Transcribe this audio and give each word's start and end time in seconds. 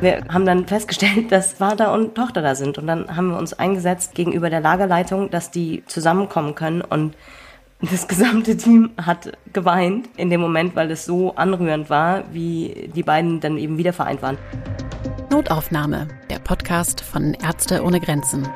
Wir 0.00 0.24
haben 0.30 0.46
dann 0.46 0.66
festgestellt, 0.66 1.30
dass 1.30 1.52
Vater 1.52 1.92
und 1.92 2.14
Tochter 2.14 2.40
da 2.40 2.54
sind. 2.54 2.78
Und 2.78 2.86
dann 2.86 3.14
haben 3.14 3.28
wir 3.28 3.38
uns 3.38 3.52
eingesetzt 3.52 4.14
gegenüber 4.14 4.48
der 4.48 4.60
Lagerleitung, 4.60 5.30
dass 5.30 5.50
die 5.50 5.82
zusammenkommen 5.86 6.54
können. 6.54 6.80
Und 6.80 7.14
das 7.82 8.08
gesamte 8.08 8.56
Team 8.56 8.92
hat 8.96 9.32
geweint 9.52 10.08
in 10.16 10.30
dem 10.30 10.40
Moment, 10.40 10.74
weil 10.74 10.90
es 10.90 11.04
so 11.04 11.34
anrührend 11.34 11.90
war, 11.90 12.24
wie 12.32 12.90
die 12.94 13.02
beiden 13.02 13.40
dann 13.40 13.58
eben 13.58 13.76
wieder 13.76 13.92
vereint 13.92 14.22
waren. 14.22 14.38
Notaufnahme, 15.30 16.08
der 16.30 16.38
Podcast 16.38 17.02
von 17.02 17.34
Ärzte 17.34 17.84
ohne 17.84 18.00
Grenzen. 18.00 18.48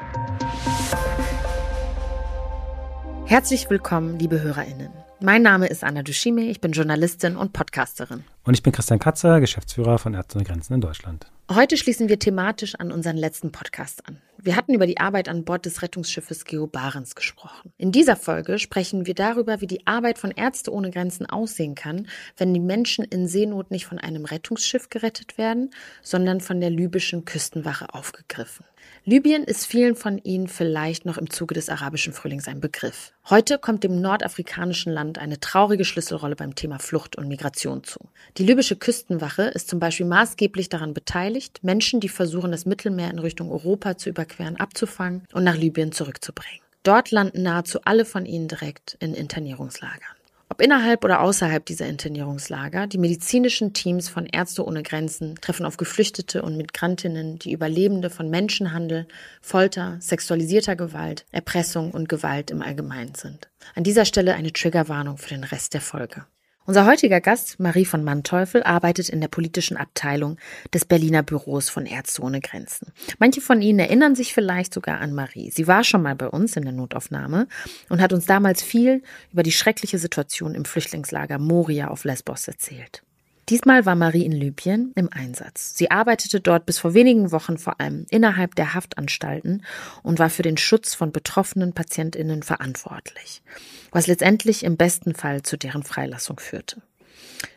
Herzlich 3.27 3.69
willkommen, 3.69 4.19
liebe 4.19 4.41
HörerInnen. 4.41 5.04
Mein 5.25 5.41
Name 5.41 5.69
ist 5.69 5.83
Anna 5.83 6.03
Dushime, 6.03 6.43
ich 6.51 6.61
bin 6.61 6.73
Journalistin 6.73 7.39
und 7.39 7.55
Podcasterin. 7.55 8.25
Und 8.45 8.53
ich 8.53 8.63
bin 8.63 8.75
Christian 8.75 8.99
Katzer, 8.99 9.41
Geschäftsführer 9.41 9.97
von 9.97 10.13
Ärzte 10.13 10.37
ohne 10.37 10.45
Grenzen 10.45 10.75
in 10.75 10.83
Deutschland. 10.83 11.25
Heute 11.51 11.79
schließen 11.79 12.11
wir 12.11 12.19
thematisch 12.19 12.75
an 12.75 12.93
unseren 12.93 13.17
letzten 13.17 13.51
Podcast 13.51 14.07
an. 14.07 14.19
Wir 14.37 14.55
hatten 14.55 14.75
über 14.75 14.87
die 14.87 14.99
Arbeit 14.99 15.31
an 15.31 15.47
Bord 15.47 15.65
des 15.65 15.81
Rettungsschiffes 15.81 16.45
Geo 16.45 16.67
Barents 16.67 17.15
gesprochen. 17.15 17.73
In 17.79 17.91
dieser 17.91 18.17
Folge 18.17 18.59
sprechen 18.59 19.07
wir 19.07 19.15
darüber, 19.15 19.63
wie 19.63 19.67
die 19.67 19.87
Arbeit 19.87 20.19
von 20.19 20.31
Ärzte 20.31 20.71
ohne 20.71 20.91
Grenzen 20.91 21.25
aussehen 21.25 21.75
kann, 21.75 22.07
wenn 22.37 22.53
die 22.53 22.61
Menschen 22.61 23.03
in 23.07 23.27
Seenot 23.27 23.71
nicht 23.71 23.87
von 23.87 23.99
einem 23.99 24.27
Rettungsschiff 24.27 24.91
gerettet 24.91 25.39
werden, 25.39 25.71
sondern 26.03 26.43
von 26.43 26.61
der 26.61 26.69
libyschen 26.69 27.25
Küstenwache 27.25 27.95
aufgegriffen. 27.95 28.67
Libyen 29.07 29.45
ist 29.45 29.67
vielen 29.67 29.97
von 29.97 30.17
Ihnen 30.17 30.49
vielleicht 30.49 31.05
noch 31.05 31.19
im 31.19 31.29
Zuge 31.29 31.53
des 31.53 31.69
arabischen 31.69 32.15
Frühlings 32.15 32.49
ein 32.49 32.61
Begriff. 32.61 33.13
Heute 33.29 33.59
kommt 33.59 33.85
dem 33.85 34.01
nordafrikanischen 34.01 34.91
Land 34.91 35.19
eine 35.19 35.39
traurige 35.39 35.85
Schlüsselrolle 35.85 36.37
beim 36.37 36.55
Thema 36.55 36.79
Flucht 36.79 37.17
und 37.17 37.29
Migration 37.29 37.85
zu. 37.85 37.99
Die 38.39 38.45
libysche 38.45 38.77
Küstenwache 38.77 39.43
ist 39.43 39.69
zum 39.69 39.79
Beispiel 39.79 40.07
maßgeblich 40.07 40.71
daran 40.71 40.95
beteiligt, 40.95 41.63
Menschen, 41.63 42.01
die 42.01 42.09
versuchen, 42.09 42.51
das 42.51 42.65
Mittelmeer 42.65 43.11
in 43.11 43.19
Richtung 43.19 43.53
Europa 43.53 43.99
zu 43.99 44.09
überqueren, 44.09 44.57
abzufangen 44.57 45.25
und 45.35 45.45
nach 45.45 45.57
Libyen 45.57 45.93
zurückzubringen. 45.93 46.63
Dort 46.83 47.11
landen 47.11 47.43
nahezu 47.43 47.81
alle 47.85 48.07
von 48.07 48.25
ihnen 48.25 48.49
direkt 48.49 48.97
in 49.01 49.13
Internierungslagern. 49.13 50.14
Ob 50.55 50.61
innerhalb 50.61 51.05
oder 51.05 51.21
außerhalb 51.21 51.67
dieser 51.67 51.89
Internierungslager, 51.89 52.87
die 52.87 52.99
medizinischen 52.99 53.73
Teams 53.73 54.09
von 54.09 54.25
Ärzte 54.25 54.65
ohne 54.65 54.85
Grenzen 54.85 55.35
treffen 55.41 55.67
auf 55.67 55.79
Geflüchtete 55.79 56.43
und 56.43 56.57
Migrantinnen, 56.57 57.41
die 57.41 57.51
Überlebende 57.51 58.09
von 58.09 58.31
Menschenhandel, 58.31 59.09
Folter, 59.41 59.97
sexualisierter 59.99 60.77
Gewalt, 60.77 61.27
Erpressung 61.33 61.91
und 61.91 62.09
Gewalt 62.09 62.53
im 62.53 62.63
Allgemeinen 62.63 63.17
sind. 63.17 63.49
An 63.75 63.83
dieser 63.83 64.05
Stelle 64.05 64.35
eine 64.35 64.53
Triggerwarnung 64.53 65.19
für 65.19 65.31
den 65.31 65.43
Rest 65.43 65.75
der 65.75 65.81
Folge. 65.81 66.25
Unser 66.67 66.87
heutiger 66.87 67.21
Gast, 67.21 67.61
Marie 67.61 67.85
von 67.85 68.05
Manteuffel, 68.05 68.63
arbeitet 68.63 69.11
in 69.11 69.21
der 69.21 69.29
politischen 69.29 69.77
Abteilung 69.77 70.39
des 70.73 70.87
Berliner 70.87 71.23
Büros 71.23 71.69
von 71.69 71.85
Ärzte 71.85 72.23
ohne 72.23 72.41
Grenzen. 72.41 72.91
Manche 73.19 73.43
von 73.43 73.61
Ihnen 73.61 73.81
erinnern 73.81 74.15
sich 74.15 74.33
vielleicht 74.33 74.73
sogar 74.73 74.99
an 75.01 75.13
Marie. 75.13 75.51
Sie 75.51 75.67
war 75.67 75.85
schon 75.85 76.01
mal 76.01 76.17
bei 76.17 76.27
uns 76.27 76.57
in 76.57 76.63
der 76.63 76.73
Notaufnahme 76.73 77.49
und 77.91 78.01
hat 78.01 78.15
uns 78.15 78.25
damals 78.25 78.63
viel 78.63 79.03
über 79.31 79.43
die 79.43 79.53
schreckliche 79.53 79.99
Situation 79.99 80.55
im 80.55 80.65
Flüchtlingslager 80.65 81.39
Moria 81.39 81.89
auf 81.89 82.05
Lesbos 82.05 82.49
erzählt. 82.49 83.03
Diesmal 83.51 83.85
war 83.85 83.95
Marie 83.95 84.25
in 84.25 84.33
Libyen 84.33 84.93
im 84.95 85.11
Einsatz. 85.13 85.77
Sie 85.77 85.91
arbeitete 85.91 86.41
dort 86.41 86.65
bis 86.65 86.79
vor 86.79 86.95
wenigen 86.95 87.31
Wochen 87.31 87.59
vor 87.59 87.79
allem 87.79 88.07
innerhalb 88.09 88.55
der 88.55 88.73
Haftanstalten 88.73 89.63
und 90.03 90.19
war 90.19 90.31
für 90.31 90.43
den 90.43 90.57
Schutz 90.57 90.95
von 90.95 91.13
betroffenen 91.13 91.75
Patientinnen 91.75 92.43
verantwortlich, 92.43 93.43
was 93.91 94.07
letztendlich 94.07 94.65
im 94.65 94.79
besten 94.79 95.15
Fall 95.15 95.43
zu 95.43 95.59
deren 95.59 95.83
Freilassung 95.83 96.41
führte. 96.41 96.81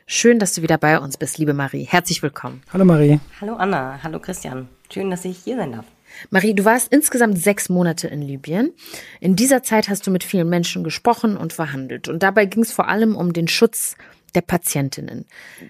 Schön, 0.06 0.40
dass 0.40 0.54
du 0.54 0.62
wieder 0.62 0.78
bei 0.78 1.00
uns 1.00 1.16
bist, 1.16 1.38
liebe 1.38 1.54
Marie. 1.54 1.84
Herzlich 1.84 2.22
willkommen. 2.22 2.64
Hallo 2.74 2.84
Marie. 2.84 3.20
Hallo 3.40 3.56
Anna, 3.56 4.00
hallo 4.04 4.20
Christian. 4.20 4.68
Schön, 4.92 5.10
dass 5.10 5.24
ich 5.24 5.38
hier 5.38 5.56
sein 5.56 5.72
darf. 5.72 5.86
Marie, 6.30 6.54
du 6.54 6.66
warst 6.66 6.92
insgesamt 6.92 7.38
sechs 7.40 7.70
Monate 7.70 8.08
in 8.08 8.22
Libyen. 8.22 8.74
In 9.20 9.36
dieser 9.36 9.64
Zeit 9.64 9.90
hast 9.90 10.08
du 10.08 10.12
mit 10.12 10.24
vielen 10.24 10.50
Menschen 10.50 10.84
gesprochen 10.84 11.38
und 11.38 11.54
verhandelt. 11.54 12.08
Und 12.08 12.24
dabei 12.24 12.46
ging 12.46 12.64
es 12.64 12.72
vor 12.72 12.88
allem 12.88 13.16
um 13.16 13.34
den 13.34 13.48
Schutz 13.48 13.96
der 14.38 14.42
Patientinnen. 14.42 15.26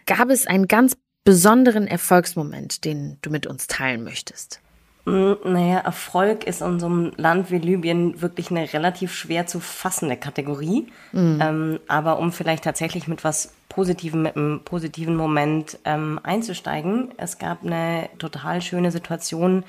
Gab 0.05 0.29
es 0.29 0.45
einen 0.45 0.67
ganz 0.67 0.97
besonderen 1.23 1.87
Erfolgsmoment, 1.87 2.83
den 2.83 3.17
du 3.21 3.29
mit 3.29 3.47
uns 3.47 3.67
teilen 3.67 4.03
möchtest? 4.03 4.61
Mm, 5.05 5.33
naja, 5.45 5.79
Erfolg 5.79 6.43
ist 6.43 6.61
in 6.61 6.81
so 6.81 6.87
einem 6.87 7.13
Land 7.15 7.49
wie 7.49 7.59
Libyen 7.59 8.21
wirklich 8.21 8.51
eine 8.51 8.71
relativ 8.73 9.13
schwer 9.13 9.47
zu 9.47 9.61
fassende 9.61 10.17
Kategorie. 10.17 10.87
Mhm. 11.13 11.39
Ähm, 11.41 11.79
aber 11.87 12.19
um 12.19 12.33
vielleicht 12.33 12.65
tatsächlich 12.65 13.07
mit 13.07 13.23
was 13.23 13.53
Positivem, 13.69 14.23
mit 14.23 14.35
einem 14.35 14.61
positiven 14.65 15.15
Moment 15.15 15.79
ähm, 15.85 16.19
einzusteigen, 16.23 17.13
es 17.15 17.37
gab 17.37 17.63
eine 17.63 18.09
total 18.17 18.61
schöne 18.61 18.91
Situation 18.91 19.63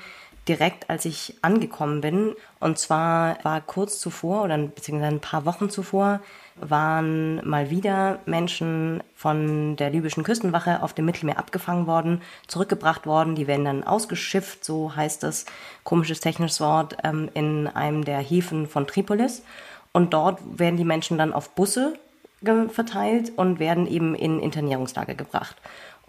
direkt, 0.49 0.89
als 0.89 1.05
ich 1.05 1.35
angekommen 1.41 2.01
bin. 2.01 2.35
Und 2.59 2.77
zwar 2.77 3.37
war 3.43 3.61
kurz 3.61 3.99
zuvor 3.99 4.43
oder 4.43 4.57
beziehungsweise 4.57 5.15
ein 5.15 5.21
paar 5.21 5.45
Wochen 5.45 5.69
zuvor 5.69 6.19
waren 6.55 7.47
mal 7.47 7.69
wieder 7.69 8.19
Menschen 8.25 9.01
von 9.15 9.77
der 9.77 9.91
libyschen 9.91 10.23
Küstenwache 10.23 10.83
auf 10.83 10.93
dem 10.93 11.05
Mittelmeer 11.05 11.37
abgefangen 11.37 11.87
worden, 11.87 12.21
zurückgebracht 12.47 13.05
worden. 13.05 13.35
Die 13.35 13.47
werden 13.47 13.63
dann 13.63 13.83
ausgeschifft, 13.85 14.65
so 14.65 14.93
heißt 14.95 15.23
das 15.23 15.45
komisches 15.83 16.19
technisches 16.19 16.59
Wort, 16.59 16.97
ähm, 17.03 17.29
in 17.33 17.67
einem 17.67 18.03
der 18.03 18.19
Häfen 18.19 18.67
von 18.67 18.87
Tripolis. 18.87 19.43
Und 19.93 20.13
dort 20.13 20.39
werden 20.59 20.77
die 20.77 20.83
Menschen 20.83 21.17
dann 21.17 21.33
auf 21.33 21.51
Busse 21.51 21.93
verteilt 22.69 23.33
und 23.35 23.59
werden 23.59 23.85
eben 23.85 24.15
in 24.15 24.39
Internierungslager 24.39 25.13
gebracht. 25.13 25.57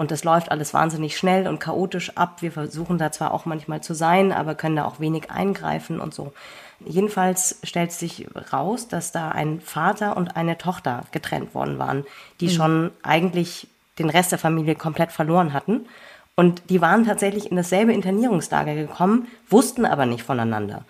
Und 0.01 0.11
das 0.11 0.25
läuft 0.25 0.51
alles 0.51 0.73
wahnsinnig 0.73 1.19
schnell 1.19 1.47
und 1.47 1.59
chaotisch 1.59 2.17
ab. 2.17 2.41
Wir 2.41 2.53
versuchen 2.53 2.97
da 2.97 3.13
zwar 3.13 3.35
auch 3.35 3.45
manchmal 3.45 3.83
zu 3.83 3.93
sein, 3.93 4.33
aber 4.33 4.55
können 4.55 4.77
da 4.77 4.87
auch 4.87 4.99
wenig 4.99 5.31
eingreifen 5.31 6.01
und 6.01 6.15
so. 6.15 6.33
Jedenfalls 6.87 7.59
stellt 7.65 7.93
sich 7.93 8.27
raus, 8.51 8.89
dass 8.89 9.13
da 9.13 9.29
ein 9.29 9.61
Vater 9.61 10.17
und 10.17 10.37
eine 10.37 10.57
Tochter 10.57 11.03
getrennt 11.13 11.55
worden 11.55 11.79
waren, 11.79 12.07
die 12.41 12.47
mhm. 12.47 12.53
schon 12.53 12.91
eigentlich 13.03 13.69
den 13.99 14.09
Rest 14.09 14.33
der 14.33 14.39
Familie 14.39 14.75
komplett 14.75 15.13
verloren 15.13 15.53
hatten. 15.53 15.85
Und 16.35 16.63
die 16.71 16.81
waren 16.81 17.05
tatsächlich 17.05 17.51
in 17.51 17.59
dasselbe 17.59 17.93
Internierungslager 17.93 18.75
gekommen, 18.75 19.29
wussten 19.51 19.85
aber 19.85 20.07
nicht 20.07 20.23
voneinander. 20.23 20.87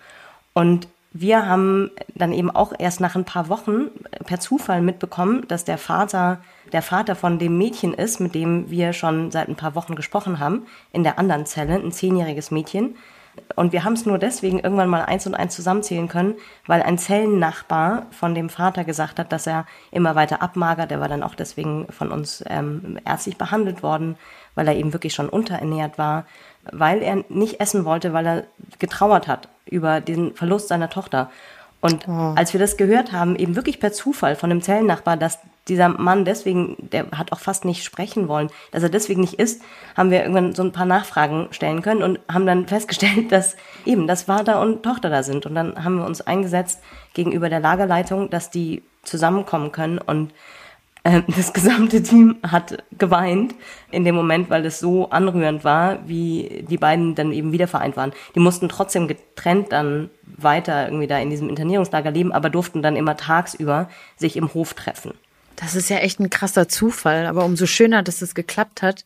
Und 0.53 0.87
wir 1.13 1.45
haben 1.45 1.91
dann 2.15 2.31
eben 2.31 2.49
auch 2.49 2.73
erst 2.77 3.01
nach 3.01 3.15
ein 3.15 3.25
paar 3.25 3.49
Wochen 3.49 3.89
per 4.25 4.39
Zufall 4.39 4.81
mitbekommen, 4.81 5.45
dass 5.47 5.65
der 5.65 5.77
Vater 5.77 6.41
der 6.71 6.81
Vater 6.81 7.15
von 7.15 7.37
dem 7.37 7.57
Mädchen 7.57 7.93
ist, 7.93 8.19
mit 8.21 8.33
dem 8.33 8.69
wir 8.69 8.93
schon 8.93 9.29
seit 9.29 9.49
ein 9.49 9.57
paar 9.57 9.75
Wochen 9.75 9.95
gesprochen 9.95 10.39
haben, 10.39 10.65
in 10.93 11.03
der 11.03 11.19
anderen 11.19 11.45
Zelle, 11.45 11.75
ein 11.75 11.91
zehnjähriges 11.91 12.49
Mädchen, 12.49 12.95
und 13.55 13.71
wir 13.71 13.83
haben 13.83 13.93
es 13.93 14.05
nur 14.05 14.17
deswegen 14.17 14.59
irgendwann 14.59 14.89
mal 14.89 15.03
eins 15.03 15.25
und 15.27 15.35
eins 15.35 15.55
zusammenzählen 15.55 16.07
können, 16.07 16.35
weil 16.67 16.81
ein 16.81 16.97
Zellennachbar 16.97 18.07
von 18.11 18.35
dem 18.35 18.49
Vater 18.49 18.83
gesagt 18.83 19.19
hat, 19.19 19.31
dass 19.31 19.47
er 19.47 19.65
immer 19.91 20.15
weiter 20.15 20.41
abmagert. 20.41 20.91
Er 20.91 20.99
war 20.99 21.07
dann 21.07 21.23
auch 21.23 21.35
deswegen 21.35 21.87
von 21.91 22.11
uns 22.11 22.43
ähm, 22.47 22.99
ärztlich 23.05 23.37
behandelt 23.37 23.83
worden, 23.83 24.17
weil 24.55 24.67
er 24.67 24.75
eben 24.75 24.93
wirklich 24.93 25.13
schon 25.13 25.29
unterernährt 25.29 25.97
war, 25.97 26.25
weil 26.71 27.01
er 27.01 27.23
nicht 27.29 27.59
essen 27.59 27.85
wollte, 27.85 28.13
weil 28.13 28.25
er 28.25 28.43
getrauert 28.79 29.27
hat 29.27 29.49
über 29.65 30.01
den 30.01 30.35
Verlust 30.35 30.67
seiner 30.67 30.89
Tochter. 30.89 31.29
Und 31.81 32.07
oh. 32.07 32.33
als 32.35 32.53
wir 32.53 32.59
das 32.59 32.77
gehört 32.77 33.11
haben, 33.11 33.35
eben 33.35 33.55
wirklich 33.55 33.79
per 33.79 33.91
Zufall 33.91 34.35
von 34.35 34.51
einem 34.51 34.61
Zellennachbar, 34.61 35.17
dass 35.17 35.39
dieser 35.67 35.89
Mann 35.89 36.25
deswegen, 36.25 36.75
der 36.79 37.09
hat 37.11 37.31
auch 37.31 37.39
fast 37.39 37.65
nicht 37.65 37.83
sprechen 37.83 38.27
wollen, 38.27 38.49
dass 38.71 38.83
er 38.83 38.89
deswegen 38.89 39.21
nicht 39.21 39.35
isst, 39.35 39.61
haben 39.95 40.11
wir 40.11 40.21
irgendwann 40.21 40.53
so 40.53 40.63
ein 40.63 40.71
paar 40.71 40.85
Nachfragen 40.85 41.47
stellen 41.51 41.81
können 41.81 42.03
und 42.03 42.19
haben 42.31 42.45
dann 42.45 42.67
festgestellt, 42.67 43.31
dass 43.31 43.55
eben 43.85 44.07
das 44.07 44.23
Vater 44.23 44.61
und 44.61 44.83
Tochter 44.83 45.09
da 45.09 45.23
sind. 45.23 45.45
Und 45.45 45.55
dann 45.55 45.83
haben 45.83 45.97
wir 45.97 46.05
uns 46.05 46.21
eingesetzt 46.21 46.81
gegenüber 47.13 47.49
der 47.49 47.59
Lagerleitung, 47.59 48.29
dass 48.29 48.51
die 48.51 48.83
zusammenkommen 49.03 49.71
können 49.71 49.97
und 49.97 50.33
das 51.03 51.53
gesamte 51.53 52.03
Team 52.03 52.37
hat 52.43 52.83
geweint 52.97 53.55
in 53.89 54.05
dem 54.05 54.13
Moment, 54.13 54.51
weil 54.51 54.65
es 54.65 54.79
so 54.79 55.09
anrührend 55.09 55.63
war, 55.63 56.07
wie 56.07 56.63
die 56.69 56.77
beiden 56.77 57.15
dann 57.15 57.31
eben 57.31 57.51
wieder 57.51 57.67
vereint 57.67 57.97
waren. 57.97 58.11
Die 58.35 58.39
mussten 58.39 58.69
trotzdem 58.69 59.07
getrennt 59.07 59.71
dann 59.71 60.11
weiter 60.23 60.85
irgendwie 60.85 61.07
da 61.07 61.17
in 61.17 61.31
diesem 61.31 61.49
Internierungslager 61.49 62.11
leben, 62.11 62.31
aber 62.31 62.51
durften 62.51 62.83
dann 62.83 62.95
immer 62.95 63.17
tagsüber 63.17 63.89
sich 64.15 64.37
im 64.37 64.53
Hof 64.53 64.75
treffen. 64.75 65.13
Das 65.61 65.75
ist 65.75 65.91
ja 65.91 65.97
echt 65.97 66.19
ein 66.19 66.31
krasser 66.31 66.67
Zufall, 66.67 67.27
aber 67.27 67.45
umso 67.45 67.67
schöner, 67.67 68.01
dass 68.01 68.23
es 68.23 68.33
geklappt 68.33 68.81
hat 68.81 69.05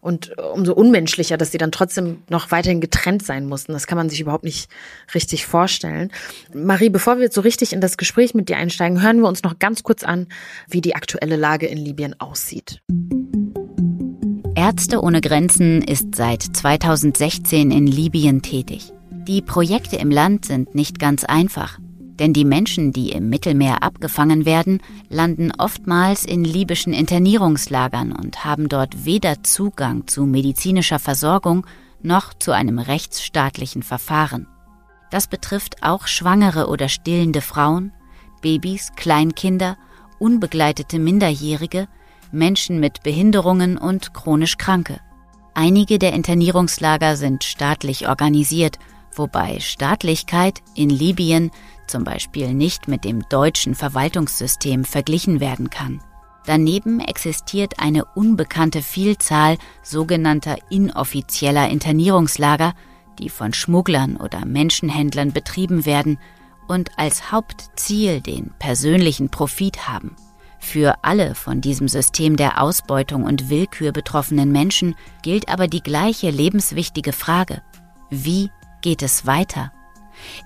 und 0.00 0.38
umso 0.38 0.72
unmenschlicher, 0.72 1.36
dass 1.36 1.50
die 1.50 1.58
dann 1.58 1.72
trotzdem 1.72 2.22
noch 2.30 2.52
weiterhin 2.52 2.80
getrennt 2.80 3.26
sein 3.26 3.46
mussten. 3.46 3.72
Das 3.72 3.88
kann 3.88 3.98
man 3.98 4.08
sich 4.08 4.20
überhaupt 4.20 4.44
nicht 4.44 4.70
richtig 5.14 5.46
vorstellen. 5.46 6.12
Marie, 6.54 6.90
bevor 6.90 7.16
wir 7.16 7.24
jetzt 7.24 7.34
so 7.34 7.40
richtig 7.40 7.72
in 7.72 7.80
das 7.80 7.96
Gespräch 7.96 8.34
mit 8.34 8.48
dir 8.48 8.56
einsteigen, 8.56 9.02
hören 9.02 9.18
wir 9.20 9.26
uns 9.26 9.42
noch 9.42 9.58
ganz 9.58 9.82
kurz 9.82 10.04
an, 10.04 10.28
wie 10.68 10.80
die 10.80 10.94
aktuelle 10.94 11.34
Lage 11.34 11.66
in 11.66 11.78
Libyen 11.78 12.18
aussieht. 12.20 12.80
Ärzte 14.54 15.02
ohne 15.02 15.20
Grenzen 15.20 15.82
ist 15.82 16.14
seit 16.14 16.42
2016 16.42 17.72
in 17.72 17.88
Libyen 17.88 18.42
tätig. 18.42 18.92
Die 19.26 19.42
Projekte 19.42 19.96
im 19.96 20.12
Land 20.12 20.44
sind 20.44 20.72
nicht 20.76 21.00
ganz 21.00 21.24
einfach. 21.24 21.80
Denn 22.18 22.32
die 22.32 22.44
Menschen, 22.44 22.92
die 22.92 23.10
im 23.10 23.28
Mittelmeer 23.28 23.82
abgefangen 23.82 24.46
werden, 24.46 24.80
landen 25.08 25.52
oftmals 25.58 26.24
in 26.24 26.44
libyschen 26.44 26.92
Internierungslagern 26.92 28.12
und 28.12 28.44
haben 28.44 28.68
dort 28.68 29.04
weder 29.04 29.42
Zugang 29.42 30.06
zu 30.06 30.24
medizinischer 30.24 30.98
Versorgung 30.98 31.66
noch 32.02 32.32
zu 32.34 32.52
einem 32.52 32.78
rechtsstaatlichen 32.78 33.82
Verfahren. 33.82 34.46
Das 35.10 35.26
betrifft 35.26 35.82
auch 35.82 36.06
schwangere 36.06 36.68
oder 36.68 36.88
stillende 36.88 37.40
Frauen, 37.40 37.92
Babys, 38.40 38.92
Kleinkinder, 38.96 39.76
unbegleitete 40.18 40.98
Minderjährige, 40.98 41.88
Menschen 42.32 42.80
mit 42.80 43.02
Behinderungen 43.02 43.76
und 43.78 44.14
chronisch 44.14 44.56
Kranke. 44.56 45.00
Einige 45.54 45.98
der 45.98 46.12
Internierungslager 46.12 47.16
sind 47.16 47.44
staatlich 47.44 48.08
organisiert, 48.08 48.78
wobei 49.14 49.60
Staatlichkeit 49.60 50.60
in 50.74 50.90
Libyen 50.90 51.50
zum 51.86 52.04
Beispiel 52.04 52.54
nicht 52.54 52.88
mit 52.88 53.04
dem 53.04 53.28
deutschen 53.28 53.74
Verwaltungssystem 53.74 54.84
verglichen 54.84 55.40
werden 55.40 55.70
kann. 55.70 56.00
Daneben 56.46 57.00
existiert 57.00 57.80
eine 57.80 58.04
unbekannte 58.04 58.80
Vielzahl 58.80 59.58
sogenannter 59.82 60.56
inoffizieller 60.70 61.68
Internierungslager, 61.68 62.74
die 63.18 63.28
von 63.28 63.52
Schmugglern 63.52 64.16
oder 64.16 64.44
Menschenhändlern 64.44 65.32
betrieben 65.32 65.86
werden 65.86 66.18
und 66.68 66.90
als 66.98 67.32
Hauptziel 67.32 68.20
den 68.20 68.52
persönlichen 68.58 69.28
Profit 69.28 69.88
haben. 69.88 70.14
Für 70.58 70.96
alle 71.02 71.34
von 71.34 71.60
diesem 71.60 71.88
System 71.88 72.36
der 72.36 72.60
Ausbeutung 72.60 73.24
und 73.24 73.50
Willkür 73.50 73.92
betroffenen 73.92 74.50
Menschen 74.50 74.94
gilt 75.22 75.48
aber 75.48 75.68
die 75.68 75.82
gleiche 75.82 76.30
lebenswichtige 76.30 77.12
Frage. 77.12 77.62
Wie 78.10 78.50
geht 78.82 79.02
es 79.02 79.26
weiter? 79.26 79.72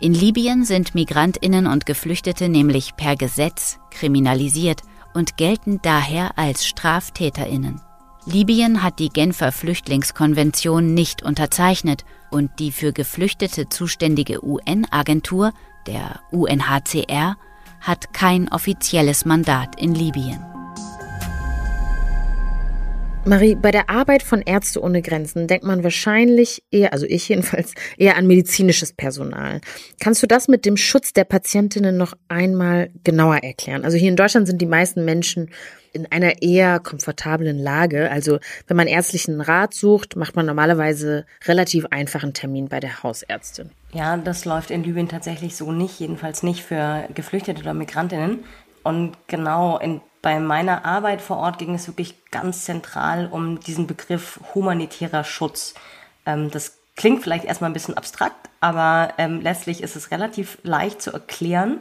In 0.00 0.14
Libyen 0.14 0.64
sind 0.64 0.94
Migrantinnen 0.94 1.66
und 1.66 1.86
Geflüchtete 1.86 2.48
nämlich 2.48 2.96
per 2.96 3.16
Gesetz 3.16 3.78
kriminalisiert 3.90 4.82
und 5.14 5.36
gelten 5.36 5.80
daher 5.82 6.38
als 6.38 6.66
Straftäterinnen. 6.66 7.80
Libyen 8.26 8.82
hat 8.82 8.98
die 8.98 9.08
Genfer 9.08 9.50
Flüchtlingskonvention 9.50 10.94
nicht 10.94 11.22
unterzeichnet 11.22 12.04
und 12.30 12.50
die 12.58 12.70
für 12.70 12.92
Geflüchtete 12.92 13.68
zuständige 13.68 14.44
UN-Agentur, 14.44 15.52
der 15.86 16.20
UNHCR, 16.30 17.36
hat 17.80 18.12
kein 18.12 18.52
offizielles 18.52 19.24
Mandat 19.24 19.80
in 19.80 19.94
Libyen. 19.94 20.44
Marie, 23.26 23.54
bei 23.54 23.70
der 23.70 23.90
Arbeit 23.90 24.22
von 24.22 24.40
Ärzte 24.40 24.82
ohne 24.82 25.02
Grenzen 25.02 25.46
denkt 25.46 25.64
man 25.64 25.84
wahrscheinlich 25.84 26.64
eher, 26.70 26.94
also 26.94 27.04
ich 27.06 27.28
jedenfalls, 27.28 27.74
eher 27.98 28.16
an 28.16 28.26
medizinisches 28.26 28.94
Personal. 28.94 29.60
Kannst 30.00 30.22
du 30.22 30.26
das 30.26 30.48
mit 30.48 30.64
dem 30.64 30.78
Schutz 30.78 31.12
der 31.12 31.24
Patientinnen 31.24 31.96
noch 31.96 32.14
einmal 32.28 32.90
genauer 33.04 33.36
erklären? 33.36 33.84
Also 33.84 33.98
hier 33.98 34.08
in 34.08 34.16
Deutschland 34.16 34.46
sind 34.46 34.60
die 34.60 34.66
meisten 34.66 35.04
Menschen 35.04 35.50
in 35.92 36.10
einer 36.10 36.40
eher 36.40 36.80
komfortablen 36.80 37.58
Lage. 37.58 38.10
Also 38.10 38.38
wenn 38.66 38.76
man 38.76 38.86
ärztlichen 38.86 39.40
Rat 39.40 39.74
sucht, 39.74 40.16
macht 40.16 40.34
man 40.34 40.46
normalerweise 40.46 41.26
relativ 41.44 41.86
einfachen 41.90 42.32
Termin 42.32 42.68
bei 42.68 42.80
der 42.80 43.02
Hausärztin. 43.02 43.70
Ja, 43.92 44.16
das 44.16 44.46
läuft 44.46 44.70
in 44.70 44.82
Libyen 44.82 45.08
tatsächlich 45.08 45.56
so 45.56 45.72
nicht, 45.72 46.00
jedenfalls 46.00 46.42
nicht 46.42 46.62
für 46.62 47.06
Geflüchtete 47.14 47.60
oder 47.60 47.74
Migrantinnen. 47.74 48.44
Und 48.82 49.12
genau 49.26 49.78
in, 49.78 50.00
bei 50.22 50.38
meiner 50.38 50.84
Arbeit 50.84 51.22
vor 51.22 51.38
Ort 51.38 51.58
ging 51.58 51.74
es 51.74 51.88
wirklich 51.88 52.14
ganz 52.30 52.64
zentral 52.64 53.28
um 53.30 53.60
diesen 53.60 53.86
Begriff 53.86 54.40
humanitärer 54.54 55.24
Schutz. 55.24 55.74
Ähm, 56.26 56.50
das 56.50 56.78
klingt 56.96 57.22
vielleicht 57.22 57.44
erstmal 57.44 57.70
ein 57.70 57.74
bisschen 57.74 57.96
abstrakt, 57.96 58.50
aber 58.60 59.14
ähm, 59.18 59.40
letztlich 59.40 59.82
ist 59.82 59.96
es 59.96 60.10
relativ 60.10 60.58
leicht 60.62 61.00
zu 61.00 61.12
erklären 61.12 61.80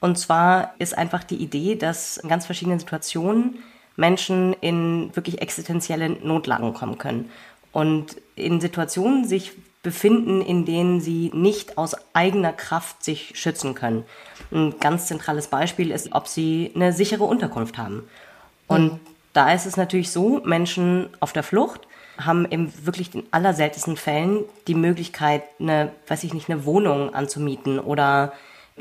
und 0.00 0.18
zwar 0.18 0.74
ist 0.78 0.96
einfach 0.96 1.24
die 1.24 1.36
Idee, 1.36 1.76
dass 1.76 2.16
in 2.16 2.28
ganz 2.28 2.46
verschiedenen 2.46 2.78
Situationen 2.78 3.62
Menschen 3.96 4.52
in 4.54 5.14
wirklich 5.14 5.40
existenzielle 5.40 6.10
Notlagen 6.10 6.74
kommen 6.74 6.98
können 6.98 7.30
und 7.72 8.16
in 8.34 8.60
Situationen 8.60 9.24
sich 9.24 9.52
befinden, 9.86 10.42
in 10.42 10.64
denen 10.64 11.00
sie 11.00 11.30
nicht 11.32 11.78
aus 11.78 11.94
eigener 12.12 12.52
Kraft 12.52 13.04
sich 13.04 13.38
schützen 13.38 13.76
können. 13.76 14.04
Ein 14.50 14.74
ganz 14.80 15.06
zentrales 15.06 15.46
Beispiel 15.46 15.92
ist, 15.92 16.08
ob 16.10 16.26
sie 16.26 16.72
eine 16.74 16.92
sichere 16.92 17.22
Unterkunft 17.22 17.78
haben. 17.78 18.02
Und 18.66 18.94
mhm. 18.94 19.00
da 19.32 19.52
ist 19.52 19.64
es 19.64 19.76
natürlich 19.76 20.10
so, 20.10 20.40
Menschen 20.44 21.08
auf 21.20 21.32
der 21.32 21.44
Flucht 21.44 21.86
haben 22.18 22.46
in 22.46 22.72
wirklich 22.84 23.10
den 23.10 23.22
allerseltensten 23.30 23.96
Fällen 23.96 24.44
die 24.66 24.74
Möglichkeit, 24.74 25.44
eine, 25.60 25.92
weiß 26.08 26.24
ich 26.24 26.34
nicht, 26.34 26.50
eine 26.50 26.64
Wohnung 26.64 27.14
anzumieten 27.14 27.78
oder 27.78 28.32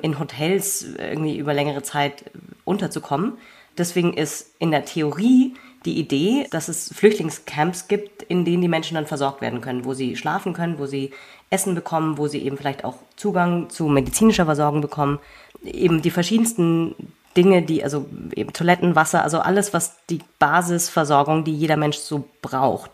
in 0.02 0.18
Hotels 0.18 0.88
irgendwie 0.98 1.38
über 1.38 1.54
längere 1.54 1.84
Zeit 1.84 2.26
unterzukommen. 2.64 3.34
Deswegen 3.78 4.14
ist 4.14 4.56
in 4.58 4.72
der 4.72 4.86
Theorie 4.86 5.54
die 5.86 6.00
Idee, 6.00 6.48
dass 6.52 6.68
es 6.68 6.92
Flüchtlingscamps 6.94 7.88
gibt, 7.88 8.24
in 8.24 8.46
denen 8.46 8.62
die 8.62 8.68
Menschen 8.68 8.96
dann 8.96 9.06
versorgt 9.06 9.42
werden 9.42 9.62
können, 9.62 9.86
wo 9.86 9.94
sie 9.94 10.16
schlafen 10.16 10.54
können, 10.54 10.80
wo 10.80 10.86
sie 10.86 11.12
Essen 11.50 11.76
bekommen, 11.76 12.18
wo 12.18 12.28
sie 12.28 12.40
eben 12.40 12.58
vielleicht 12.58 12.84
auch 12.84 12.96
Zugang 13.16 13.70
zu 13.70 13.88
medizinischer 13.88 14.46
Versorgung 14.46 14.82
bekommen. 14.82 15.20
Eben 15.64 16.02
die 16.02 16.12
verschiedensten 16.12 16.96
Dinge, 17.38 17.62
die, 17.62 17.84
also 17.84 18.06
eben 18.36 18.54
Toiletten, 18.54 18.96
Wasser, 18.96 19.24
also 19.24 19.40
alles, 19.40 19.74
was 19.74 19.98
die 20.10 20.20
Basisversorgung, 20.40 21.44
die 21.44 21.56
jeder 21.56 21.78
Mensch 21.78 21.98
so 21.98 22.26
braucht. 22.42 22.92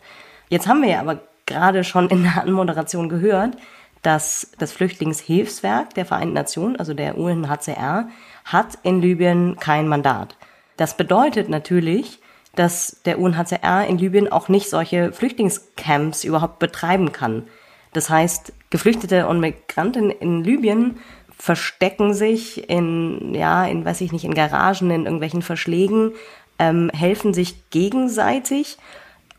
Jetzt 0.48 0.66
haben 0.66 0.82
wir 0.82 0.90
ja 0.90 1.00
aber 1.00 1.20
gerade 1.46 1.84
schon 1.84 2.08
in 2.08 2.24
der 2.24 2.42
Anmoderation 2.42 3.08
gehört, 3.08 3.56
dass 4.02 4.50
das 4.58 4.72
Flüchtlingshilfswerk 4.72 5.94
der 5.94 6.04
Vereinten 6.04 6.34
Nationen, 6.34 6.76
also 6.76 6.92
der 6.92 7.16
UNHCR, 7.16 8.08
hat 8.44 8.78
in 8.82 9.00
Libyen 9.00 9.56
kein 9.60 9.86
Mandat. 9.86 10.36
Das 10.76 10.96
bedeutet 10.96 11.48
natürlich, 11.48 12.18
dass 12.54 13.00
der 13.04 13.18
UNHCR 13.18 13.86
in 13.86 13.98
Libyen 13.98 14.30
auch 14.30 14.48
nicht 14.48 14.68
solche 14.68 15.12
Flüchtlingscamps 15.12 16.24
überhaupt 16.24 16.58
betreiben 16.58 17.12
kann. 17.12 17.44
Das 17.92 18.10
heißt, 18.10 18.52
Geflüchtete 18.70 19.26
und 19.26 19.40
Migranten 19.40 20.10
in 20.10 20.42
Libyen 20.44 20.98
verstecken 21.36 22.14
sich 22.14 22.68
in, 22.70 23.34
ja, 23.34 23.66
in, 23.66 23.84
weiß 23.84 24.00
ich 24.00 24.12
nicht, 24.12 24.24
in 24.24 24.34
Garagen, 24.34 24.90
in 24.90 25.04
irgendwelchen 25.04 25.42
Verschlägen, 25.42 26.12
ähm, 26.58 26.90
helfen 26.94 27.34
sich 27.34 27.70
gegenseitig 27.70 28.78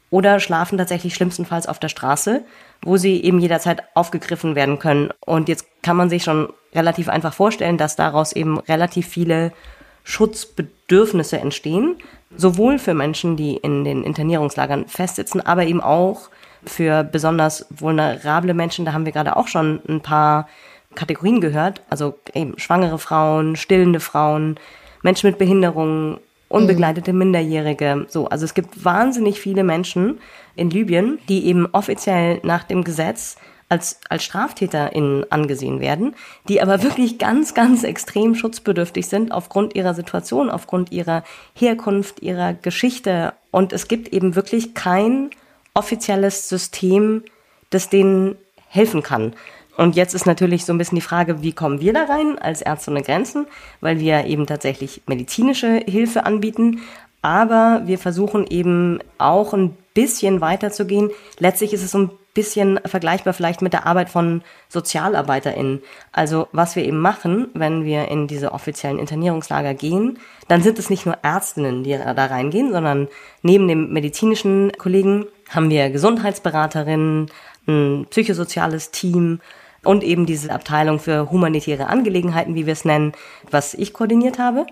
oder 0.10 0.40
schlafen 0.40 0.78
tatsächlich 0.78 1.16
schlimmstenfalls 1.16 1.66
auf 1.66 1.80
der 1.80 1.90
Straße, 1.90 2.44
wo 2.84 2.98
sie 2.98 3.24
eben 3.24 3.40
jederzeit 3.40 3.84
aufgegriffen 3.96 4.56
werden 4.56 4.78
können. 4.78 5.12
Und 5.26 5.50
jetzt 5.50 5.66
kann 5.82 5.96
man 5.96 6.10
sich 6.10 6.24
schon 6.24 6.52
relativ 6.76 7.10
einfach 7.10 7.34
vorstellen, 7.34 7.78
dass 7.78 7.96
daraus 7.96 8.34
eben 8.34 8.60
relativ 8.60 9.08
viele 9.08 9.54
Schutzbedürfnisse 10.04 11.40
entstehen, 11.40 11.96
sowohl 12.36 12.80
für 12.80 12.94
Menschen, 12.94 13.38
die 13.38 13.56
in 13.56 13.84
den 13.84 14.04
Internierungslagern 14.04 14.88
festsitzen, 14.88 15.42
aber 15.42 15.66
eben 15.66 15.82
auch 15.82 16.30
für 16.66 17.04
besonders 17.04 17.66
vulnerable 17.70 18.54
Menschen. 18.54 18.86
Da 18.86 18.94
haben 18.94 19.06
wir 19.06 19.12
gerade 19.12 19.36
auch 19.36 19.48
schon 19.48 19.82
ein 19.88 20.02
paar 20.02 20.48
Kategorien 20.96 21.42
gehört, 21.42 21.82
also 21.90 22.16
eben 22.34 22.58
schwangere 22.60 23.00
Frauen, 23.00 23.56
stillende 23.56 24.00
Frauen, 24.00 24.60
Menschen 25.02 25.30
mit 25.30 25.38
Behinderungen 25.38 26.20
unbegleitete 26.54 27.14
Minderjährige. 27.14 28.06
So, 28.10 28.28
also 28.28 28.46
es 28.46 28.54
gibt 28.54 28.86
wahnsinnig 28.86 29.40
viele 29.40 29.64
Menschen 29.64 30.20
in 30.56 30.70
Libyen, 30.70 31.18
die 31.28 31.48
eben 31.48 31.68
offiziell 31.72 32.40
nach 32.44 32.64
dem 32.64 32.84
Gesetz 32.84 33.38
als, 33.74 34.00
als 34.08 34.24
StraftäterInnen 34.24 35.32
angesehen 35.32 35.80
werden, 35.80 36.16
die 36.48 36.62
aber 36.62 36.84
wirklich 36.84 37.18
ganz, 37.18 37.56
ganz 37.56 37.84
extrem 37.84 38.36
schutzbedürftig 38.36 39.08
sind 39.08 39.32
aufgrund 39.32 39.76
ihrer 39.76 39.96
Situation, 39.96 40.52
aufgrund 40.52 40.92
ihrer 40.92 41.24
Herkunft, 41.56 42.22
ihrer 42.22 42.54
Geschichte. 42.54 43.34
Und 43.50 43.74
es 43.74 43.88
gibt 43.88 44.10
eben 44.10 44.36
wirklich 44.36 44.76
kein 44.76 45.32
offizielles 45.74 46.50
System, 46.50 47.24
das 47.72 47.90
denen 47.90 48.36
helfen 48.70 49.02
kann. 49.02 49.34
Und 49.76 49.96
jetzt 49.96 50.14
ist 50.14 50.28
natürlich 50.28 50.66
so 50.66 50.74
ein 50.74 50.78
bisschen 50.78 50.98
die 50.98 51.02
Frage, 51.02 51.42
wie 51.42 51.54
kommen 51.54 51.82
wir 51.82 51.94
da 51.94 52.04
rein 52.04 52.38
als 52.38 52.62
Ärzte 52.62 52.92
ohne 52.92 53.02
Grenzen, 53.02 53.48
weil 53.82 54.00
wir 54.00 54.26
eben 54.26 54.46
tatsächlich 54.46 55.02
medizinische 55.08 55.82
Hilfe 55.88 56.28
anbieten, 56.28 56.82
aber 57.24 57.82
wir 57.86 57.98
versuchen 57.98 58.46
eben 58.46 59.00
auch 59.18 59.54
ein 59.54 59.76
bisschen 59.96 60.42
weiterzugehen. 60.42 61.10
Letztlich 61.40 61.74
ist 61.74 61.82
es 61.82 61.90
so 61.90 61.98
ein 61.98 62.12
bisschen 62.34 62.80
vergleichbar 62.86 63.34
vielleicht 63.34 63.62
mit 63.62 63.74
der 63.74 63.86
Arbeit 63.86 64.10
von 64.10 64.42
SozialarbeiterInnen. 64.70 65.82
Also 66.12 66.48
was 66.52 66.76
wir 66.76 66.84
eben 66.84 67.00
machen, 67.00 67.50
wenn 67.54 67.86
wir 67.86 68.08
in 68.08 68.28
diese 68.28 68.52
offiziellen 68.52 69.00
Internierungslager 69.00 69.74
gehen, 69.74 70.20
dann 70.48 70.64
sind 70.64 70.80
es 70.80 70.90
nicht 70.90 71.06
nur 71.06 71.18
Ärztinnen, 71.22 71.84
die 71.84 71.92
da 71.92 72.26
reingehen, 72.26 72.72
sondern 72.72 73.08
neben 73.44 73.68
dem 73.68 73.94
medizinischen 73.94 74.72
Kollegen 74.78 75.26
haben 75.50 75.70
wir 75.70 75.90
Gesundheitsberaterinnen, 75.90 77.30
ein 77.68 78.08
psychosoziales 78.10 78.92
Team 78.92 79.40
und 79.84 80.04
eben 80.04 80.26
diese 80.26 80.52
Abteilung 80.52 81.00
für 81.00 81.30
humanitäre 81.30 81.88
Angelegenheiten, 81.88 82.56
wie 82.56 82.66
wir 82.66 82.74
es 82.74 82.86
nennen, 82.86 83.14
was 83.52 83.74
ich 83.74 83.94
koordiniert 83.94 84.40
habe. 84.40 84.66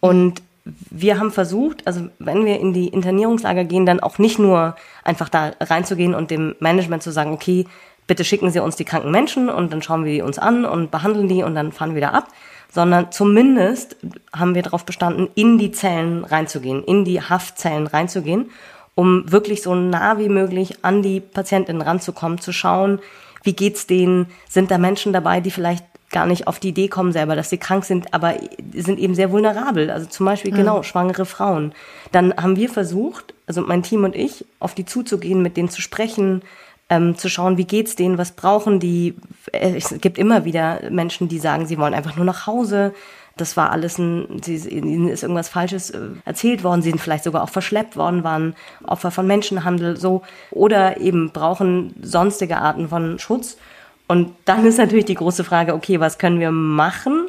Und 0.00 0.42
wir 0.90 1.18
haben 1.18 1.30
versucht, 1.30 1.86
also 1.86 2.08
wenn 2.18 2.44
wir 2.44 2.58
in 2.58 2.72
die 2.72 2.88
Internierungslager 2.88 3.64
gehen, 3.64 3.86
dann 3.86 4.00
auch 4.00 4.18
nicht 4.18 4.38
nur 4.38 4.76
einfach 5.04 5.28
da 5.28 5.52
reinzugehen 5.60 6.14
und 6.14 6.30
dem 6.30 6.56
Management 6.60 7.02
zu 7.02 7.12
sagen, 7.12 7.32
okay, 7.32 7.66
bitte 8.06 8.24
schicken 8.24 8.50
Sie 8.50 8.60
uns 8.60 8.76
die 8.76 8.84
kranken 8.84 9.10
Menschen 9.10 9.48
und 9.48 9.72
dann 9.72 9.82
schauen 9.82 10.04
wir 10.04 10.12
die 10.12 10.22
uns 10.22 10.38
an 10.38 10.64
und 10.64 10.90
behandeln 10.90 11.28
die 11.28 11.42
und 11.42 11.54
dann 11.54 11.72
fahren 11.72 11.90
wir 11.90 11.96
wieder 11.96 12.14
ab, 12.14 12.28
sondern 12.72 13.12
zumindest 13.12 13.96
haben 14.34 14.54
wir 14.54 14.62
darauf 14.62 14.84
bestanden, 14.84 15.28
in 15.34 15.58
die 15.58 15.72
Zellen 15.72 16.24
reinzugehen, 16.24 16.82
in 16.84 17.04
die 17.04 17.20
Haftzellen 17.20 17.86
reinzugehen 17.86 18.50
um 18.96 19.30
wirklich 19.30 19.62
so 19.62 19.74
nah 19.74 20.18
wie 20.18 20.30
möglich 20.30 20.82
an 20.82 21.02
die 21.02 21.20
Patientinnen 21.20 21.82
ranzukommen, 21.82 22.40
zu 22.40 22.52
schauen, 22.52 22.98
wie 23.44 23.52
geht's 23.52 23.86
denen, 23.86 24.26
sind 24.48 24.72
da 24.72 24.78
Menschen 24.78 25.12
dabei, 25.12 25.40
die 25.40 25.52
vielleicht 25.52 25.84
gar 26.10 26.26
nicht 26.26 26.46
auf 26.46 26.60
die 26.60 26.68
Idee 26.68 26.88
kommen 26.88 27.12
selber, 27.12 27.36
dass 27.36 27.50
sie 27.50 27.58
krank 27.58 27.84
sind, 27.84 28.14
aber 28.14 28.34
sind 28.74 28.98
eben 28.98 29.14
sehr 29.14 29.32
vulnerabel. 29.32 29.90
Also 29.90 30.06
zum 30.06 30.26
Beispiel 30.26 30.52
mhm. 30.52 30.56
genau 30.56 30.82
schwangere 30.82 31.26
Frauen. 31.26 31.72
Dann 32.12 32.34
haben 32.36 32.56
wir 32.56 32.68
versucht, 32.68 33.34
also 33.46 33.62
mein 33.62 33.82
Team 33.82 34.04
und 34.04 34.14
ich, 34.14 34.44
auf 34.60 34.74
die 34.74 34.84
zuzugehen, 34.84 35.42
mit 35.42 35.56
denen 35.56 35.68
zu 35.68 35.80
sprechen, 35.80 36.42
ähm, 36.88 37.16
zu 37.16 37.28
schauen, 37.28 37.56
wie 37.56 37.64
geht's 37.64 37.96
denen, 37.96 38.18
was 38.18 38.32
brauchen 38.32 38.78
die. 38.78 39.16
Äh, 39.52 39.76
es 39.76 39.94
gibt 40.00 40.18
immer 40.18 40.44
wieder 40.44 40.80
Menschen, 40.90 41.28
die 41.28 41.38
sagen, 41.38 41.66
sie 41.66 41.78
wollen 41.78 41.94
einfach 41.94 42.16
nur 42.16 42.24
nach 42.24 42.46
Hause. 42.46 42.94
Das 43.36 43.56
war 43.56 43.70
alles 43.70 43.98
ein, 43.98 44.40
sie, 44.42 44.56
ihnen 44.68 45.08
ist 45.08 45.22
irgendwas 45.22 45.48
Falsches 45.48 45.90
äh, 45.90 46.00
erzählt 46.24 46.64
worden, 46.64 46.82
sie 46.82 46.90
sind 46.90 47.00
vielleicht 47.00 47.24
sogar 47.24 47.42
auch 47.42 47.50
verschleppt 47.50 47.96
worden, 47.96 48.24
waren 48.24 48.54
Opfer 48.84 49.10
von 49.10 49.26
Menschenhandel, 49.26 49.96
so. 49.96 50.22
Oder 50.52 51.00
eben 51.00 51.32
brauchen 51.32 51.94
sonstige 52.00 52.58
Arten 52.58 52.88
von 52.88 53.18
Schutz. 53.18 53.56
Und 54.08 54.34
dann 54.44 54.64
ist 54.64 54.78
natürlich 54.78 55.06
die 55.06 55.14
große 55.14 55.44
Frage, 55.44 55.74
okay, 55.74 56.00
was 56.00 56.18
können 56.18 56.40
wir 56.40 56.50
machen? 56.50 57.28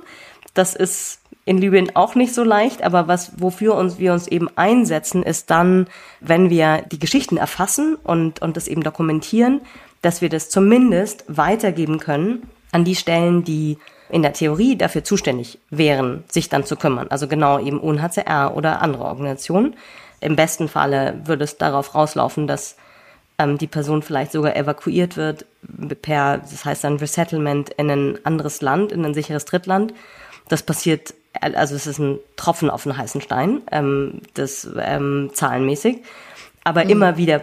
Das 0.53 0.75
ist 0.75 1.21
in 1.45 1.57
Libyen 1.57 1.95
auch 1.95 2.15
nicht 2.15 2.33
so 2.33 2.43
leicht, 2.43 2.83
aber 2.83 3.07
was, 3.07 3.31
wofür 3.39 3.75
uns, 3.75 3.99
wir 3.99 4.11
uns 4.13 4.27
eben 4.27 4.49
einsetzen, 4.57 5.23
ist 5.23 5.49
dann, 5.49 5.87
wenn 6.19 6.49
wir 6.49 6.83
die 6.91 6.99
Geschichten 6.99 7.37
erfassen 7.37 7.95
und, 8.03 8.41
und 8.41 8.57
das 8.57 8.67
eben 8.67 8.83
dokumentieren, 8.83 9.61
dass 10.01 10.21
wir 10.21 10.29
das 10.29 10.49
zumindest 10.49 11.23
weitergeben 11.27 11.99
können 11.99 12.43
an 12.71 12.83
die 12.83 12.95
Stellen, 12.95 13.43
die 13.43 13.77
in 14.09 14.21
der 14.21 14.33
Theorie 14.33 14.77
dafür 14.77 15.03
zuständig 15.03 15.59
wären, 15.69 16.23
sich 16.29 16.49
dann 16.49 16.65
zu 16.65 16.75
kümmern. 16.75 17.07
Also 17.09 17.27
genau 17.27 17.59
eben 17.59 17.79
UNHCR 17.79 18.53
oder 18.55 18.81
andere 18.81 19.05
Organisationen. 19.05 19.75
Im 20.19 20.35
besten 20.35 20.67
Falle 20.67 21.21
würde 21.25 21.43
es 21.43 21.57
darauf 21.57 21.95
rauslaufen, 21.95 22.47
dass 22.47 22.75
ähm, 23.37 23.57
die 23.57 23.67
Person 23.67 24.01
vielleicht 24.01 24.31
sogar 24.31 24.55
evakuiert 24.55 25.17
wird 25.17 25.45
per, 26.01 26.37
das 26.37 26.65
heißt 26.65 26.83
dann 26.83 26.97
Resettlement 26.97 27.69
in 27.71 27.89
ein 27.89 28.25
anderes 28.25 28.61
Land, 28.61 28.91
in 28.91 29.05
ein 29.05 29.13
sicheres 29.13 29.45
Drittland. 29.45 29.93
Das 30.49 30.63
passiert 30.63 31.13
also 31.41 31.75
es 31.75 31.87
ist 31.87 31.99
ein 31.99 32.19
Tropfen 32.35 32.69
auf 32.69 32.85
einen 32.85 32.97
heißen 32.97 33.21
Stein, 33.21 33.61
ähm, 33.71 34.21
das 34.33 34.67
ähm, 34.79 35.31
zahlenmäßig. 35.33 36.01
Aber 36.63 36.83
mhm. 36.83 36.89
immer 36.89 37.17
wieder, 37.17 37.41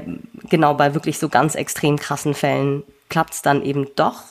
genau 0.48 0.74
bei 0.74 0.94
wirklich 0.94 1.18
so 1.18 1.28
ganz 1.28 1.54
extrem 1.54 1.98
krassen 1.98 2.34
Fällen, 2.34 2.82
klappt 3.08 3.34
es 3.34 3.42
dann 3.42 3.62
eben 3.62 3.88
doch. 3.96 4.22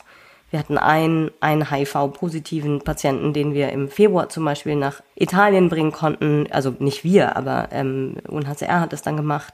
Wir 0.51 0.59
hatten 0.59 0.77
einen, 0.77 1.31
einen 1.39 1.71
HIV-positiven 1.71 2.81
Patienten, 2.81 3.33
den 3.33 3.55
wir 3.55 3.69
im 3.69 3.89
Februar 3.89 4.29
zum 4.29 4.45
Beispiel 4.45 4.75
nach 4.75 5.01
Italien 5.15 5.67
bringen 5.67 5.91
konnten. 5.91 6.47
Also 6.51 6.75
nicht 6.77 7.03
wir, 7.03 7.35
aber 7.35 7.69
ähm, 7.71 8.17
UNHCR 8.27 8.81
hat 8.81 8.93
das 8.93 9.01
dann 9.01 9.17
gemacht. 9.17 9.53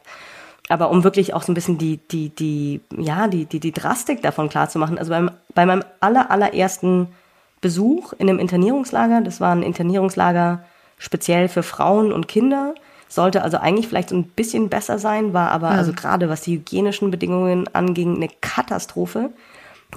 Aber 0.70 0.92
um 0.92 1.04
wirklich 1.04 1.34
auch 1.34 1.42
so 1.42 1.52
ein 1.52 1.56
bisschen 1.56 1.78
die, 1.78 1.98
die, 1.98 2.30
die, 2.30 2.82
ja, 2.96 3.28
die, 3.28 3.46
die, 3.46 3.60
die 3.60 3.72
Drastik 3.72 4.22
davon 4.22 4.50
klarzumachen. 4.50 4.98
Also 4.98 5.10
beim, 5.10 5.32
bei 5.54 5.66
meinem 5.66 5.84
aller, 6.00 6.32
allerersten 6.32 7.08
Besuch 7.62 8.14
in 8.14 8.30
einem 8.30 8.40
Internierungslager. 8.40 9.22
Das 9.22 9.42
war 9.42 9.54
ein 9.54 9.64
Internierungslager 9.64 10.64
speziell 10.98 11.48
für 11.48 11.64
Frauen 11.64 12.12
und 12.12 12.28
Kinder. 12.28 12.76
Sollte 13.08 13.42
also 13.42 13.58
eigentlich 13.58 13.88
vielleicht 13.88 14.10
so 14.10 14.16
ein 14.16 14.26
bisschen 14.26 14.70
besser 14.70 15.00
sein, 15.00 15.34
war 15.34 15.50
aber 15.52 15.72
ja. 15.72 15.78
also 15.78 15.94
gerade 15.94 16.30
was 16.30 16.42
die 16.42 16.58
hygienischen 16.58 17.10
Bedingungen 17.10 17.68
anging, 17.74 18.16
eine 18.16 18.30
Katastrophe. 18.42 19.32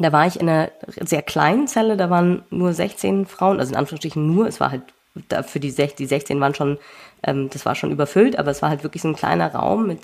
Da 0.00 0.10
war 0.12 0.26
ich 0.26 0.40
in 0.40 0.48
einer 0.48 0.70
sehr 1.00 1.20
kleinen 1.20 1.68
Zelle, 1.68 1.98
da 1.98 2.08
waren 2.08 2.42
nur 2.48 2.72
16 2.72 3.26
Frauen, 3.26 3.60
also 3.60 3.72
in 3.72 3.78
Anführungsstrichen 3.78 4.26
nur, 4.26 4.46
es 4.46 4.58
war 4.58 4.70
halt 4.70 4.82
für 5.46 5.60
die 5.60 5.70
16, 5.70 5.96
die 5.98 6.06
16 6.06 6.40
waren 6.40 6.54
schon, 6.54 6.78
ähm, 7.22 7.50
das 7.50 7.66
war 7.66 7.74
schon 7.74 7.90
überfüllt, 7.90 8.38
aber 8.38 8.50
es 8.50 8.62
war 8.62 8.70
halt 8.70 8.82
wirklich 8.82 9.02
so 9.02 9.08
ein 9.08 9.16
kleiner 9.16 9.54
Raum 9.54 9.86
mit 9.86 9.98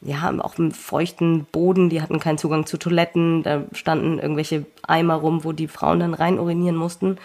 ja, 0.00 0.32
auch 0.40 0.58
im 0.58 0.72
feuchten 0.72 1.44
Boden, 1.44 1.88
die 1.88 2.02
hatten 2.02 2.20
keinen 2.20 2.38
Zugang 2.38 2.66
zu 2.66 2.76
Toiletten, 2.76 3.42
da 3.42 3.62
standen 3.72 4.18
irgendwelche 4.18 4.66
Eimer 4.86 5.14
rum, 5.14 5.44
wo 5.44 5.52
die 5.52 5.68
Frauen 5.68 6.00
dann 6.00 6.14
rein 6.14 6.38
urinieren 6.38 6.76
mussten. 6.76 7.16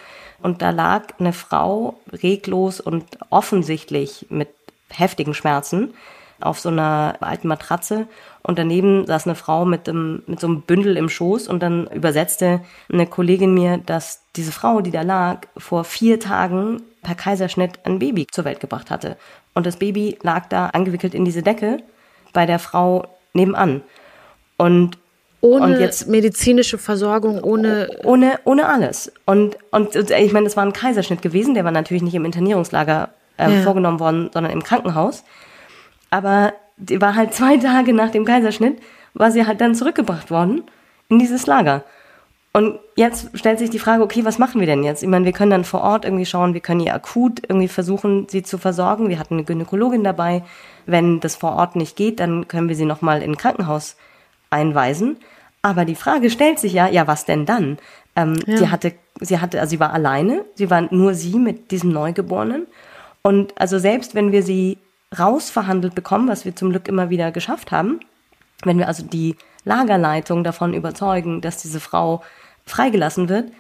Und 0.42 0.62
da 0.62 0.72
lag 0.72 1.20
eine 1.20 1.34
Frau 1.34 2.00
reglos 2.12 2.80
und 2.80 3.06
offensichtlich 3.30 4.26
mit 4.30 4.50
heftigen 4.90 5.34
Schmerzen 5.34 5.94
auf 6.40 6.60
so 6.60 6.70
einer 6.70 7.18
alten 7.20 7.48
Matratze 7.48 8.08
und 8.44 8.58
daneben 8.58 9.06
saß 9.06 9.28
eine 9.28 9.36
Frau 9.36 9.66
mit, 9.66 9.88
dem, 9.88 10.24
mit 10.26 10.40
so 10.40 10.48
einem 10.48 10.62
Bündel 10.62 10.98
im 10.98 11.10
Schoß 11.10 11.48
und 11.48 11.62
dann 11.62 11.88
übersetzte 11.88 12.62
eine 12.92 13.06
Kollegin 13.06 13.54
mir, 13.54 13.78
dass 13.78 14.24
diese 14.36 14.52
Frau, 14.52 14.82
die 14.82 14.92
da 14.92 15.04
lag, 15.04 15.42
vor 15.58 15.84
vier 15.84 16.20
Tagen 16.20 16.82
per 17.04 17.16
Kaiserschnitt 17.16 17.80
ein 17.86 18.00
Baby 18.00 18.28
zur 18.28 18.46
Welt 18.46 18.60
gebracht 18.60 18.90
hatte. 18.90 19.18
Und 19.54 19.66
das 19.66 19.78
Baby 19.78 20.18
lag 20.24 20.48
da 20.48 20.68
angewickelt 20.68 21.14
in 21.14 21.26
diese 21.26 21.44
Decke 21.44 21.78
bei 22.34 22.46
der 22.46 22.60
Frau 22.60 23.06
nebenan. 23.34 23.82
Und 24.58 24.98
ohne 25.42 25.66
und 25.66 25.80
jetzt, 25.80 26.08
medizinische 26.08 26.78
Versorgung, 26.78 27.44
ohne 27.44 27.90
ohne 28.04 28.40
ohne 28.44 28.68
alles. 28.68 29.12
Und 29.26 29.58
und 29.72 29.96
ich 29.96 30.34
meine, 30.34 30.46
das 30.46 30.56
war 30.56 30.64
ein 30.64 30.74
Kaiserschnitt 30.74 31.22
gewesen, 31.22 31.56
der 31.56 31.66
war 31.66 31.72
natürlich 31.72 32.04
nicht 32.04 32.14
im 32.14 32.26
Internierungslager 32.26 33.10
äh, 33.38 33.52
ja. 33.52 33.62
vorgenommen 33.62 34.00
worden, 34.00 34.30
sondern 34.32 34.54
im 34.54 34.64
Krankenhaus. 34.64 35.24
Aber 36.12 36.54
die 36.78 37.02
war 37.02 37.16
halt 37.16 37.34
zwei 37.34 37.58
Tage 37.58 37.94
nach 37.94 38.12
dem 38.12 38.26
Kaiserschnitt, 38.26 38.80
war 39.14 39.32
sie 39.32 39.48
halt 39.48 39.62
dann 39.62 39.74
zurückgebracht 39.74 40.30
worden 40.30 40.64
in 41.10 41.18
dieses 41.18 41.48
Lager. 41.48 41.84
Und 42.54 42.80
jetzt 42.96 43.30
stellt 43.34 43.60
sich 43.60 43.70
die 43.70 43.80
Frage, 43.80 44.04
okay, 44.04 44.26
was 44.26 44.38
machen 44.38 44.60
wir 44.60 44.68
denn 44.68 44.84
jetzt? 44.84 45.04
Ich 45.04 45.10
meine, 45.10 45.24
wir 45.24 45.32
können 45.32 45.52
dann 45.52 45.64
vor 45.64 45.82
Ort 45.82 46.04
irgendwie 46.04 46.26
schauen, 46.26 46.54
wir 46.54 46.60
können 46.60 46.82
ihr 46.82 46.94
akut 46.94 47.42
irgendwie 47.48 47.70
versuchen, 47.70 48.28
sie 48.30 48.44
zu 48.44 48.58
versorgen. 48.58 49.08
Wir 49.08 49.20
hatten 49.20 49.36
eine 49.36 49.46
Gynäkologin 49.46 50.04
dabei. 50.04 50.44
Wenn 50.86 51.22
das 51.22 51.38
vor 51.38 51.54
Ort 51.56 51.78
nicht 51.78 51.96
geht, 51.96 52.20
dann 52.20 52.50
können 52.50 52.68
wir 52.68 52.76
sie 52.76 52.86
nochmal 52.86 53.22
in 53.22 53.32
ein 53.32 53.38
Krankenhaus 53.38 53.96
einweisen. 54.50 55.18
Aber 55.62 55.86
die 55.86 55.96
Frage 55.96 56.30
stellt 56.30 56.60
sich 56.60 56.74
ja, 56.74 56.88
ja, 56.88 57.08
was 57.08 57.24
denn 57.24 57.46
dann? 57.46 57.78
Ähm, 58.18 58.38
ja. 58.46 58.58
Sie 58.58 58.70
hatte, 58.70 58.94
sie 59.22 59.40
hatte, 59.40 59.62
also 59.62 59.70
sie 59.70 59.80
war 59.80 59.94
alleine, 59.94 60.44
sie 60.56 60.70
war 60.70 60.94
nur 60.94 61.14
sie 61.14 61.40
mit 61.40 61.72
diesem 61.72 61.92
Neugeborenen. 61.92 62.68
Und 63.22 63.60
also 63.62 63.80
selbst 63.80 64.14
wenn 64.14 64.34
wir 64.34 64.44
sie 64.44 64.78
rausverhandelt 65.18 65.96
bekommen, 65.96 66.28
was 66.28 66.44
wir 66.44 66.56
zum 66.56 66.72
Glück 66.72 66.88
immer 66.90 67.10
wieder 67.10 67.32
geschafft 67.32 67.72
haben, 67.72 68.02
wenn 68.64 68.78
wir 68.78 68.88
also 68.88 69.04
die 69.04 69.38
Lagerleitung 69.64 70.44
davon 70.44 70.74
überzeugen, 70.74 71.42
dass 71.42 71.62
diese 71.62 71.80
Frau 71.80 72.24
freigelassen 72.72 73.30
wird, 73.30 73.52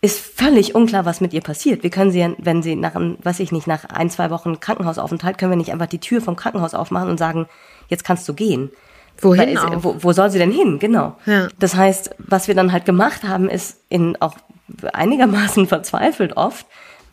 ist 0.00 0.20
völlig 0.20 0.74
unklar, 0.74 1.04
was 1.04 1.20
mit 1.20 1.32
ihr 1.32 1.40
passiert. 1.40 1.82
Wir 1.82 1.90
können 1.90 2.12
sie, 2.12 2.34
wenn 2.38 2.62
sie 2.62 2.76
nach, 2.76 2.94
weiß 2.94 3.40
ich 3.40 3.50
nicht, 3.50 3.66
nach 3.66 3.84
ein, 3.86 4.10
zwei 4.10 4.30
Wochen 4.30 4.60
Krankenhausaufenthalt, 4.60 5.38
können 5.38 5.52
wir 5.52 5.56
nicht 5.56 5.72
einfach 5.72 5.86
die 5.86 5.98
Tür 5.98 6.20
vom 6.20 6.36
Krankenhaus 6.36 6.74
aufmachen 6.74 7.10
und 7.10 7.18
sagen, 7.18 7.46
jetzt 7.88 8.04
kannst 8.04 8.28
du 8.28 8.34
gehen. 8.34 8.70
Wohin 9.20 9.58
auch? 9.58 9.82
Wo, 9.82 9.96
wo 9.98 10.12
soll 10.12 10.30
sie 10.30 10.38
denn 10.38 10.52
hin? 10.52 10.78
Genau. 10.78 11.16
Ja. 11.26 11.48
Das 11.58 11.74
heißt, 11.74 12.14
was 12.18 12.46
wir 12.46 12.54
dann 12.54 12.70
halt 12.72 12.84
gemacht 12.84 13.24
haben, 13.24 13.48
ist 13.48 13.80
in 13.88 14.16
auch 14.20 14.36
einigermaßen 14.92 15.66
verzweifelt 15.68 16.36
oft, 16.36 16.66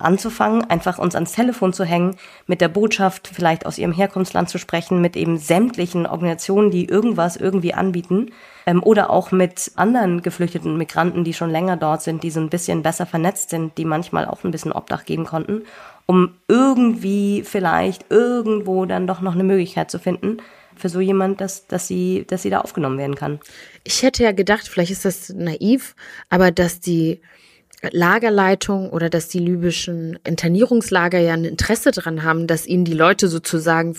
anzufangen, 0.05 0.69
einfach 0.69 0.97
uns 0.97 1.15
ans 1.15 1.33
Telefon 1.33 1.73
zu 1.73 1.83
hängen, 1.83 2.15
mit 2.47 2.61
der 2.61 2.69
Botschaft 2.69 3.29
vielleicht 3.33 3.65
aus 3.65 3.77
ihrem 3.77 3.91
Herkunftsland 3.91 4.49
zu 4.49 4.57
sprechen, 4.57 5.01
mit 5.01 5.17
eben 5.17 5.37
sämtlichen 5.37 6.05
Organisationen, 6.05 6.71
die 6.71 6.85
irgendwas 6.85 7.35
irgendwie 7.35 7.73
anbieten, 7.73 8.31
ähm, 8.65 8.81
oder 8.83 9.09
auch 9.09 9.31
mit 9.31 9.71
anderen 9.75 10.21
geflüchteten 10.21 10.77
Migranten, 10.77 11.23
die 11.23 11.33
schon 11.33 11.49
länger 11.49 11.77
dort 11.77 12.01
sind, 12.01 12.23
die 12.23 12.31
so 12.31 12.39
ein 12.39 12.49
bisschen 12.49 12.83
besser 12.83 13.05
vernetzt 13.05 13.49
sind, 13.49 13.77
die 13.77 13.85
manchmal 13.85 14.25
auch 14.25 14.43
ein 14.43 14.51
bisschen 14.51 14.71
Obdach 14.71 15.05
geben 15.05 15.25
konnten, 15.25 15.63
um 16.05 16.35
irgendwie 16.47 17.43
vielleicht 17.43 18.05
irgendwo 18.09 18.85
dann 18.85 19.07
doch 19.07 19.21
noch 19.21 19.33
eine 19.33 19.43
Möglichkeit 19.43 19.91
zu 19.91 19.99
finden, 19.99 20.37
für 20.75 20.89
so 20.89 20.99
jemand, 20.99 21.39
dass, 21.41 21.67
dass 21.67 21.87
sie, 21.87 22.25
dass 22.27 22.41
sie 22.41 22.49
da 22.49 22.59
aufgenommen 22.59 22.97
werden 22.97 23.15
kann. 23.15 23.39
Ich 23.83 24.03
hätte 24.03 24.23
ja 24.23 24.33
gedacht, 24.33 24.67
vielleicht 24.67 24.91
ist 24.91 25.05
das 25.05 25.29
naiv, 25.29 25.95
aber 26.29 26.51
dass 26.51 26.79
die 26.79 27.21
Lagerleitung 27.91 28.89
oder 28.89 29.09
dass 29.09 29.27
die 29.27 29.39
libyschen 29.39 30.19
Internierungslager 30.23 31.19
ja 31.19 31.33
ein 31.33 31.45
Interesse 31.45 31.91
daran 31.91 32.23
haben, 32.23 32.47
dass 32.47 32.67
ihnen 32.67 32.85
die 32.85 32.93
Leute 32.93 33.27
sozusagen 33.27 33.95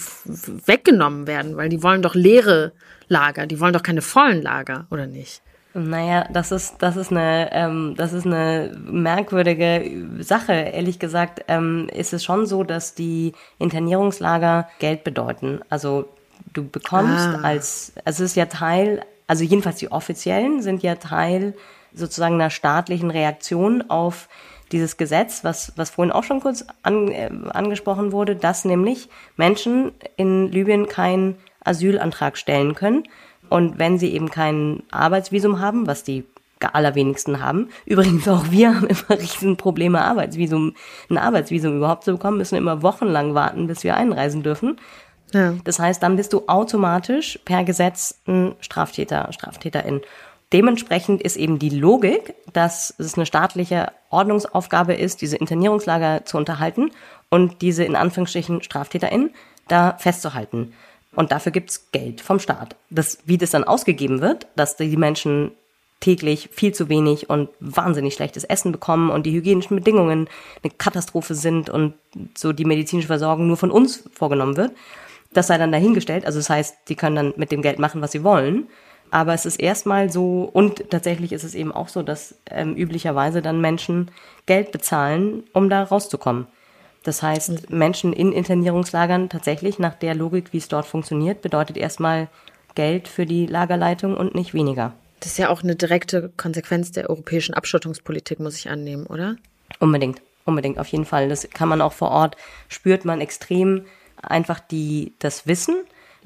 weggenommen 0.66 1.26
werden, 1.26 1.56
weil 1.56 1.68
die 1.68 1.82
wollen 1.82 2.02
doch 2.02 2.14
leere 2.14 2.72
Lager, 3.08 3.46
die 3.46 3.60
wollen 3.60 3.72
doch 3.72 3.82
keine 3.82 4.02
vollen 4.02 4.42
Lager, 4.42 4.86
oder 4.90 5.06
nicht? 5.06 5.42
Naja, 5.74 6.26
das 6.32 6.52
ist, 6.52 6.76
das 6.78 6.96
ist 6.96 7.12
eine, 7.12 7.50
ähm, 7.52 7.94
das 7.98 8.14
ist 8.14 8.24
eine 8.24 8.74
merkwürdige 8.86 10.06
Sache. 10.20 10.52
Ehrlich 10.52 10.98
gesagt, 10.98 11.44
ähm, 11.48 11.88
ist 11.92 12.14
es 12.14 12.24
schon 12.24 12.46
so, 12.46 12.64
dass 12.64 12.94
die 12.94 13.34
Internierungslager 13.58 14.68
Geld 14.78 15.04
bedeuten. 15.04 15.60
Also 15.68 16.08
du 16.54 16.66
bekommst 16.66 17.28
ah. 17.28 17.40
als, 17.42 17.92
also 18.06 18.24
es 18.24 18.30
ist 18.30 18.36
ja 18.36 18.46
Teil, 18.46 19.02
also 19.26 19.44
jedenfalls 19.44 19.76
die 19.76 19.92
offiziellen 19.92 20.62
sind 20.62 20.82
ja 20.82 20.94
Teil 20.94 21.54
sozusagen 21.96 22.34
einer 22.36 22.50
staatlichen 22.50 23.10
Reaktion 23.10 23.90
auf 23.90 24.28
dieses 24.72 24.96
Gesetz, 24.96 25.42
was, 25.44 25.72
was 25.76 25.90
vorhin 25.90 26.12
auch 26.12 26.24
schon 26.24 26.40
kurz 26.40 26.64
an, 26.82 27.08
äh, 27.08 27.30
angesprochen 27.50 28.12
wurde, 28.12 28.36
dass 28.36 28.64
nämlich 28.64 29.08
Menschen 29.36 29.92
in 30.16 30.50
Libyen 30.50 30.88
keinen 30.88 31.36
Asylantrag 31.64 32.36
stellen 32.36 32.74
können. 32.74 33.04
Und 33.48 33.78
wenn 33.78 33.98
sie 33.98 34.12
eben 34.12 34.30
kein 34.30 34.82
Arbeitsvisum 34.90 35.60
haben, 35.60 35.86
was 35.86 36.02
die 36.02 36.24
allerwenigsten 36.72 37.40
haben. 37.40 37.68
Übrigens 37.86 38.26
auch 38.28 38.50
wir 38.50 38.74
haben 38.74 38.86
immer 38.86 39.20
riesen 39.20 39.56
Probleme, 39.56 40.02
Arbeitsvisum, 40.02 40.74
ein 41.10 41.18
Arbeitsvisum 41.18 41.76
überhaupt 41.76 42.04
zu 42.04 42.12
bekommen, 42.12 42.38
müssen 42.38 42.56
immer 42.56 42.82
wochenlang 42.82 43.34
warten, 43.34 43.66
bis 43.66 43.84
wir 43.84 43.96
einreisen 43.96 44.42
dürfen. 44.42 44.78
Ja. 45.32 45.54
Das 45.64 45.78
heißt, 45.78 46.02
dann 46.02 46.16
bist 46.16 46.32
du 46.32 46.44
automatisch 46.46 47.38
per 47.44 47.64
Gesetz 47.64 48.20
ein 48.26 48.54
Straftäter, 48.60 49.28
Straftäterin. 49.32 50.00
Dementsprechend 50.52 51.22
ist 51.22 51.36
eben 51.36 51.58
die 51.58 51.70
Logik, 51.70 52.34
dass 52.52 52.94
es 52.98 53.16
eine 53.16 53.26
staatliche 53.26 53.92
Ordnungsaufgabe 54.10 54.94
ist, 54.94 55.20
diese 55.20 55.36
Internierungslager 55.36 56.24
zu 56.24 56.36
unterhalten 56.36 56.90
und 57.30 57.62
diese 57.62 57.84
in 57.84 57.96
Anführungsstrichen 57.96 58.62
StraftäterInnen 58.62 59.30
da 59.68 59.96
festzuhalten. 59.98 60.72
Und 61.14 61.32
dafür 61.32 61.50
gibt's 61.50 61.90
Geld 61.90 62.20
vom 62.20 62.38
Staat. 62.38 62.76
Das, 62.90 63.18
wie 63.24 63.38
das 63.38 63.50
dann 63.50 63.64
ausgegeben 63.64 64.20
wird, 64.20 64.46
dass 64.54 64.76
die 64.76 64.96
Menschen 64.96 65.52
täglich 66.00 66.50
viel 66.52 66.72
zu 66.72 66.88
wenig 66.88 67.30
und 67.30 67.48
wahnsinnig 67.58 68.14
schlechtes 68.14 68.44
Essen 68.44 68.70
bekommen 68.70 69.10
und 69.10 69.24
die 69.24 69.32
hygienischen 69.32 69.76
Bedingungen 69.76 70.28
eine 70.62 70.72
Katastrophe 70.76 71.34
sind 71.34 71.70
und 71.70 71.94
so 72.36 72.52
die 72.52 72.66
medizinische 72.66 73.08
Versorgung 73.08 73.46
nur 73.46 73.56
von 73.56 73.70
uns 73.70 74.04
vorgenommen 74.12 74.56
wird, 74.56 74.72
das 75.32 75.46
sei 75.46 75.58
dann 75.58 75.72
dahingestellt. 75.72 76.26
Also 76.26 76.38
das 76.38 76.50
heißt, 76.50 76.76
die 76.88 76.96
können 76.96 77.16
dann 77.16 77.34
mit 77.36 77.50
dem 77.50 77.62
Geld 77.62 77.78
machen, 77.78 78.02
was 78.02 78.12
sie 78.12 78.22
wollen. 78.22 78.68
Aber 79.10 79.34
es 79.34 79.46
ist 79.46 79.60
erstmal 79.60 80.10
so, 80.10 80.42
und 80.52 80.90
tatsächlich 80.90 81.32
ist 81.32 81.44
es 81.44 81.54
eben 81.54 81.72
auch 81.72 81.88
so, 81.88 82.02
dass 82.02 82.34
ähm, 82.50 82.74
üblicherweise 82.76 83.42
dann 83.42 83.60
Menschen 83.60 84.10
Geld 84.46 84.72
bezahlen, 84.72 85.44
um 85.52 85.70
da 85.70 85.84
rauszukommen. 85.84 86.46
Das 87.02 87.22
heißt. 87.22 87.70
Menschen 87.70 88.12
in 88.12 88.32
Internierungslagern 88.32 89.28
tatsächlich 89.28 89.78
nach 89.78 89.94
der 89.94 90.14
Logik, 90.14 90.52
wie 90.52 90.58
es 90.58 90.68
dort 90.68 90.86
funktioniert, 90.86 91.40
bedeutet 91.40 91.76
erstmal 91.76 92.28
Geld 92.74 93.06
für 93.06 93.26
die 93.26 93.46
Lagerleitung 93.46 94.16
und 94.16 94.34
nicht 94.34 94.54
weniger. 94.54 94.92
Das 95.20 95.32
ist 95.32 95.38
ja 95.38 95.48
auch 95.48 95.62
eine 95.62 95.76
direkte 95.76 96.32
Konsequenz 96.36 96.92
der 96.92 97.08
europäischen 97.08 97.54
Abschottungspolitik, 97.54 98.40
muss 98.40 98.58
ich 98.58 98.68
annehmen, 98.68 99.06
oder? 99.06 99.36
Unbedingt, 99.78 100.20
unbedingt, 100.44 100.78
auf 100.78 100.88
jeden 100.88 101.04
Fall. 101.04 101.28
Das 101.28 101.48
kann 101.50 101.68
man 101.68 101.80
auch 101.80 101.92
vor 101.92 102.10
Ort, 102.10 102.36
spürt 102.68 103.04
man 103.04 103.20
extrem 103.20 103.84
einfach 104.20 104.60
die, 104.60 105.14
das 105.20 105.46
Wissen 105.46 105.76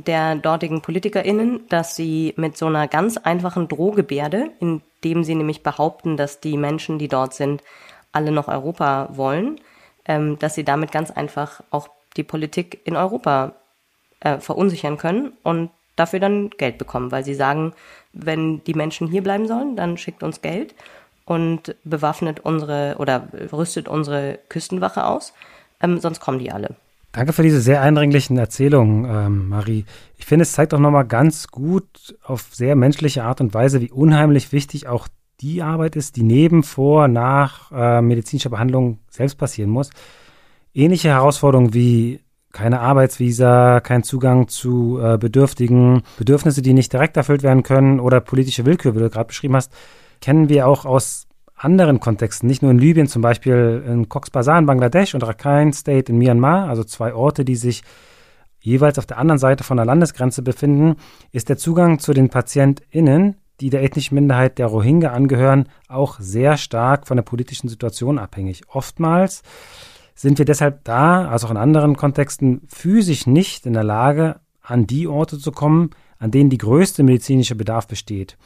der 0.05 0.37
dortigen 0.37 0.83
PolitikerInnen, 0.83 1.69
dass 1.69 1.97
sie 1.97 2.35
mit 2.37 2.57
so 2.57 2.67
einer 2.67 2.89
ganz 2.89 3.17
einfachen 3.17 3.69
Drohgebärde, 3.69 4.51
indem 4.61 5.25
sie 5.25 5.35
nämlich 5.35 5.63
behaupten, 5.63 6.17
dass 6.17 6.41
die 6.41 6.57
Menschen, 6.57 6.99
die 6.99 7.09
dort 7.09 7.35
sind, 7.35 7.63
alle 8.13 8.33
noch 8.33 8.49
Europa 8.49 9.11
wollen, 9.13 9.61
ähm, 10.07 10.39
dass 10.39 10.55
sie 10.55 10.65
damit 10.65 10.93
ganz 10.93 11.11
einfach 11.11 11.63
auch 11.71 11.89
die 12.17 12.25
Politik 12.25 12.81
in 12.85 12.97
Europa 12.97 13.53
äh, 14.21 14.39
verunsichern 14.39 14.99
können 14.99 15.33
und 15.43 15.71
dafür 15.97 16.21
dann 16.21 16.51
Geld 16.51 16.79
bekommen, 16.79 17.13
weil 17.13 17.25
sie 17.25 17.35
sagen, 17.35 17.75
wenn 18.13 18.65
die 18.65 18.75
Menschen 18.75 19.09
hier 19.09 19.23
bleiben 19.23 19.47
sollen, 19.47 19.77
dann 19.77 19.97
schickt 19.97 20.23
uns 20.23 20.41
Geld 20.41 20.75
und 21.25 21.77
bewaffnet 21.85 22.41
unsere 22.41 22.97
oder 22.99 23.29
rüstet 23.53 23.89
unsere 23.89 24.39
Küstenwache 24.49 25.07
aus, 25.07 25.33
ähm, 25.81 26.01
sonst 26.01 26.21
kommen 26.21 26.39
die 26.39 26.51
alle. 26.51 26.75
Danke 27.13 27.33
für 27.33 27.43
diese 27.43 27.61
sehr 27.61 27.83
eindringlichen 27.83 28.39
Erzählungen, 28.39 29.05
ähm, 29.05 29.49
Marie. 29.49 29.85
Ich 30.17 30.27
finde, 30.27 30.45
es 30.45 30.53
zeigt 30.53 30.73
auch 30.73 30.79
nochmal 30.79 31.07
ganz 31.07 31.49
gut 31.49 32.17
auf 32.23 32.49
sehr 32.53 32.77
menschliche 32.77 33.25
Art 33.25 33.41
und 33.41 33.53
Weise, 33.53 33.81
wie 33.81 33.91
unheimlich 33.91 34.53
wichtig 34.53 34.87
auch 34.87 35.09
die 35.41 35.63
Arbeit 35.63 35.97
ist, 35.97 36.17
die 36.17 36.23
neben, 36.23 36.63
vor, 36.63 37.09
nach 37.09 37.73
äh, 37.73 38.01
medizinischer 38.01 38.51
Behandlung 38.51 39.01
selbst 39.11 39.39
passieren 39.39 39.71
muss. 39.71 39.91
Ähnliche 40.73 41.09
Herausforderungen 41.09 41.75
wie 41.75 42.21
keine 42.53 42.81
Arbeitsvisa, 42.81 43.81
kein 43.81 44.05
Zugang 44.05 44.47
zu 44.47 45.01
äh, 45.03 45.19
Bedürftigen, 45.19 46.03
Bedürfnisse, 46.19 46.63
die 46.63 46.75
nicht 46.75 46.93
direkt 46.93 47.17
erfüllt 47.17 47.43
werden 47.43 47.63
können 47.63 47.99
oder 47.99 48.21
politische 48.21 48.67
Willkür, 48.67 48.95
wie 48.95 49.01
du 49.01 49.11
gerade 49.11 49.27
beschrieben 49.27 49.57
hast, 49.57 49.73
kennen 50.21 50.49
wir 50.49 50.69
auch 50.69 50.85
aus 50.85 51.27
anderen 51.65 52.01
Kontexten, 52.01 52.47
nicht 52.47 52.63
nur 52.63 52.71
in 52.71 52.79
Libyen, 52.79 53.07
zum 53.07 53.23
Beispiel 53.23 53.85
in 53.87 54.09
Cox's 54.09 54.31
Bazar 54.31 54.59
in 54.59 54.67
Bangladesch 54.67 55.15
und 55.15 55.23
Rakhine 55.23 55.73
State 55.73 56.11
in 56.11 56.19
Myanmar, 56.19 56.69
also 56.69 56.85
zwei 56.85 57.15
Orte, 57.15 57.45
die 57.45 57.57
sich 57.57 57.83
jeweils 58.61 58.99
auf 58.99 59.07
der 59.07 59.19
anderen 59.19 59.39
Seite 59.39 59.63
von 59.65 59.77
der 59.77 59.87
Landesgrenze 59.87 60.43
befinden, 60.43 60.97
ist 61.33 61.49
der 61.49 61.59
Zugang 61.59 61.99
zu 61.99 62.13
den 62.13 62.31
PatientInnen, 62.31 63.37
die 63.61 63.71
der 63.71 63.83
ethnischen 63.83 64.15
Minderheit 64.15 64.59
der 64.59 64.67
Rohingya 64.67 65.11
angehören, 65.11 65.69
auch 65.89 66.19
sehr 66.19 66.57
stark 66.57 67.07
von 67.07 67.17
der 67.17 67.25
politischen 67.25 67.69
Situation 67.69 68.19
abhängig. 68.19 68.63
Oftmals 68.69 69.43
sind 70.15 70.39
wir 70.39 70.47
deshalb 70.47 70.85
da, 70.85 71.29
also 71.29 71.47
auch 71.47 71.51
in 71.51 71.57
anderen 71.57 71.97
Kontexten, 71.97 72.63
physisch 72.69 73.27
nicht 73.27 73.67
in 73.67 73.75
der 73.75 73.85
Lage, 73.85 74.41
an 74.63 74.87
die 74.87 75.09
Orte 75.09 75.39
zu 75.39 75.53
kommen, 75.53 75.91
an 76.19 76.31
denen 76.31 76.51
die 76.51 76.59
größte 76.59 77.03
medizinische 77.03 77.55
Bedarf 77.55 77.87
besteht. 77.87 78.37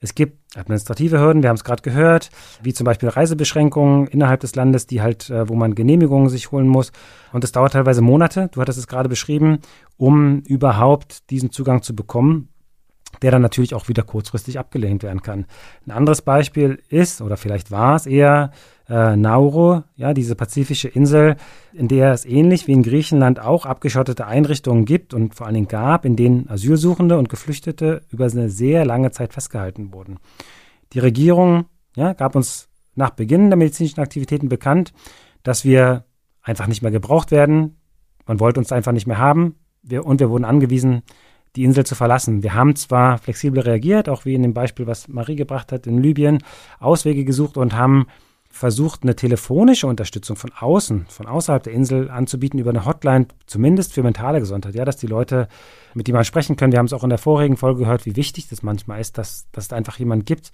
Es 0.00 0.14
gibt 0.14 0.38
administrative 0.56 1.18
Hürden, 1.18 1.42
wir 1.42 1.48
haben 1.48 1.56
es 1.56 1.64
gerade 1.64 1.82
gehört, 1.82 2.30
wie 2.62 2.72
zum 2.72 2.84
Beispiel 2.84 3.08
Reisebeschränkungen 3.08 4.06
innerhalb 4.06 4.40
des 4.40 4.54
Landes, 4.54 4.86
die 4.86 5.02
halt, 5.02 5.30
äh, 5.30 5.48
wo 5.48 5.54
man 5.54 5.74
Genehmigungen 5.74 6.28
sich 6.28 6.52
holen 6.52 6.68
muss. 6.68 6.92
Und 7.32 7.44
es 7.44 7.52
dauert 7.52 7.72
teilweise 7.72 8.00
Monate, 8.00 8.48
du 8.52 8.60
hattest 8.60 8.78
es 8.78 8.86
gerade 8.86 9.08
beschrieben, 9.08 9.58
um 9.96 10.40
überhaupt 10.40 11.30
diesen 11.30 11.50
Zugang 11.50 11.82
zu 11.82 11.94
bekommen 11.94 12.48
der 13.22 13.30
dann 13.30 13.42
natürlich 13.42 13.74
auch 13.74 13.88
wieder 13.88 14.02
kurzfristig 14.02 14.58
abgelehnt 14.58 15.02
werden 15.02 15.22
kann. 15.22 15.46
Ein 15.86 15.92
anderes 15.92 16.22
Beispiel 16.22 16.82
ist, 16.88 17.20
oder 17.20 17.36
vielleicht 17.36 17.70
war 17.70 17.96
es 17.96 18.06
eher 18.06 18.52
äh, 18.88 19.16
Nauru, 19.16 19.82
ja, 19.96 20.14
diese 20.14 20.34
pazifische 20.34 20.88
Insel, 20.88 21.36
in 21.72 21.88
der 21.88 22.12
es 22.12 22.24
ähnlich 22.24 22.66
wie 22.66 22.72
in 22.72 22.82
Griechenland 22.82 23.40
auch 23.40 23.66
abgeschottete 23.66 24.26
Einrichtungen 24.26 24.84
gibt 24.84 25.14
und 25.14 25.34
vor 25.34 25.46
allen 25.46 25.54
Dingen 25.54 25.68
gab, 25.68 26.04
in 26.04 26.16
denen 26.16 26.48
Asylsuchende 26.48 27.18
und 27.18 27.28
Geflüchtete 27.28 28.02
über 28.10 28.24
eine 28.24 28.48
sehr 28.48 28.84
lange 28.84 29.10
Zeit 29.10 29.34
festgehalten 29.34 29.92
wurden. 29.92 30.18
Die 30.94 31.00
Regierung 31.00 31.66
ja, 31.96 32.14
gab 32.14 32.34
uns 32.34 32.68
nach 32.94 33.10
Beginn 33.10 33.50
der 33.50 33.56
medizinischen 33.56 34.00
Aktivitäten 34.00 34.48
bekannt, 34.48 34.92
dass 35.42 35.64
wir 35.64 36.04
einfach 36.42 36.66
nicht 36.66 36.82
mehr 36.82 36.90
gebraucht 36.90 37.30
werden. 37.30 37.76
Man 38.26 38.40
wollte 38.40 38.60
uns 38.60 38.72
einfach 38.72 38.92
nicht 38.92 39.06
mehr 39.06 39.18
haben. 39.18 39.56
Wir, 39.82 40.04
und 40.04 40.20
wir 40.20 40.30
wurden 40.30 40.44
angewiesen, 40.44 41.02
die 41.56 41.64
Insel 41.64 41.84
zu 41.84 41.94
verlassen. 41.94 42.42
Wir 42.42 42.54
haben 42.54 42.76
zwar 42.76 43.18
flexibel 43.18 43.60
reagiert, 43.60 44.08
auch 44.08 44.24
wie 44.24 44.34
in 44.34 44.42
dem 44.42 44.54
Beispiel, 44.54 44.86
was 44.86 45.08
Marie 45.08 45.36
gebracht 45.36 45.72
hat 45.72 45.86
in 45.86 46.02
Libyen, 46.02 46.42
Auswege 46.78 47.24
gesucht 47.24 47.56
und 47.56 47.74
haben 47.74 48.06
versucht, 48.50 49.02
eine 49.02 49.14
telefonische 49.14 49.86
Unterstützung 49.86 50.36
von 50.36 50.50
außen, 50.58 51.06
von 51.08 51.26
außerhalb 51.26 51.62
der 51.62 51.72
Insel 51.72 52.10
anzubieten 52.10 52.58
über 52.58 52.70
eine 52.70 52.84
Hotline, 52.84 53.28
zumindest 53.46 53.92
für 53.92 54.02
mentale 54.02 54.40
Gesundheit. 54.40 54.74
Ja, 54.74 54.84
dass 54.84 54.96
die 54.96 55.06
Leute, 55.06 55.48
mit 55.94 56.08
denen 56.08 56.16
man 56.16 56.24
sprechen 56.24 56.56
können, 56.56 56.72
wir 56.72 56.78
haben 56.78 56.86
es 56.86 56.92
auch 56.92 57.04
in 57.04 57.10
der 57.10 57.18
vorigen 57.18 57.56
Folge 57.56 57.80
gehört, 57.80 58.06
wie 58.06 58.16
wichtig 58.16 58.48
das 58.48 58.62
manchmal 58.62 59.00
ist, 59.00 59.18
dass, 59.18 59.48
dass 59.52 59.66
es 59.66 59.72
einfach 59.72 59.98
jemand 59.98 60.26
gibt, 60.26 60.50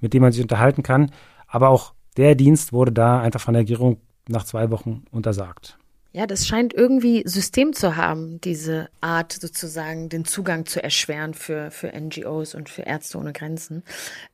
mit 0.00 0.14
dem 0.14 0.22
man 0.22 0.32
sich 0.32 0.42
unterhalten 0.42 0.82
kann. 0.82 1.10
Aber 1.46 1.70
auch 1.70 1.94
der 2.16 2.34
Dienst 2.34 2.72
wurde 2.72 2.92
da 2.92 3.20
einfach 3.20 3.40
von 3.40 3.54
der 3.54 3.62
Regierung 3.62 4.00
nach 4.28 4.44
zwei 4.44 4.70
Wochen 4.70 5.04
untersagt. 5.10 5.78
Ja, 6.18 6.26
das 6.26 6.48
scheint 6.48 6.74
irgendwie 6.74 7.22
System 7.26 7.74
zu 7.74 7.94
haben, 7.94 8.40
diese 8.40 8.88
Art 9.00 9.34
sozusagen 9.34 10.08
den 10.08 10.24
Zugang 10.24 10.66
zu 10.66 10.82
erschweren 10.82 11.32
für, 11.32 11.70
für 11.70 11.92
NGOs 11.96 12.56
und 12.56 12.68
für 12.68 12.82
Ärzte 12.82 13.18
ohne 13.18 13.32
Grenzen. 13.32 13.84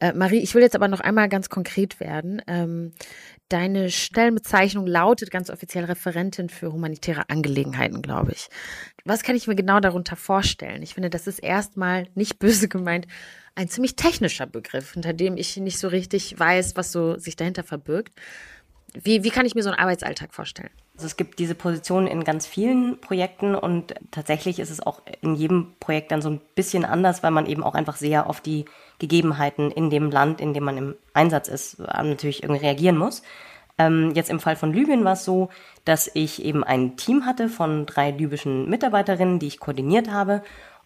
Äh, 0.01 0.15
Marie, 0.15 0.39
ich 0.39 0.55
will 0.55 0.63
jetzt 0.63 0.77
aber 0.77 0.89
noch 0.89 1.01
einmal 1.01 1.29
ganz 1.29 1.51
konkret 1.51 2.01
werden. 2.01 2.41
Ähm, 2.47 2.93
deine 3.51 3.91
Stellenbezeichnung 3.91 4.87
lautet 4.87 5.31
ganz 5.31 5.51
offiziell 5.51 5.85
Referentin 5.85 6.49
für 6.49 6.73
humanitäre 6.73 7.29
Angelegenheiten, 7.29 8.01
glaube 8.01 8.33
ich. 8.33 8.49
Was 9.05 9.23
kann 9.23 9.37
ich 9.37 9.47
mir 9.47 9.55
genau 9.55 9.79
darunter 9.79 10.17
vorstellen? 10.17 10.83
Ich 10.83 10.95
finde, 10.95 11.11
das 11.11 11.27
ist 11.27 11.41
erstmal 11.41 12.07
nicht 12.15 12.39
böse 12.39 12.67
gemeint 12.67 13.07
ein 13.57 13.69
ziemlich 13.69 13.95
technischer 13.95 14.47
Begriff, 14.47 14.95
hinter 14.95 15.13
dem 15.13 15.37
ich 15.37 15.57
nicht 15.59 15.79
so 15.79 15.89
richtig 15.89 16.39
weiß, 16.39 16.77
was 16.77 16.93
so 16.93 17.19
sich 17.19 17.37
dahinter 17.37 17.63
verbirgt. 17.63 18.19
Wie, 19.03 19.25
wie 19.25 19.31
kann 19.31 19.45
ich 19.45 19.55
mir 19.55 19.63
so 19.63 19.71
einen 19.71 19.79
Arbeitsalltag 19.79 20.33
vorstellen? 20.33 20.71
Also 20.95 21.07
es 21.07 21.17
gibt 21.17 21.41
diese 21.41 21.57
Position 21.57 22.07
in 22.07 22.23
ganz 22.23 22.47
vielen 22.47 23.01
Projekten 23.01 23.57
und 23.57 23.95
tatsächlich 24.13 24.61
ist 24.61 24.71
es 24.71 24.81
auch 24.81 25.03
in 25.21 25.35
jedem 25.35 25.75
Projekt 25.81 26.13
dann 26.13 26.23
so 26.23 26.31
ein 26.31 26.41
bisschen 26.55 26.85
anders, 26.85 27.25
weil 27.25 27.33
man 27.33 27.47
eben 27.47 27.65
auch 27.65 27.75
einfach 27.75 27.97
sehr 27.97 28.31
auf 28.31 28.41
die 28.41 28.65
Gegebenheiten 29.01 29.73
in 29.73 29.91
dem 29.91 30.11
Land, 30.11 30.41
in 30.41 30.55
dem 30.55 30.63
man 30.63 30.79
im 30.79 30.95
Einsatz 31.13 31.49
ist, 31.49 31.81
natürlich 31.81 32.45
irgendwie 32.45 32.65
reagieren 32.65 32.97
muss. 32.97 33.23
Ähm, 33.77 34.13
jetzt 34.15 34.31
im 34.31 34.39
Fall 34.39 34.55
von 34.55 34.73
Libyen 34.73 35.05
war 35.05 35.15
es 35.15 35.25
so, 35.25 35.49
dass 35.85 36.09
ich 36.15 36.45
eben 36.45 36.63
ein 36.63 36.97
Team 36.97 37.27
hatte 37.27 37.49
von 37.49 37.87
drei 37.87 38.13
libyschen 38.13 38.71
Mitarbeiterinnen, 38.71 39.41
die 39.41 39.49
ich 39.49 39.59
koordiniert 39.59 40.13
habe 40.13 40.43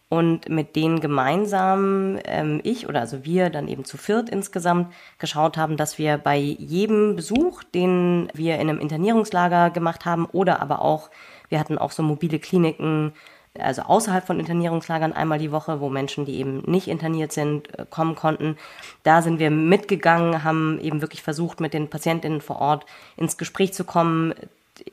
und 0.09 0.49
mit 0.49 0.75
denen 0.75 0.99
gemeinsam 0.99 2.17
ähm, 2.25 2.59
ich 2.63 2.89
oder 2.89 3.01
also 3.01 3.23
wir 3.23 3.51
dann 3.51 3.67
eben 3.67 3.85
zu 3.85 3.97
viert 3.97 4.29
insgesamt 4.29 4.91
geschaut 5.19 5.55
haben, 5.55 5.77
dass 5.77 5.99
wir 5.99 6.17
bei 6.17 6.37
jedem 6.37 7.15
Besuch, 7.15 7.63
den 7.63 8.29
wir 8.33 8.55
in 8.55 8.61
einem 8.61 8.79
Internierungslager 8.79 9.69
gemacht 9.69 10.05
haben 10.05 10.25
oder 10.25 10.61
aber 10.61 10.81
auch, 10.81 11.11
wir 11.49 11.59
hatten 11.59 11.77
auch 11.77 11.91
so 11.91 12.01
mobile 12.01 12.39
Kliniken, 12.39 13.13
also 13.57 13.83
außerhalb 13.83 14.25
von 14.25 14.39
Internierungslagern 14.39 15.13
einmal 15.13 15.37
die 15.37 15.51
Woche, 15.51 15.79
wo 15.79 15.89
Menschen, 15.89 16.25
die 16.25 16.39
eben 16.39 16.63
nicht 16.65 16.87
interniert 16.87 17.31
sind, 17.31 17.77
äh, 17.77 17.85
kommen 17.87 18.15
konnten. 18.15 18.57
Da 19.03 19.21
sind 19.21 19.37
wir 19.37 19.51
mitgegangen, 19.51 20.43
haben 20.43 20.79
eben 20.81 21.01
wirklich 21.01 21.21
versucht, 21.21 21.59
mit 21.59 21.73
den 21.73 21.89
Patientinnen 21.89 22.41
vor 22.41 22.59
Ort 22.59 22.85
ins 23.15 23.37
Gespräch 23.37 23.73
zu 23.73 23.83
kommen, 23.83 24.33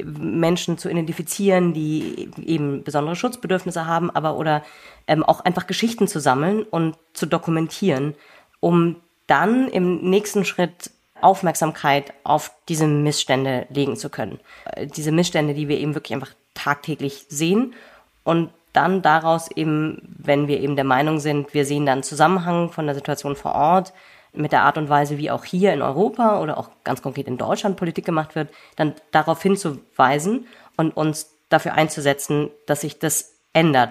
Menschen 0.02 0.78
zu 0.78 0.88
identifizieren, 0.88 1.72
die 1.72 2.30
eben 2.44 2.84
besondere 2.84 3.16
Schutzbedürfnisse 3.16 3.86
haben, 3.86 4.10
aber 4.10 4.36
oder 4.36 4.62
ähm, 5.06 5.22
auch 5.22 5.40
einfach 5.40 5.66
Geschichten 5.66 6.08
zu 6.08 6.20
sammeln 6.20 6.62
und 6.62 6.96
zu 7.12 7.26
dokumentieren, 7.26 8.14
um 8.60 8.96
dann 9.26 9.68
im 9.68 10.08
nächsten 10.08 10.44
Schritt 10.44 10.90
Aufmerksamkeit 11.20 12.12
auf 12.24 12.52
diese 12.68 12.86
Missstände 12.86 13.66
legen 13.70 13.96
zu 13.96 14.10
können. 14.10 14.38
Äh, 14.64 14.86
diese 14.86 15.12
Missstände, 15.12 15.54
die 15.54 15.68
wir 15.68 15.78
eben 15.78 15.94
wirklich 15.94 16.14
einfach 16.14 16.34
tagtäglich 16.54 17.26
sehen 17.28 17.74
und 18.24 18.50
dann 18.72 19.00
daraus 19.00 19.50
eben, 19.50 20.02
wenn 20.18 20.48
wir 20.48 20.60
eben 20.60 20.76
der 20.76 20.84
Meinung 20.84 21.18
sind, 21.18 21.54
wir 21.54 21.64
sehen 21.64 21.86
dann 21.86 22.02
Zusammenhang 22.02 22.70
von 22.70 22.84
der 22.84 22.94
Situation 22.94 23.34
vor 23.34 23.54
Ort 23.54 23.94
mit 24.36 24.52
der 24.52 24.62
Art 24.62 24.78
und 24.78 24.88
Weise, 24.88 25.18
wie 25.18 25.30
auch 25.30 25.44
hier 25.44 25.72
in 25.72 25.82
Europa 25.82 26.40
oder 26.40 26.58
auch 26.58 26.70
ganz 26.84 27.02
konkret 27.02 27.26
in 27.26 27.38
Deutschland 27.38 27.76
Politik 27.76 28.04
gemacht 28.04 28.34
wird, 28.34 28.50
dann 28.76 28.94
darauf 29.10 29.42
hinzuweisen 29.42 30.46
und 30.76 30.96
uns 30.96 31.36
dafür 31.48 31.74
einzusetzen, 31.74 32.50
dass 32.66 32.82
sich 32.82 32.98
das 32.98 33.34
ändert. 33.52 33.90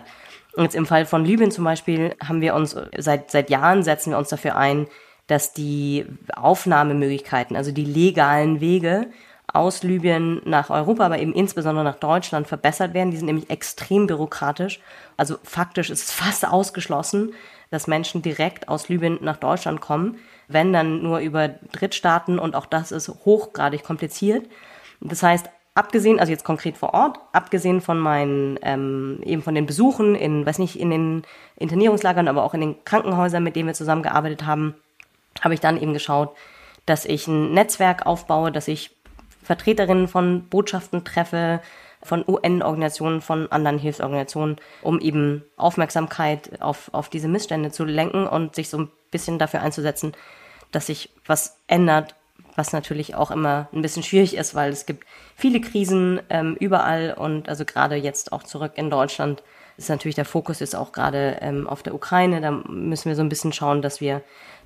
Und 0.55 0.63
jetzt 0.63 0.75
im 0.75 0.85
Fall 0.85 1.05
von 1.05 1.25
Libyen 1.25 1.51
zum 1.51 1.63
Beispiel 1.63 2.15
haben 2.23 2.41
wir 2.41 2.55
uns 2.55 2.75
seit, 2.97 3.31
seit 3.31 3.49
Jahren 3.49 3.83
setzen 3.83 4.11
wir 4.11 4.17
uns 4.17 4.29
dafür 4.29 4.55
ein, 4.55 4.87
dass 5.27 5.53
die 5.53 6.05
Aufnahmemöglichkeiten, 6.35 7.55
also 7.55 7.71
die 7.71 7.85
legalen 7.85 8.61
Wege 8.61 9.07
aus 9.51 9.83
Libyen 9.83 10.41
nach 10.45 10.69
Europa, 10.69 11.05
aber 11.05 11.19
eben 11.19 11.33
insbesondere 11.33 11.83
nach 11.83 11.95
Deutschland 11.95 12.47
verbessert 12.47 12.93
werden. 12.93 13.11
Die 13.11 13.17
sind 13.17 13.27
nämlich 13.27 13.49
extrem 13.49 14.07
bürokratisch. 14.07 14.79
Also 15.17 15.37
faktisch 15.43 15.89
ist 15.89 16.03
es 16.03 16.11
fast 16.11 16.47
ausgeschlossen, 16.47 17.33
dass 17.71 17.87
Menschen 17.87 18.21
direkt 18.21 18.67
aus 18.67 18.89
Libyen 18.89 19.17
nach 19.21 19.37
Deutschland 19.37 19.81
kommen, 19.81 20.17
wenn 20.47 20.73
dann 20.73 21.01
nur 21.01 21.19
über 21.19 21.47
Drittstaaten 21.47 22.39
und 22.39 22.55
auch 22.55 22.65
das 22.65 22.91
ist 22.91 23.09
hochgradig 23.25 23.83
kompliziert. 23.83 24.47
Das 25.01 25.23
heißt, 25.23 25.49
abgesehen, 25.75 26.19
also 26.19 26.31
jetzt 26.31 26.45
konkret 26.45 26.77
vor 26.77 26.93
Ort, 26.93 27.19
abgesehen 27.33 27.81
von 27.81 27.99
meinen, 27.99 28.57
ähm, 28.61 29.19
eben 29.23 29.41
von 29.41 29.55
den 29.55 29.65
Besuchen 29.65 30.15
in, 30.15 30.45
weiß 30.45 30.59
nicht, 30.59 30.79
in 30.79 30.89
den 30.89 31.23
Internierungslagern, 31.57 32.27
aber 32.27 32.43
auch 32.43 32.53
in 32.53 32.61
den 32.61 32.83
Krankenhäusern, 32.85 33.43
mit 33.43 33.55
denen 33.55 33.67
wir 33.67 33.73
zusammengearbeitet 33.73 34.45
haben, 34.45 34.75
habe 35.41 35.53
ich 35.53 35.59
dann 35.59 35.81
eben 35.81 35.93
geschaut, 35.93 36.35
dass 36.85 37.05
ich 37.05 37.27
ein 37.27 37.53
Netzwerk 37.53 38.05
aufbaue, 38.05 38.51
dass 38.51 38.67
ich 38.67 38.91
Vertreterinnen 39.43 40.07
von 40.07 40.47
Botschaften 40.49 41.03
treffe, 41.03 41.61
von 42.05 42.23
UN-Organisationen, 42.27 43.21
von 43.21 43.51
anderen 43.51 43.79
Hilfsorganisationen, 43.79 44.57
um 44.81 44.99
eben 44.99 45.43
Aufmerksamkeit 45.57 46.61
auf, 46.61 46.89
auf 46.93 47.09
diese 47.09 47.27
Missstände 47.27 47.71
zu 47.71 47.83
lenken 47.83 48.27
und 48.27 48.55
sich 48.55 48.69
so 48.69 48.77
ein 48.77 48.91
bisschen 49.11 49.39
dafür 49.39 49.61
einzusetzen, 49.61 50.13
dass 50.71 50.87
sich 50.87 51.09
was 51.25 51.57
ändert, 51.67 52.15
was 52.55 52.73
natürlich 52.73 53.15
auch 53.15 53.31
immer 53.31 53.67
ein 53.73 53.81
bisschen 53.81 54.03
schwierig 54.03 54.35
ist, 54.35 54.55
weil 54.55 54.71
es 54.71 54.85
gibt 54.85 55.05
viele 55.35 55.59
Krisen 55.59 56.21
ähm, 56.29 56.55
überall 56.59 57.13
und 57.17 57.49
also 57.49 57.65
gerade 57.65 57.95
jetzt 57.95 58.31
auch 58.31 58.43
zurück 58.43 58.73
in 58.75 58.89
Deutschland 58.89 59.43
ist 59.77 59.89
natürlich 59.89 60.15
der 60.15 60.25
Fokus 60.25 60.61
ist 60.61 60.75
auch 60.75 60.91
gerade 60.91 61.37
ähm, 61.41 61.67
auf 61.67 61.83
der 61.83 61.93
Ukraine. 61.93 62.39
Da 62.39 62.51
müssen 62.51 63.09
wir 63.09 63.15
so 63.15 63.21
ein 63.21 63.29
bisschen 63.29 63.51
schauen, 63.51 63.81
dass 63.81 63.99
wir 63.99 64.21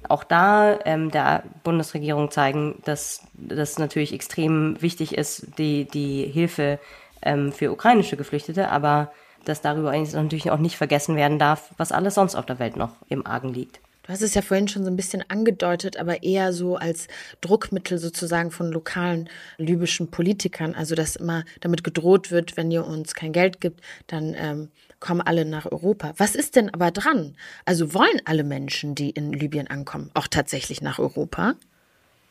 auch 0.08 0.24
da 0.24 0.80
ähm, 0.86 1.12
der 1.12 1.44
Bundesregierung 1.64 2.32
zeigen, 2.32 2.82
dass 2.86 3.24
das 3.34 3.80
natürlich 3.80 4.14
extrem 4.14 4.80
wichtig 4.82 5.18
ist, 5.18 5.58
die, 5.58 5.86
die 5.86 6.26
Hilfe 6.26 6.80
ähm, 7.22 7.52
für 7.52 7.72
ukrainische 7.72 8.18
Geflüchtete, 8.18 8.70
aber 8.70 9.12
dass 9.46 9.62
darüber 9.62 9.98
natürlich 9.98 10.52
auch 10.52 10.60
nicht 10.60 10.78
vergessen 10.78 11.16
werden 11.16 11.40
darf, 11.40 11.72
was 11.78 11.92
alles 11.92 12.16
sonst 12.16 12.36
auf 12.36 12.46
der 12.46 12.60
Welt 12.60 12.76
noch 12.76 12.92
im 13.08 13.26
Argen 13.26 13.54
liegt. 13.54 13.80
Du 14.10 14.14
hast 14.14 14.24
es 14.24 14.34
ja 14.34 14.42
vorhin 14.42 14.68
schon 14.68 14.84
so 14.84 14.90
ein 14.90 14.96
bisschen 14.96 15.24
angedeutet, 15.28 15.98
aber 15.98 16.24
eher 16.24 16.52
so 16.52 16.78
als 16.78 17.08
Druckmittel 17.42 18.00
sozusagen 18.00 18.50
von 18.50 18.72
lokalen 18.72 19.30
libyschen 19.60 20.10
Politikern. 20.10 20.74
Also 20.74 20.96
dass 20.96 21.16
immer 21.16 21.44
damit 21.60 21.84
gedroht 21.84 22.32
wird, 22.32 22.58
wenn 22.58 22.72
ihr 22.72 22.88
uns 22.88 23.14
kein 23.14 23.34
Geld 23.34 23.62
gibt, 23.62 23.82
dann 24.08 24.34
ähm, 24.36 24.70
kommen 25.00 25.22
alle 25.22 25.46
nach 25.46 25.72
Europa. 25.72 26.14
Was 26.18 26.34
ist 26.34 26.56
denn 26.56 26.74
aber 26.74 26.90
dran? 26.90 27.36
Also 27.66 27.94
wollen 27.94 28.20
alle 28.26 28.44
Menschen, 28.44 28.96
die 28.96 29.12
in 29.12 29.32
Libyen 29.32 29.68
ankommen, 29.68 30.10
auch 30.16 30.28
tatsächlich 30.28 30.82
nach 30.82 30.98
Europa? 30.98 31.54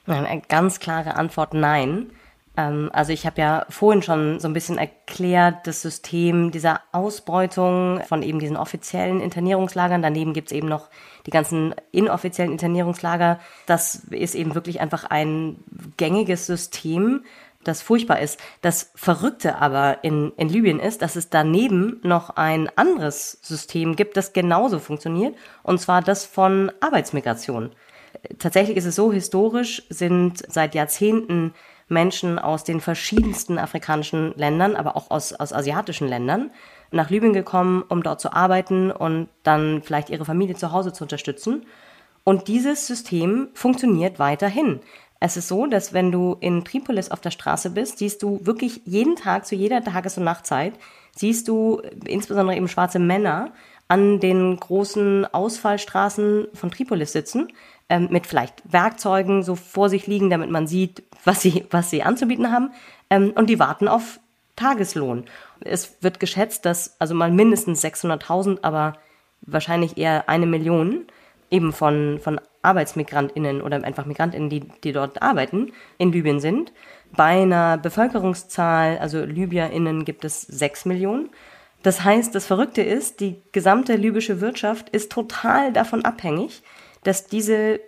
Eine 0.06 0.42
ganz 0.48 0.80
klare 0.80 1.14
Antwort 1.14 1.54
nein. 1.54 2.10
Ähm, 2.58 2.90
also 2.92 3.12
ich 3.12 3.24
habe 3.24 3.40
ja 3.40 3.66
vorhin 3.70 4.02
schon 4.02 4.40
so 4.40 4.48
ein 4.48 4.52
bisschen 4.52 4.78
erklärt, 4.78 5.66
das 5.66 5.80
System 5.80 6.50
dieser 6.50 6.80
Ausbeutung 6.90 8.02
von 8.06 8.22
eben 8.22 8.40
diesen 8.40 8.56
offiziellen 8.56 9.20
Internierungslagern. 9.20 10.02
Daneben 10.02 10.34
gibt's 10.34 10.52
eben 10.52 10.68
noch 10.68 10.90
die 11.24 11.30
ganzen 11.30 11.74
inoffiziellen 11.92 12.52
Internierungslager. 12.52 13.38
Das 13.66 13.94
ist 14.10 14.34
eben 14.34 14.56
wirklich 14.56 14.80
einfach 14.80 15.04
ein 15.04 15.62
gängiges 15.96 16.46
System, 16.46 17.24
das 17.62 17.80
furchtbar 17.80 18.18
ist. 18.18 18.40
Das 18.60 18.90
Verrückte 18.96 19.58
aber 19.58 20.02
in, 20.02 20.32
in 20.36 20.48
Libyen 20.48 20.80
ist, 20.80 21.00
dass 21.00 21.14
es 21.14 21.30
daneben 21.30 22.00
noch 22.02 22.30
ein 22.30 22.68
anderes 22.74 23.38
System 23.42 23.94
gibt, 23.94 24.16
das 24.16 24.32
genauso 24.32 24.80
funktioniert, 24.80 25.36
und 25.62 25.80
zwar 25.80 26.02
das 26.02 26.24
von 26.24 26.72
Arbeitsmigration. 26.80 27.70
Tatsächlich 28.38 28.76
ist 28.76 28.86
es 28.86 28.96
so, 28.96 29.12
historisch 29.12 29.84
sind 29.90 30.42
seit 30.48 30.74
Jahrzehnten 30.74 31.54
Menschen 31.88 32.38
aus 32.38 32.64
den 32.64 32.80
verschiedensten 32.80 33.58
afrikanischen 33.58 34.32
Ländern, 34.36 34.76
aber 34.76 34.96
auch 34.96 35.10
aus, 35.10 35.32
aus 35.32 35.52
asiatischen 35.52 36.08
Ländern 36.08 36.50
nach 36.90 37.10
Libyen 37.10 37.32
gekommen, 37.32 37.82
um 37.88 38.02
dort 38.02 38.20
zu 38.20 38.32
arbeiten 38.32 38.90
und 38.90 39.28
dann 39.42 39.82
vielleicht 39.82 40.10
ihre 40.10 40.24
Familie 40.24 40.54
zu 40.54 40.72
Hause 40.72 40.92
zu 40.92 41.04
unterstützen. 41.04 41.66
Und 42.24 42.48
dieses 42.48 42.86
System 42.86 43.48
funktioniert 43.54 44.18
weiterhin. 44.18 44.80
Es 45.20 45.36
ist 45.36 45.48
so, 45.48 45.66
dass 45.66 45.92
wenn 45.92 46.12
du 46.12 46.36
in 46.40 46.64
Tripolis 46.64 47.10
auf 47.10 47.20
der 47.20 47.30
Straße 47.30 47.70
bist, 47.70 47.98
siehst 47.98 48.22
du 48.22 48.40
wirklich 48.44 48.82
jeden 48.84 49.16
Tag 49.16 49.46
zu 49.46 49.54
jeder 49.54 49.82
Tages- 49.82 50.16
und 50.16 50.24
Nachtzeit, 50.24 50.74
siehst 51.16 51.48
du 51.48 51.82
insbesondere 52.06 52.56
eben 52.56 52.68
schwarze 52.68 52.98
Männer 52.98 53.52
an 53.88 54.20
den 54.20 54.58
großen 54.60 55.24
Ausfallstraßen 55.24 56.48
von 56.52 56.70
Tripolis 56.70 57.12
sitzen, 57.12 57.48
ähm, 57.88 58.08
mit 58.10 58.26
vielleicht 58.26 58.62
Werkzeugen 58.70 59.42
so 59.42 59.54
vor 59.54 59.88
sich 59.88 60.06
liegen, 60.06 60.30
damit 60.30 60.50
man 60.50 60.66
sieht, 60.66 61.02
was 61.24 61.40
sie, 61.40 61.66
was 61.70 61.90
sie 61.90 62.02
anzubieten 62.02 62.52
haben. 62.52 62.70
Ähm, 63.10 63.32
und 63.34 63.48
die 63.48 63.58
warten 63.58 63.88
auf 63.88 64.20
Tageslohn. 64.56 65.24
Es 65.60 65.96
wird 66.00 66.20
geschätzt, 66.20 66.66
dass 66.66 67.00
also 67.00 67.14
mal 67.14 67.30
mindestens 67.30 67.84
600.000, 67.84 68.58
aber 68.62 68.94
wahrscheinlich 69.42 69.96
eher 69.96 70.28
eine 70.28 70.46
Million 70.46 71.06
eben 71.50 71.72
von, 71.72 72.18
von 72.20 72.40
ArbeitsmigrantInnen 72.62 73.62
oder 73.62 73.82
einfach 73.84 74.04
MigrantInnen, 74.04 74.50
die, 74.50 74.60
die 74.84 74.92
dort 74.92 75.22
arbeiten, 75.22 75.72
in 75.96 76.12
Libyen 76.12 76.40
sind. 76.40 76.72
Bei 77.16 77.42
einer 77.42 77.78
Bevölkerungszahl, 77.78 78.98
also 78.98 79.24
LibyerInnen, 79.24 80.04
gibt 80.04 80.24
es 80.24 80.42
sechs 80.42 80.84
Millionen. 80.84 81.30
Das 81.82 82.04
heißt, 82.04 82.34
das 82.34 82.46
Verrückte 82.46 82.82
ist, 82.82 83.20
die 83.20 83.40
gesamte 83.52 83.94
libysche 83.94 84.40
Wirtschaft 84.40 84.90
ist 84.90 85.12
total 85.12 85.72
davon 85.72 86.04
abhängig, 86.04 86.62
dass 87.08 87.26
diese 87.26 87.80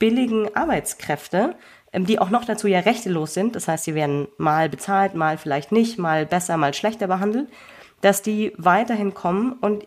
billigen 0.00 0.54
Arbeitskräfte, 0.56 1.54
ähm, 1.92 2.04
die 2.04 2.18
auch 2.18 2.30
noch 2.30 2.44
dazu 2.44 2.66
ja 2.66 2.80
rechtelos 2.80 3.32
sind, 3.32 3.54
das 3.54 3.68
heißt, 3.68 3.84
sie 3.84 3.94
werden 3.94 4.26
mal 4.38 4.68
bezahlt, 4.68 5.14
mal 5.14 5.38
vielleicht 5.38 5.70
nicht, 5.70 5.98
mal 5.98 6.26
besser, 6.26 6.56
mal 6.56 6.74
schlechter 6.74 7.06
behandelt, 7.06 7.48
dass 8.00 8.22
die 8.22 8.52
weiterhin 8.56 9.14
kommen 9.14 9.52
und 9.60 9.86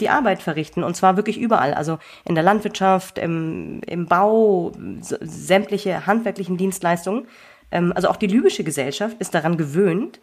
die 0.00 0.08
Arbeit 0.08 0.42
verrichten 0.42 0.82
und 0.82 0.96
zwar 0.96 1.16
wirklich 1.18 1.38
überall, 1.38 1.74
also 1.74 1.98
in 2.24 2.34
der 2.34 2.42
Landwirtschaft, 2.42 3.18
im, 3.18 3.82
im 3.86 4.06
Bau, 4.06 4.72
sämtliche 5.00 6.06
handwerklichen 6.06 6.56
Dienstleistungen. 6.56 7.28
Ähm, 7.70 7.92
also 7.94 8.08
auch 8.08 8.16
die 8.16 8.26
libysche 8.26 8.64
Gesellschaft 8.64 9.18
ist 9.18 9.34
daran 9.34 9.58
gewöhnt, 9.58 10.18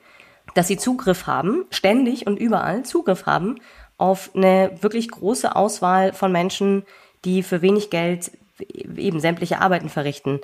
dass 0.56 0.68
sie 0.68 0.78
Zugriff 0.78 1.28
haben, 1.28 1.66
ständig 1.70 2.26
und 2.26 2.40
überall 2.40 2.82
Zugriff 2.82 3.28
haben 3.28 3.60
auf 4.00 4.32
eine 4.34 4.72
wirklich 4.82 5.12
große 5.12 5.56
Auswahl 5.56 6.14
von 6.14 6.32
Menschen, 6.32 6.84
die 7.26 7.44
für 7.44 7.62
wenig 7.62 7.90
Geld 7.90 8.32
eben 8.96 9.20
sämtliche 9.20 9.60
Arbeiten 9.60 9.90
verrichten 9.90 10.40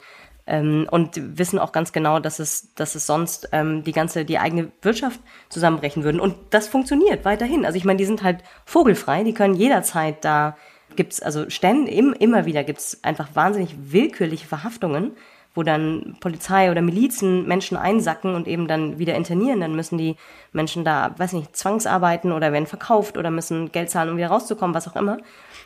ähm, 0.48 0.88
und 0.90 1.38
wissen 1.38 1.60
auch 1.60 1.72
ganz 1.72 1.92
genau, 1.92 2.20
dass 2.20 2.40
es, 2.40 2.74
dass 2.76 2.96
es 2.96 3.06
sonst 3.06 3.50
ähm, 3.52 3.84
die 3.84 3.92
ganze, 3.92 4.26
die 4.26 4.40
eigene 4.40 4.72
Wirtschaft 4.82 5.20
zusammenbrechen 5.50 6.04
würden. 6.04 6.20
Und 6.20 6.36
das 6.50 6.68
funktioniert 6.68 7.26
weiterhin. 7.26 7.66
Also 7.66 7.78
ich 7.78 7.86
meine, 7.86 7.98
die 7.98 8.06
sind 8.06 8.24
halt 8.24 8.40
vogelfrei, 8.66 9.24
die 9.24 9.34
können 9.34 9.54
jederzeit 9.54 10.24
da 10.24 10.58
gibt's 10.96 11.22
also 11.22 11.50
ständig, 11.50 11.96
immer 11.96 12.46
wieder 12.46 12.63
gibt's 12.63 13.04
einfach 13.04 13.36
wahnsinnig 13.36 13.76
willkürliche 13.92 14.48
Verhaftungen 14.48 15.12
wo 15.58 15.63
dann 15.63 16.16
Polizei 16.20 16.70
oder 16.70 16.84
Milizen 16.84 17.48
Menschen 17.48 17.78
einsacken 17.78 18.36
und 18.36 18.48
eben 18.48 18.68
dann 18.68 19.00
wieder 19.00 19.16
internieren, 19.16 19.60
dann 19.60 19.76
müssen 19.76 19.98
die 19.98 20.16
Menschen 20.54 20.86
da, 20.86 21.16
weiß 21.18 21.34
nicht, 21.34 21.58
zwangsarbeiten 21.58 22.32
oder 22.32 22.54
werden 22.54 22.68
verkauft 22.68 23.18
oder 23.18 23.32
müssen 23.32 23.72
Geld 23.72 23.90
zahlen, 23.90 24.12
um 24.12 24.18
wieder 24.18 24.28
rauszukommen, 24.28 24.76
was 24.76 24.88
auch 24.88 24.96
immer. 24.96 25.18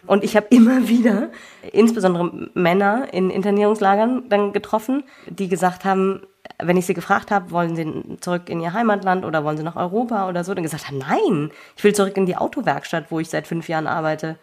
Und 0.07 0.23
ich 0.23 0.35
habe 0.35 0.47
immer 0.49 0.87
wieder, 0.87 1.29
insbesondere 1.71 2.49
Männer 2.53 3.13
in 3.13 3.29
Internierungslagern 3.29 4.29
dann 4.29 4.53
getroffen, 4.53 5.03
die 5.27 5.47
gesagt 5.47 5.85
haben, 5.85 6.21
wenn 6.57 6.77
ich 6.77 6.85
sie 6.85 6.93
gefragt 6.93 7.31
habe, 7.31 7.51
wollen 7.51 7.75
sie 7.75 8.17
zurück 8.19 8.49
in 8.49 8.59
ihr 8.59 8.73
Heimatland 8.73 9.25
oder 9.25 9.43
wollen 9.43 9.57
sie 9.57 9.63
nach 9.63 9.75
Europa 9.75 10.27
oder 10.27 10.43
so, 10.43 10.53
dann 10.53 10.63
gesagt 10.63 10.87
haben, 10.87 10.97
nein, 10.97 11.51
ich 11.75 11.83
will 11.83 11.93
zurück 11.93 12.17
in 12.17 12.25
die 12.25 12.35
Autowerkstatt, 12.35 13.05
wo 13.09 13.19
ich 13.19 13.29
seit 13.29 13.47
fünf 13.47 13.69
Jahren 13.69 13.87
arbeite. 13.87 14.37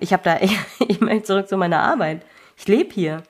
Ich 0.00 0.12
habe 0.12 0.22
da, 0.22 0.38
ich, 0.88 1.00
möchte 1.00 1.24
zurück 1.24 1.48
zu 1.48 1.56
meiner 1.56 1.80
Arbeit. 1.80 2.22
Ich 2.56 2.66
lebe 2.68 2.92
hier. 2.92 3.22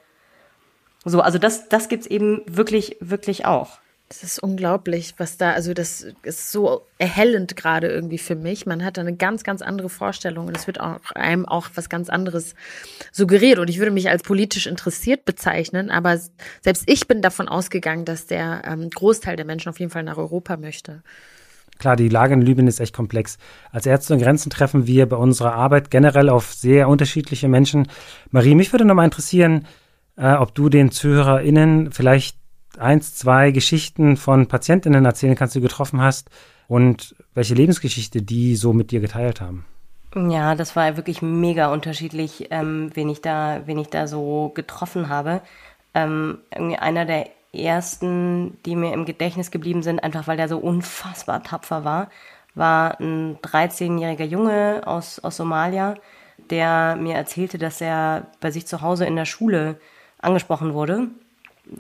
So, 1.05 1.21
also 1.21 1.39
das, 1.39 1.69
das 1.69 1.89
gibt's 1.89 2.07
eben 2.07 2.43
wirklich, 2.47 2.97
wirklich 3.01 3.47
auch. 3.47 3.79
Das 4.09 4.23
ist 4.23 4.43
unglaublich, 4.43 5.15
was 5.19 5.37
da, 5.37 5.53
also 5.53 5.75
das 5.75 6.07
ist 6.23 6.51
so 6.51 6.87
erhellend 6.97 7.57
gerade 7.57 7.89
irgendwie 7.89 8.17
für 8.17 8.37
mich. 8.37 8.65
Man 8.65 8.83
hat 8.83 8.97
da 8.97 9.03
eine 9.03 9.15
ganz, 9.15 9.45
ganz 9.45 9.61
andere 9.61 9.91
Vorstellung 9.91 10.47
und 10.47 10.57
es 10.57 10.67
wird 10.67 10.81
auch 10.81 11.11
einem 11.15 11.45
auch 11.45 11.69
was 11.75 11.91
ganz 11.91 12.09
anderes 12.09 12.55
suggeriert. 13.13 13.59
Und 13.59 13.69
ich 13.69 13.79
würde 13.79 13.91
mich 13.91 14.09
als 14.09 14.23
politisch 14.23 14.67
interessiert 14.67 15.27
bezeichnen, 15.27 15.91
aber 15.91 16.19
selbst 16.63 16.85
ich 16.87 17.07
bin 17.07 17.21
davon 17.21 17.49
ausgegangen, 17.49 18.07
dass 18.07 18.27
der 18.27 18.63
ähm, 18.65 18.89
Großteil 18.89 19.37
der 19.37 19.45
Menschen 19.45 19.69
auf 19.69 19.79
jeden 19.79 19.91
Fall 19.91 20.05
nach 20.05 20.17
Europa 20.17 20.57
möchte. 20.57 21.03
Klar, 21.79 21.97
die 21.97 22.09
Lage 22.09 22.33
in 22.33 22.41
Libyen 22.41 22.67
ist 22.67 22.81
echt 22.81 22.95
komplex. 22.95 23.37
Als 23.71 23.85
Ärzte 23.85 24.15
und 24.15 24.21
Grenzen 24.21 24.49
treffen 24.49 24.87
wir 24.87 25.07
bei 25.07 25.17
unserer 25.17 25.53
Arbeit 25.53 25.91
generell 25.91 26.31
auf 26.31 26.55
sehr 26.55 26.89
unterschiedliche 26.89 27.49
Menschen. 27.49 27.89
Marie, 28.31 28.55
mich 28.55 28.73
würde 28.73 28.87
nochmal 28.87 29.05
interessieren, 29.05 29.67
äh, 30.17 30.33
ob 30.33 30.55
du 30.55 30.71
den 30.71 30.91
ZuhörerInnen 30.91 31.93
vielleicht 31.93 32.39
eins, 32.79 33.15
zwei 33.15 33.51
Geschichten 33.51 34.17
von 34.17 34.47
PatientInnen 34.47 35.05
erzählen 35.05 35.35
kannst, 35.35 35.55
die 35.55 35.61
du 35.61 35.69
getroffen 35.69 36.01
hast 36.01 36.31
und 36.67 37.17
welche 37.35 37.55
Lebensgeschichte 37.55 38.23
die 38.23 38.57
so 38.57 38.73
mit 38.73 38.91
dir 38.91 39.01
geteilt 39.01 39.41
haben. 39.41 39.65
Ja, 40.15 40.55
das 40.55 40.75
war 40.75 40.97
wirklich 40.97 41.23
mega 41.23 41.73
unterschiedlich, 41.73 42.49
ähm, 42.51 42.91
wen, 42.95 43.09
ich 43.11 43.21
da, 43.21 43.63
wen 43.67 43.79
ich 43.79 43.89
da 43.89 44.07
so 44.07 44.51
getroffen 44.55 45.09
habe. 45.09 45.43
Ähm, 45.95 46.39
einer 46.51 47.05
der 47.05 47.29
ersten, 47.53 48.59
die 48.65 48.77
mir 48.77 48.93
im 48.93 49.05
Gedächtnis 49.05 49.51
geblieben 49.51 49.83
sind, 49.83 50.03
einfach 50.03 50.27
weil 50.27 50.37
der 50.37 50.49
so 50.49 50.59
unfassbar 50.59 51.43
tapfer 51.43 51.85
war, 51.85 52.11
war 52.55 53.01
ein 53.01 53.39
13-jähriger 53.39 54.25
Junge 54.25 54.83
aus, 54.85 55.19
aus 55.19 55.37
Somalia, 55.37 55.95
der 56.51 56.97
mir 56.97 57.15
erzählte, 57.15 57.59
dass 57.59 57.81
er 57.81 58.27
bei 58.41 58.51
sich 58.51 58.67
zu 58.67 58.81
Hause 58.81 59.05
in 59.05 59.17
der 59.17 59.27
Schule 59.27 59.79
angesprochen 60.21 60.75
wurde, 60.75 61.09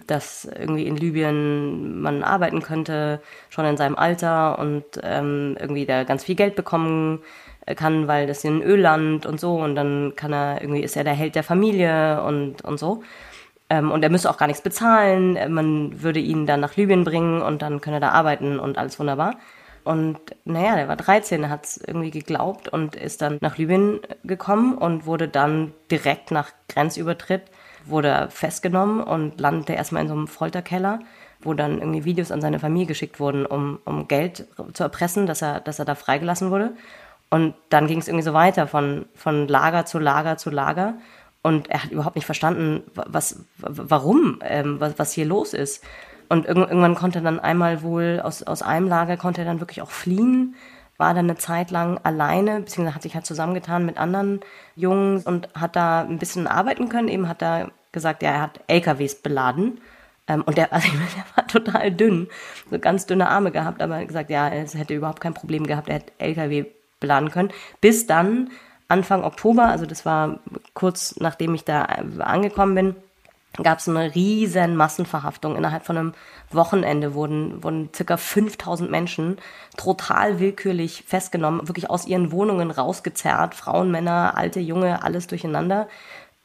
dass 0.06 0.44
irgendwie 0.44 0.86
in 0.86 0.96
Libyen 0.96 2.00
man 2.00 2.22
arbeiten 2.22 2.62
könnte, 2.62 3.20
schon 3.48 3.64
in 3.64 3.76
seinem 3.76 3.96
Alter 3.96 4.58
und 4.58 4.84
ähm, 5.02 5.56
irgendwie 5.60 5.86
da 5.86 6.04
ganz 6.04 6.24
viel 6.24 6.34
Geld 6.34 6.56
bekommen 6.56 7.20
kann, 7.76 8.08
weil 8.08 8.26
das 8.26 8.38
ist 8.38 8.44
ein 8.44 8.62
Ölland 8.62 9.26
und 9.26 9.38
so 9.40 9.56
und 9.56 9.74
dann 9.74 10.14
kann 10.16 10.32
er 10.32 10.62
irgendwie 10.62 10.82
ist 10.82 10.96
er 10.96 11.04
der 11.04 11.12
Held 11.12 11.34
der 11.34 11.42
Familie 11.42 12.22
und 12.22 12.64
und 12.64 12.78
so 12.78 13.02
ähm, 13.70 13.90
und 13.90 14.02
er 14.02 14.10
müsste 14.10 14.30
auch 14.30 14.38
gar 14.38 14.46
nichts 14.46 14.62
bezahlen. 14.62 15.38
Man 15.52 16.02
würde 16.02 16.20
ihn 16.20 16.46
dann 16.46 16.60
nach 16.60 16.76
Libyen 16.76 17.04
bringen 17.04 17.42
und 17.42 17.62
dann 17.62 17.80
könne 17.80 17.96
er 17.96 18.00
da 18.00 18.08
arbeiten 18.10 18.58
und 18.58 18.78
alles 18.78 18.98
wunderbar. 18.98 19.36
Und 19.84 20.18
naja, 20.44 20.76
der 20.76 20.88
war 20.88 20.96
13, 20.96 21.44
er 21.44 21.50
hat 21.50 21.64
es 21.64 21.76
irgendwie 21.78 22.10
geglaubt 22.10 22.68
und 22.68 22.94
ist 22.94 23.22
dann 23.22 23.38
nach 23.40 23.56
Libyen 23.56 24.00
gekommen 24.24 24.76
und 24.76 25.06
wurde 25.06 25.28
dann 25.28 25.72
direkt 25.90 26.30
nach 26.30 26.50
Grenzübertritt, 26.68 27.42
wurde 27.90 28.28
festgenommen 28.30 29.02
und 29.02 29.40
landete 29.40 29.72
erstmal 29.72 30.02
in 30.02 30.08
so 30.08 30.14
einem 30.14 30.26
Folterkeller, 30.26 31.00
wo 31.40 31.54
dann 31.54 31.78
irgendwie 31.78 32.04
Videos 32.04 32.30
an 32.30 32.40
seine 32.40 32.58
Familie 32.58 32.86
geschickt 32.86 33.20
wurden, 33.20 33.46
um, 33.46 33.78
um 33.84 34.08
Geld 34.08 34.46
zu 34.72 34.82
erpressen, 34.82 35.26
dass 35.26 35.42
er, 35.42 35.60
dass 35.60 35.78
er 35.78 35.84
da 35.84 35.94
freigelassen 35.94 36.50
wurde. 36.50 36.72
Und 37.30 37.54
dann 37.68 37.86
ging 37.86 37.98
es 37.98 38.08
irgendwie 38.08 38.24
so 38.24 38.32
weiter 38.32 38.66
von, 38.66 39.06
von 39.14 39.48
Lager 39.48 39.84
zu 39.84 39.98
Lager 39.98 40.36
zu 40.36 40.50
Lager. 40.50 40.94
Und 41.42 41.70
er 41.70 41.84
hat 41.84 41.90
überhaupt 41.90 42.16
nicht 42.16 42.24
verstanden, 42.26 42.82
was, 42.94 43.44
warum, 43.58 44.40
ähm, 44.42 44.80
was, 44.80 44.98
was 44.98 45.12
hier 45.12 45.26
los 45.26 45.54
ist. 45.54 45.84
Und 46.28 46.46
irgendwann 46.46 46.94
konnte 46.94 47.20
er 47.20 47.22
dann 47.22 47.40
einmal 47.40 47.82
wohl 47.82 48.20
aus, 48.22 48.42
aus 48.42 48.62
einem 48.62 48.88
Lager 48.88 49.16
konnte 49.16 49.42
er 49.42 49.46
dann 49.46 49.60
wirklich 49.60 49.80
auch 49.80 49.90
fliehen, 49.90 50.56
war 50.98 51.14
dann 51.14 51.26
eine 51.26 51.36
Zeit 51.36 51.70
lang 51.70 51.98
alleine, 52.02 52.60
beziehungsweise 52.60 52.94
hat 52.94 53.02
sich 53.02 53.14
halt 53.14 53.24
zusammengetan 53.24 53.86
mit 53.86 53.98
anderen 53.98 54.40
Jungs 54.74 55.24
und 55.24 55.48
hat 55.54 55.76
da 55.76 56.02
ein 56.02 56.18
bisschen 56.18 56.46
arbeiten 56.46 56.88
können. 56.88 57.08
Eben 57.08 57.28
hat 57.28 57.40
er 57.40 57.70
gesagt, 57.98 58.22
ja, 58.22 58.30
er 58.30 58.40
hat 58.42 58.60
LKWs 58.66 59.16
beladen. 59.16 59.80
Ähm, 60.26 60.42
und 60.42 60.56
der, 60.56 60.72
also 60.72 60.88
der 60.88 61.24
war 61.34 61.46
total 61.46 61.92
dünn, 61.92 62.28
so 62.70 62.78
ganz 62.78 63.06
dünne 63.06 63.28
Arme 63.28 63.50
gehabt, 63.50 63.82
aber 63.82 64.04
gesagt, 64.04 64.30
ja, 64.30 64.48
es 64.48 64.74
hätte 64.74 64.94
überhaupt 64.94 65.20
kein 65.20 65.34
Problem 65.34 65.66
gehabt, 65.66 65.88
er 65.88 65.96
hätte 65.96 66.12
LKW 66.18 66.66
beladen 67.00 67.30
können. 67.30 67.50
Bis 67.80 68.06
dann 68.06 68.50
Anfang 68.88 69.22
Oktober, 69.24 69.66
also 69.66 69.86
das 69.86 70.06
war 70.06 70.40
kurz 70.74 71.16
nachdem 71.18 71.54
ich 71.54 71.64
da 71.64 71.82
angekommen 71.82 72.74
bin, 72.74 72.96
gab 73.62 73.78
es 73.78 73.88
eine 73.88 74.14
riesen 74.14 74.76
Massenverhaftung. 74.76 75.56
Innerhalb 75.56 75.84
von 75.84 75.98
einem 75.98 76.14
Wochenende 76.50 77.14
wurden, 77.14 77.62
wurden 77.62 77.90
circa 77.94 78.16
5000 78.16 78.90
Menschen 78.90 79.38
total 79.76 80.38
willkürlich 80.38 81.04
festgenommen, 81.06 81.66
wirklich 81.68 81.90
aus 81.90 82.06
ihren 82.06 82.32
Wohnungen 82.32 82.70
rausgezerrt, 82.70 83.54
Frauen, 83.54 83.90
Männer, 83.90 84.36
alte, 84.36 84.60
junge, 84.60 85.02
alles 85.02 85.26
durcheinander, 85.26 85.88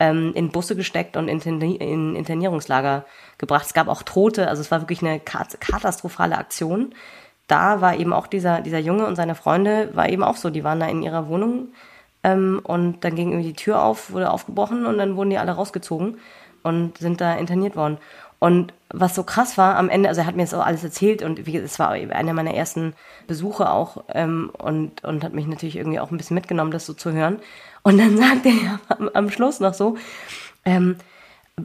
ähm, 0.03 0.33
in 0.35 0.49
Busse 0.49 0.75
gesteckt 0.75 1.15
und 1.15 1.29
in, 1.29 1.39
in 1.61 2.15
Internierungslager 2.15 3.05
gebracht. 3.37 3.65
Es 3.65 3.73
gab 3.73 3.87
auch 3.87 4.03
Tote, 4.03 4.49
also 4.49 4.61
es 4.61 4.69
war 4.69 4.81
wirklich 4.81 5.01
eine 5.01 5.21
katastrophale 5.21 6.37
Aktion. 6.37 6.93
Da 7.47 7.79
war 7.79 7.95
eben 7.95 8.11
auch 8.11 8.27
dieser, 8.27 8.59
dieser 8.61 8.79
Junge 8.79 9.05
und 9.05 9.15
seine 9.15 9.35
Freunde, 9.35 9.89
war 9.93 10.09
eben 10.09 10.23
auch 10.23 10.35
so, 10.35 10.49
die 10.49 10.63
waren 10.63 10.79
da 10.79 10.87
in 10.87 11.03
ihrer 11.03 11.29
Wohnung 11.29 11.69
ähm, 12.23 12.59
und 12.63 13.05
dann 13.05 13.15
ging 13.15 13.31
irgendwie 13.31 13.49
die 13.49 13.55
Tür 13.63 13.81
auf, 13.81 14.11
wurde 14.11 14.29
aufgebrochen 14.29 14.85
und 14.85 14.97
dann 14.97 15.15
wurden 15.15 15.29
die 15.29 15.37
alle 15.37 15.53
rausgezogen 15.53 16.17
und 16.63 16.97
sind 16.97 17.21
da 17.21 17.35
interniert 17.35 17.77
worden. 17.77 17.97
Und 18.43 18.73
was 18.89 19.15
so 19.15 19.23
krass 19.23 19.57
war 19.57 19.77
am 19.77 19.87
Ende, 19.87 20.09
also 20.09 20.19
er 20.19 20.27
hat 20.27 20.35
mir 20.35 20.43
das 20.43 20.53
auch 20.53 20.65
alles 20.65 20.83
erzählt 20.83 21.23
und 21.23 21.45
wie, 21.45 21.55
es 21.55 21.79
war 21.79 21.91
einer 21.91 22.33
meiner 22.33 22.53
ersten 22.53 22.93
Besuche 23.25 23.71
auch 23.71 24.03
ähm, 24.09 24.51
und, 24.57 25.01
und 25.05 25.23
hat 25.23 25.33
mich 25.33 25.47
natürlich 25.47 25.77
irgendwie 25.77 26.01
auch 26.01 26.11
ein 26.11 26.17
bisschen 26.17 26.35
mitgenommen, 26.35 26.71
das 26.71 26.85
so 26.85 26.93
zu 26.93 27.13
hören. 27.13 27.39
Und 27.83 27.97
dann 27.97 28.17
sagte 28.25 28.49
er 28.49 28.81
am, 28.89 29.09
am 29.13 29.29
Schluss 29.29 29.61
noch 29.61 29.73
so, 29.73 29.95
ähm, 30.65 30.97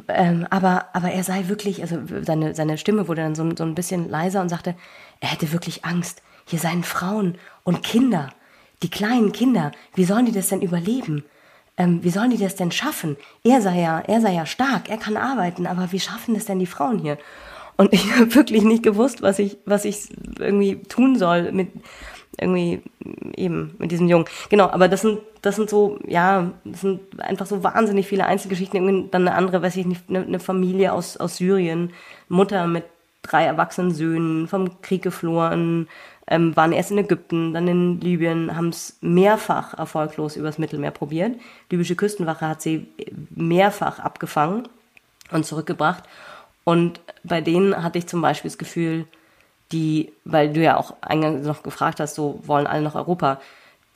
ähm, 0.06 0.46
aber, 0.50 0.86
aber 0.92 1.10
er 1.10 1.24
sei 1.24 1.48
wirklich, 1.48 1.82
also 1.82 1.98
seine, 2.22 2.54
seine 2.54 2.78
Stimme 2.78 3.08
wurde 3.08 3.22
dann 3.22 3.34
so, 3.34 3.50
so 3.56 3.64
ein 3.64 3.74
bisschen 3.74 4.08
leiser 4.08 4.40
und 4.40 4.48
sagte, 4.48 4.76
er 5.18 5.32
hätte 5.32 5.50
wirklich 5.50 5.84
Angst. 5.84 6.22
Hier 6.46 6.60
seien 6.60 6.84
Frauen 6.84 7.38
und 7.64 7.82
Kinder 7.82 8.28
die 8.84 8.90
kleinen 8.90 9.32
Kinder, 9.32 9.72
wie 9.96 10.04
sollen 10.04 10.26
die 10.26 10.32
das 10.32 10.50
denn 10.50 10.62
überleben? 10.62 11.24
Ähm, 11.78 12.02
wie 12.02 12.10
sollen 12.10 12.30
die 12.30 12.38
das 12.38 12.56
denn 12.56 12.72
schaffen? 12.72 13.16
Er 13.44 13.62
sei 13.62 13.80
ja, 13.80 14.00
er 14.00 14.20
sei 14.20 14.34
ja 14.34 14.44
stark, 14.44 14.90
er 14.90 14.98
kann 14.98 15.16
arbeiten, 15.16 15.66
aber 15.66 15.92
wie 15.92 16.00
schaffen 16.00 16.34
das 16.34 16.44
denn 16.44 16.58
die 16.58 16.66
Frauen 16.66 16.98
hier? 16.98 17.16
Und 17.76 17.92
ich 17.92 18.12
habe 18.14 18.34
wirklich 18.34 18.64
nicht 18.64 18.82
gewusst, 18.82 19.22
was 19.22 19.38
ich, 19.38 19.56
was 19.64 19.84
ich 19.84 20.08
irgendwie 20.38 20.82
tun 20.82 21.16
soll 21.16 21.52
mit 21.52 21.68
irgendwie 22.40 22.82
eben 23.36 23.74
mit 23.78 23.90
diesem 23.90 24.08
Jungen. 24.08 24.26
Genau, 24.48 24.68
aber 24.70 24.88
das 24.88 25.00
sind, 25.02 25.18
das 25.42 25.56
sind 25.56 25.70
so, 25.70 25.98
ja, 26.06 26.52
das 26.64 26.82
sind 26.82 27.00
einfach 27.18 27.46
so 27.46 27.64
wahnsinnig 27.64 28.06
viele 28.06 28.26
Einzelgeschichten. 28.26 28.80
Irgendwie 28.80 29.10
dann 29.10 29.26
eine 29.26 29.36
andere, 29.36 29.62
weiß 29.62 29.76
ich 29.76 29.86
nicht, 29.86 30.02
eine, 30.08 30.38
Familie 30.38 30.92
aus, 30.92 31.16
aus 31.16 31.36
Syrien, 31.36 31.92
Mutter 32.28 32.66
mit 32.66 32.84
drei 33.22 33.44
erwachsenen 33.44 33.92
Söhnen, 33.92 34.46
vom 34.46 34.80
Krieg 34.82 35.02
geflohen, 35.02 35.88
ähm, 36.28 36.54
waren 36.56 36.72
erst 36.72 36.90
in 36.90 36.98
Ägypten, 36.98 37.54
dann 37.54 37.68
in 37.68 38.00
Libyen, 38.00 38.54
haben 38.56 38.68
es 38.68 38.98
mehrfach 39.00 39.74
erfolglos 39.74 40.36
übers 40.36 40.58
Mittelmeer 40.58 40.90
probiert. 40.90 41.36
Die 41.70 41.76
libysche 41.76 41.96
Küstenwache 41.96 42.46
hat 42.46 42.62
sie 42.62 42.86
mehrfach 43.30 43.98
abgefangen 43.98 44.68
und 45.30 45.46
zurückgebracht. 45.46 46.04
Und 46.64 47.00
bei 47.24 47.40
denen 47.40 47.82
hatte 47.82 47.98
ich 47.98 48.06
zum 48.06 48.20
Beispiel 48.20 48.50
das 48.50 48.58
Gefühl, 48.58 49.06
die, 49.72 50.12
weil 50.24 50.52
du 50.52 50.62
ja 50.62 50.76
auch 50.76 50.94
eingangs 51.00 51.46
noch 51.46 51.62
gefragt 51.62 52.00
hast, 52.00 52.14
so 52.14 52.40
wollen 52.44 52.66
alle 52.66 52.82
nach 52.82 52.94
Europa, 52.94 53.40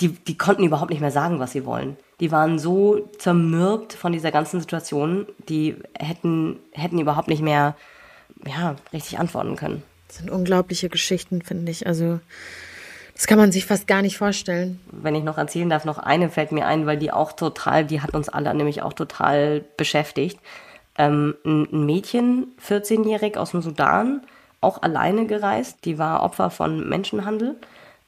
die, 0.01 0.09
die 0.09 0.37
konnten 0.37 0.65
überhaupt 0.65 0.91
nicht 0.91 1.01
mehr 1.01 1.11
sagen, 1.11 1.39
was 1.39 1.53
sie 1.53 1.67
wollen. 1.67 1.97
Die 2.21 2.33
waren 2.33 2.59
so 2.59 3.09
zermürbt 3.19 3.93
von 3.93 4.13
dieser 4.13 4.31
ganzen 4.31 4.61
Situation, 4.61 5.27
die 5.49 5.77
hätten, 5.99 6.59
hätten 6.73 6.99
überhaupt 6.99 7.29
nicht 7.29 7.43
mehr 7.43 7.75
ja, 8.47 8.77
richtig 8.93 9.19
antworten 9.19 9.57
können. 9.57 9.83
Das 10.13 10.19
sind 10.19 10.31
unglaubliche 10.31 10.91
Geschichten, 10.91 11.41
finde 11.41 11.73
ich. 11.73 11.87
Also 11.87 12.21
das 13.15 13.27
kann 13.27 13.39
man 13.39 13.51
sich 13.51 13.65
fast 13.65 13.87
gar 13.87 14.03
nicht 14.03 14.19
vorstellen. 14.19 14.79
Wenn 14.91 15.15
ich 15.15 15.25
noch 15.25 15.39
erzählen 15.39 15.71
darf, 15.71 15.87
noch 15.87 15.97
eine 15.97 16.29
fällt 16.29 16.53
mir 16.53 16.67
ein, 16.67 16.85
weil 16.85 16.99
die 16.99 17.11
auch 17.11 17.33
total, 17.33 17.87
die 17.87 18.03
hat 18.03 18.15
uns 18.15 18.29
alle 18.29 18.53
nämlich 18.53 18.83
auch 18.83 18.93
total 18.93 19.65
beschäftigt. 19.79 20.39
Ähm, 20.99 21.35
ein 21.47 21.87
Mädchen, 21.87 22.49
14-jährig 22.63 23.39
aus 23.39 23.53
dem 23.53 23.63
Sudan, 23.63 24.21
auch 24.61 24.83
alleine 24.83 25.25
gereist. 25.27 25.87
Die 25.87 25.97
war 25.97 26.23
Opfer 26.23 26.51
von 26.51 26.87
Menschenhandel 26.87 27.57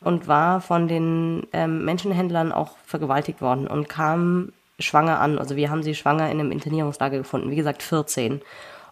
und 0.02 0.28
war 0.28 0.60
von 0.60 0.88
den 0.88 1.46
ähm, 1.54 1.86
Menschenhändlern 1.86 2.52
auch 2.52 2.76
vergewaltigt 2.84 3.40
worden 3.40 3.66
und 3.66 3.88
kam 3.88 4.52
schwanger 4.78 5.20
an. 5.20 5.38
Also 5.38 5.56
wir 5.56 5.70
haben 5.70 5.82
sie 5.82 5.94
schwanger 5.94 6.30
in 6.30 6.38
einem 6.38 6.52
Internierungslager 6.52 7.16
gefunden. 7.16 7.50
Wie 7.50 7.56
gesagt, 7.56 7.82
14. 7.82 8.42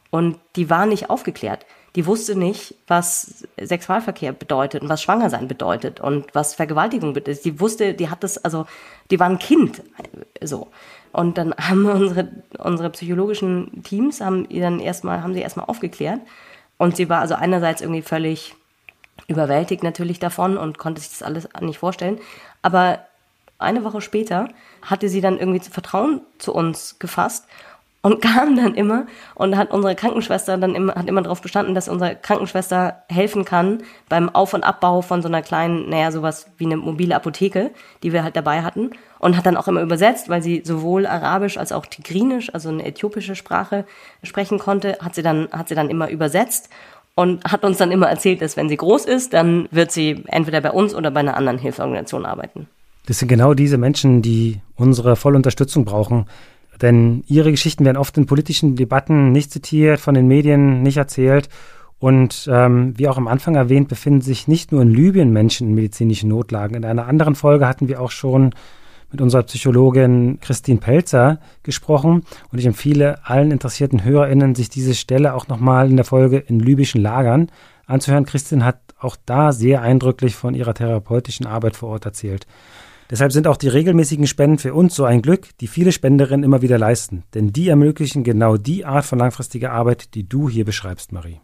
Und 0.09 0.39
die 0.57 0.71
war 0.71 0.87
nicht 0.87 1.11
aufgeklärt 1.11 1.67
die 1.95 2.07
wusste 2.07 2.37
nicht, 2.37 2.75
was 2.87 3.47
Sexualverkehr 3.61 4.33
bedeutet 4.33 4.83
und 4.83 4.89
was 4.89 5.03
Schwangersein 5.03 5.47
bedeutet 5.47 6.01
und 6.01 6.35
was 6.35 6.55
Vergewaltigung 6.55 7.13
bedeutet. 7.13 7.45
Die 7.45 7.61
wusste, 7.61 7.93
die 7.93 8.09
hat 8.09 8.23
das, 8.25 8.39
also, 8.39 8.67
die 9.11 9.21
war 9.21 9.29
ein 9.29 9.39
Kind, 9.39 9.83
so. 10.43 10.69
Und 11.13 11.37
dann 11.37 11.55
haben 11.59 11.87
unsere, 11.87 12.29
unsere 12.59 12.91
psychologischen 12.91 13.83
Teams, 13.83 14.21
haben 14.21 14.49
die 14.49 14.61
dann 14.61 14.81
erstmal, 14.81 15.23
haben 15.23 15.35
sie 15.35 15.41
erstmal 15.41 15.67
aufgeklärt. 15.67 16.21
Und 16.79 16.97
sie 16.97 17.09
war 17.09 17.21
also 17.21 17.35
einerseits 17.35 17.83
irgendwie 17.83 18.03
völlig 18.03 18.55
überwältigt 19.29 19.83
natürlich 19.83 20.19
davon 20.19 20.57
und 20.57 20.79
konnte 20.79 21.01
sich 21.01 21.11
das 21.11 21.23
alles 21.23 21.49
nicht 21.61 21.79
vorstellen. 21.79 22.19
Aber 22.63 23.01
eine 23.59 23.85
Woche 23.85 24.01
später 24.01 24.49
hatte 24.81 25.09
sie 25.09 25.21
dann 25.21 25.39
irgendwie 25.39 25.61
Vertrauen 25.61 26.23
zu 26.39 26.53
uns 26.53 26.99
gefasst 26.99 27.47
und 28.03 28.21
kam 28.23 28.57
dann 28.57 28.75
immer 28.75 29.07
und 29.35 29.57
hat 29.57 29.71
unsere 29.71 29.95
Krankenschwester 29.95 30.59
dann 30.59 30.75
immer, 30.75 30.95
hat 30.95 31.09
immer 31.09 31.23
darauf 31.23 31.41
bestanden, 31.41 31.75
dass 31.75 31.89
unsere 31.89 32.17
Krankenschwester 32.17 33.03
helfen 33.09 33.45
kann 33.45 33.83
beim 34.09 34.29
Auf- 34.29 34.55
und 34.55 34.65
Abbau 34.65 35.01
von 35.01 35.23
so 35.23 35.29
einer 35.29 35.43
kleinen, 35.43 35.89
naja, 35.89 36.13
sowas 36.13 36.47
wie 36.59 36.67
eine 36.67 36.77
mobile 36.77 37.15
Apotheke, 37.15 37.71
die 38.03 38.13
wir 38.13 38.23
halt 38.23 38.37
dabei 38.37 38.63
hatten 38.63 38.91
und 39.19 39.37
hat 39.37 39.47
dann 39.47 39.57
auch 39.57 39.69
immer 39.69 39.83
übersetzt, 39.83 40.29
weil 40.29 40.43
sie 40.43 40.63
sowohl 40.65 41.07
Arabisch 41.07 41.57
als 41.57 41.73
auch 41.73 41.87
Tigrinisch, 41.87 42.53
also 42.53 42.69
eine 42.69 42.85
äthiopische 42.85 43.37
Sprache 43.37 43.87
sprechen 44.23 44.59
konnte, 44.59 44.99
hat 45.01 45.15
sie 45.15 45.23
dann, 45.23 45.49
hat 45.53 45.69
sie 45.69 45.75
dann 45.75 45.89
immer 45.89 46.11
übersetzt 46.11 46.69
und 47.15 47.45
hat 47.45 47.65
uns 47.65 47.79
dann 47.79 47.93
immer 47.93 48.09
erzählt, 48.09 48.43
dass 48.43 48.57
wenn 48.57 48.69
sie 48.69 48.77
groß 48.77 49.05
ist, 49.05 49.33
dann 49.33 49.69
wird 49.71 49.93
sie 49.93 50.25
entweder 50.27 50.61
bei 50.61 50.71
uns 50.71 50.95
oder 50.95 51.11
bei 51.11 51.21
einer 51.21 51.37
anderen 51.37 51.59
Hilfsorganisation 51.59 52.25
arbeiten. 52.25 52.69
Das 53.07 53.19
sind 53.19 53.29
genau 53.29 53.55
diese 53.55 53.79
Menschen, 53.79 54.23
die 54.23 54.61
unsere 54.77 55.17
volle 55.17 55.37
Unterstützung 55.37 55.85
brauchen. 55.85 56.27
Denn 56.83 57.23
ihre 57.29 57.53
Geschichten 57.53 57.85
werden 57.85 57.97
oft 57.97 58.19
in 58.19 58.27
politischen 58.27 58.77
Debatten 58.77 59.33
nicht 59.33 59.53
zitiert, 59.53 60.01
von 60.01 60.15
den 60.15 60.27
Medien 60.27 60.83
nicht 60.83 60.97
erzählt. 60.97 61.49
Und 61.99 62.49
ähm, 62.53 62.99
wie 62.99 63.07
auch 63.07 63.17
am 63.17 63.29
Anfang 63.29 63.55
erwähnt, 63.55 63.87
befinden 63.87 64.23
sich 64.23 64.49
nicht 64.49 64.73
nur 64.73 64.83
in 64.83 64.91
Libyen 64.91 65.33
Menschen 65.33 65.69
in 65.69 65.75
medizinischen 65.77 66.29
Notlagen. 66.29 66.75
In 66.75 66.85
einer 66.85 67.07
anderen 67.07 67.37
Folge 67.37 67.69
hatten 67.69 67.87
wir 67.87 68.01
auch 68.01 68.11
schon 68.11 68.53
mit 69.13 69.21
unserer 69.21 69.45
Psychologin 69.45 70.41
Christine 70.41 70.81
Pelzer 70.81 71.39
gesprochen. 71.63 72.25
Und 72.51 72.59
ich 72.59 72.67
empfehle 72.67 73.21
allen 73.25 73.53
interessierten 73.53 74.03
HörerInnen, 74.03 74.57
sich 74.57 74.69
diese 74.69 74.95
Stelle 74.95 75.35
auch 75.35 75.47
nochmal 75.47 75.89
in 75.89 75.97
der 75.97 76.05
Folge 76.05 76.39
in 76.39 76.59
libyschen 76.59 77.01
Lagern 77.01 77.51
anzuhören. 77.87 78.27
Christine 78.27 78.65
hat 78.65 78.81
auch 78.99 79.17
da 79.25 79.53
sehr 79.53 79.83
eindrücklich 79.83 80.35
von 80.35 80.55
ihrer 80.55 80.75
therapeutischen 80.75 81.47
Arbeit 81.47 81.77
vor 81.77 81.91
Ort 81.91 82.07
erzählt. 82.07 82.47
Deshalb 83.13 83.31
sind 83.31 83.47
auch 83.47 83.59
die 83.59 83.69
regelmäßigen 83.69 84.27
Spenden 84.27 84.57
für 84.57 84.73
uns 84.73 84.97
so 84.97 85.05
ein 85.05 85.21
Glück, 85.21 85.49
die 85.61 85.67
viele 85.67 85.93
Spenderinnen 85.93 86.45
immer 86.45 86.63
wieder 86.63 86.79
leisten. 86.79 87.25
Denn 87.35 87.53
die 87.53 87.69
ermöglichen 87.69 88.25
genau 88.25 88.57
die 88.57 88.87
Art 88.87 89.05
von 89.05 89.19
langfristiger 89.19 89.71
Arbeit, 89.71 90.15
die 90.15 90.27
du 90.27 90.49
hier 90.49 90.65
beschreibst, 90.65 91.13
Marie. 91.13 91.43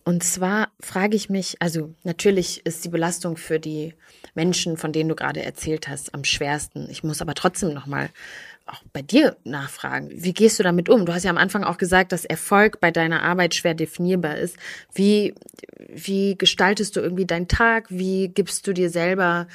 Und 0.03 0.23
zwar 0.23 0.69
frage 0.79 1.15
ich 1.15 1.29
mich, 1.29 1.57
also 1.59 1.93
natürlich 2.03 2.65
ist 2.65 2.83
die 2.85 2.89
Belastung 2.89 3.37
für 3.37 3.59
die 3.59 3.93
Menschen, 4.33 4.77
von 4.77 4.91
denen 4.91 5.09
du 5.09 5.15
gerade 5.15 5.43
erzählt 5.43 5.87
hast, 5.87 6.15
am 6.15 6.23
schwersten. 6.23 6.87
Ich 6.89 7.03
muss 7.03 7.21
aber 7.21 7.35
trotzdem 7.35 7.73
noch 7.73 7.85
mal 7.85 8.09
auch 8.65 8.81
bei 8.93 9.01
dir 9.01 9.35
nachfragen. 9.43 10.09
Wie 10.11 10.33
gehst 10.33 10.59
du 10.59 10.63
damit 10.63 10.89
um? 10.89 11.05
Du 11.05 11.13
hast 11.13 11.23
ja 11.23 11.29
am 11.29 11.37
Anfang 11.37 11.63
auch 11.63 11.77
gesagt, 11.77 12.11
dass 12.11 12.25
Erfolg 12.25 12.79
bei 12.79 12.91
deiner 12.91 13.23
Arbeit 13.23 13.55
schwer 13.55 13.73
definierbar 13.73 14.37
ist. 14.37 14.57
Wie, 14.93 15.35
wie 15.87 16.37
gestaltest 16.37 16.95
du 16.95 17.01
irgendwie 17.01 17.25
deinen 17.25 17.47
Tag? 17.47 17.87
Wie 17.89 18.29
gibst 18.29 18.67
du 18.67 18.73
dir 18.73 18.89
selber 18.89 19.47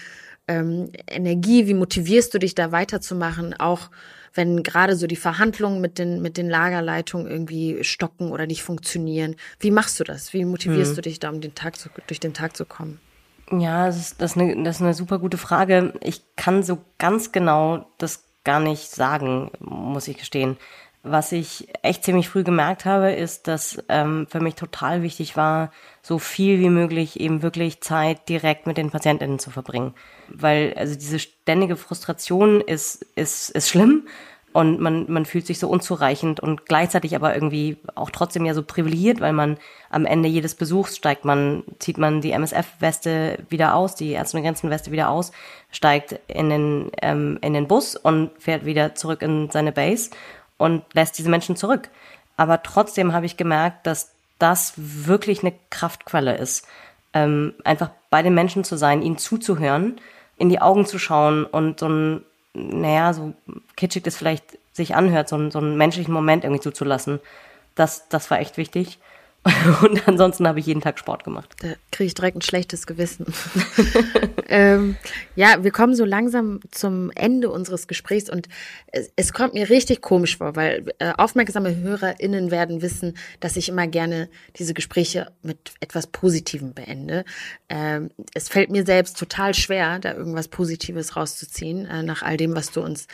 ähm, 0.49 0.91
Energie? 1.09 1.67
Wie 1.67 1.75
motivierst 1.75 2.35
du 2.35 2.39
dich 2.39 2.55
da 2.55 2.73
weiterzumachen? 2.73 3.55
Auch 3.55 3.91
wenn 4.35 4.63
gerade 4.63 4.97
so 4.97 5.07
die 5.07 5.17
Verhandlungen 5.17 5.81
mit 5.81 5.99
den, 5.99 6.21
mit 6.21 6.37
den 6.37 6.51
Lagerleitungen 6.51 7.27
irgendwie 7.27 7.83
stocken 7.85 8.33
oder 8.33 8.47
nicht 8.47 8.63
funktionieren. 8.63 9.37
Wie 9.61 9.71
machst 9.71 9.99
du 10.01 10.05
das? 10.05 10.33
Wie 10.33 10.45
motivierst 10.45 10.93
mhm. 10.93 10.97
du 10.97 11.03
dich 11.03 11.21
da, 11.21 11.31
um 11.31 11.41
den 11.41 11.55
Tag 11.55 11.77
zu, 11.77 11.89
durch 12.07 12.21
den 12.21 12.35
Tag 12.35 12.57
zu 12.57 12.65
kommen? 12.65 13.01
Ja, 13.51 13.87
das 13.87 13.97
ist, 13.97 14.21
das, 14.21 14.33
ist 14.33 14.39
eine, 14.39 14.63
das 14.65 14.77
ist 14.77 14.83
eine 14.83 14.95
super 14.95 15.19
gute 15.19 15.39
Frage. 15.39 15.95
Ich 16.01 16.23
kann 16.37 16.63
so 16.63 16.79
ganz 16.99 17.33
genau 17.33 17.87
das 17.99 18.25
gar 18.43 18.61
nicht 18.61 18.91
sagen, 18.91 19.51
muss 19.61 20.09
ich 20.09 20.19
gestehen. 20.19 20.57
Was 21.03 21.33
ich 21.33 21.69
echt 21.83 22.03
ziemlich 22.03 22.31
früh 22.31 22.45
gemerkt 22.45 22.87
habe, 22.87 23.13
ist, 23.13 23.47
dass 23.47 23.83
ähm, 23.91 24.27
für 24.31 24.41
mich 24.41 24.55
total 24.55 25.03
wichtig 25.03 25.37
war, 25.37 25.71
so 26.01 26.19
viel 26.19 26.61
wie 26.61 26.71
möglich 26.71 27.21
eben 27.21 27.43
wirklich 27.43 27.83
Zeit 27.83 28.27
direkt 28.31 28.67
mit 28.67 28.79
den 28.79 28.91
Patientinnen 28.91 29.39
zu 29.39 29.51
verbringen. 29.51 29.95
Weil 30.29 30.75
also 30.77 30.95
diese 30.95 31.19
ständige 31.19 31.77
Frustration 31.77 32.61
ist, 32.61 33.03
ist, 33.15 33.51
ist 33.51 33.69
schlimm 33.69 34.05
und 34.55 34.79
man, 34.79 35.11
man 35.11 35.27
fühlt 35.27 35.49
sich 35.49 35.59
so 35.59 35.69
unzureichend 35.69 36.39
und 36.39 36.67
gleichzeitig 36.67 37.17
aber 37.17 37.35
irgendwie 37.35 37.77
auch 37.97 38.11
trotzdem 38.11 38.47
ja 38.47 38.55
so 38.55 38.63
privilegiert, 38.63 39.21
weil 39.21 39.33
man 39.33 39.57
am 39.91 40.07
Ende 40.07 40.29
jedes 40.29 40.55
Besuchs 40.55 40.97
steigt 40.97 41.25
man, 41.25 41.65
zieht 41.81 41.99
man 41.99 42.21
die 42.21 42.31
MSF-Weste 42.31 43.39
wieder 43.49 43.75
aus, 43.75 43.97
die 43.97 44.13
Ärzte 44.13 44.37
und 44.37 44.45
Grenzen-Weste 44.45 44.93
wieder 44.93 45.09
aus, 45.09 45.33
steigt 45.73 46.21
in 46.29 46.51
den, 46.51 46.93
ähm, 47.03 47.39
in 47.41 47.53
den 47.53 47.67
Bus 47.67 47.97
und 47.97 48.31
fährt 48.39 48.65
wieder 48.65 48.95
zurück 48.95 49.23
in 49.23 49.51
seine 49.51 49.73
Base 49.73 50.11
und 50.57 50.85
lässt 50.93 51.19
diese 51.19 51.31
Menschen 51.31 51.57
zurück. 51.57 51.89
Aber 52.37 52.63
trotzdem 52.63 53.13
habe 53.13 53.27
ich 53.27 53.37
gemerkt, 53.37 53.89
dass 53.89 54.13
das 54.39 54.75
wirklich 54.77 55.41
eine 55.41 55.55
Kraftquelle 55.71 56.37
ist. 56.37 56.65
Ähm, 57.13 57.55
einfach 57.65 57.91
bei 58.09 58.23
den 58.23 58.35
Menschen 58.35 58.63
zu 58.63 58.77
sein, 58.77 59.03
ihnen 59.03 59.19
zuzuhören, 59.19 60.01
in 60.37 60.49
die 60.49 60.61
Augen 60.61 60.87
zu 60.87 60.99
schauen 60.99 61.45
und 61.45 61.81
so 61.81 61.89
ein 61.89 62.25
naja, 62.55 63.13
so 63.13 63.35
kitschig 63.77 64.05
das 64.05 64.17
vielleicht 64.17 64.59
sich 64.73 64.95
anhört, 64.95 65.29
so, 65.29 65.51
so 65.51 65.59
einen 65.59 65.77
menschlichen 65.77 66.15
Moment 66.15 66.45
irgendwie 66.45 66.63
zuzulassen. 66.63 67.21
Das, 67.75 68.09
das 68.09 68.31
war 68.31 68.39
echt 68.39 68.57
wichtig. 68.57 68.99
Und 69.83 70.09
ansonsten 70.09 70.49
habe 70.49 70.59
ich 70.59 70.67
jeden 70.67 70.81
Tag 70.81 70.99
Sport 70.99 71.23
gemacht. 71.25 71.55
Da 71.61 71.75
kriege 71.91 72.07
ich 72.07 72.15
direkt 72.15 72.39
ein 72.39 72.43
schlechtes 72.43 72.87
Gewissen. 72.87 73.27
ähm, 74.49 74.97
ja, 75.37 75.63
wir 75.63 75.71
kommen 75.71 75.95
so 75.95 76.07
langsam 76.07 76.61
zum 76.71 77.11
Ende 77.15 77.51
unseres 77.51 77.87
Gesprächs 77.87 78.31
und 78.31 78.49
es, 78.87 79.11
es 79.17 79.35
kommt 79.35 79.53
mir 79.53 79.69
richtig 79.69 80.01
komisch 80.01 80.39
vor, 80.39 80.57
weil 80.57 80.87
äh, 80.99 81.13
aufmerksame 81.19 81.77
HörerInnen 81.77 82.51
werden 82.51 82.81
wissen, 82.81 83.19
dass 83.41 83.57
ich 83.57 83.69
immer 83.69 83.87
gerne 83.87 84.31
diese 84.57 84.73
Gespräche 84.73 85.31
mit 85.43 85.73
etwas 85.81 86.07
Positivem 86.07 86.73
beende. 86.73 87.27
Ähm, 87.69 88.11
es 88.33 88.49
fällt 88.49 88.71
mir 88.71 88.87
selbst 88.87 89.19
total 89.19 89.53
schwer, 89.53 89.99
da 89.99 90.15
irgendwas 90.15 90.49
Positives 90.49 91.17
rauszuziehen. 91.17 91.85
Äh, 91.85 92.03
nach 92.03 92.23
all 92.23 92.39
dem, 92.39 92.57
was 92.57 92.71
du 92.71 92.81
uns 92.81 93.09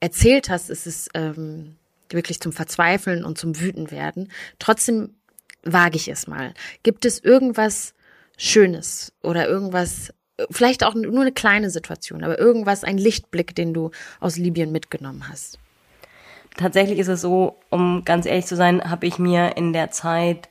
erzählt 0.00 0.50
hast, 0.50 0.68
ist 0.68 0.86
es 0.86 1.08
ähm, 1.14 1.76
wirklich 2.12 2.40
zum 2.40 2.52
Verzweifeln 2.52 3.24
und 3.24 3.38
zum 3.38 3.60
Wütenwerden. 3.60 4.30
Trotzdem 4.58 5.14
wage 5.62 5.96
ich 5.96 6.08
es 6.08 6.26
mal. 6.26 6.54
Gibt 6.82 7.04
es 7.04 7.18
irgendwas 7.18 7.94
Schönes 8.36 9.12
oder 9.22 9.48
irgendwas, 9.48 10.12
vielleicht 10.50 10.84
auch 10.84 10.94
nur 10.94 11.20
eine 11.20 11.32
kleine 11.32 11.70
Situation, 11.70 12.24
aber 12.24 12.38
irgendwas, 12.38 12.84
ein 12.84 12.98
Lichtblick, 12.98 13.54
den 13.54 13.74
du 13.74 13.90
aus 14.20 14.36
Libyen 14.36 14.72
mitgenommen 14.72 15.28
hast? 15.28 15.58
Tatsächlich 16.56 16.98
ist 16.98 17.08
es 17.08 17.20
so, 17.20 17.58
um 17.70 18.04
ganz 18.04 18.26
ehrlich 18.26 18.46
zu 18.46 18.56
sein, 18.56 18.90
habe 18.90 19.06
ich 19.06 19.18
mir 19.18 19.56
in 19.56 19.72
der 19.72 19.90
Zeit 19.90 20.48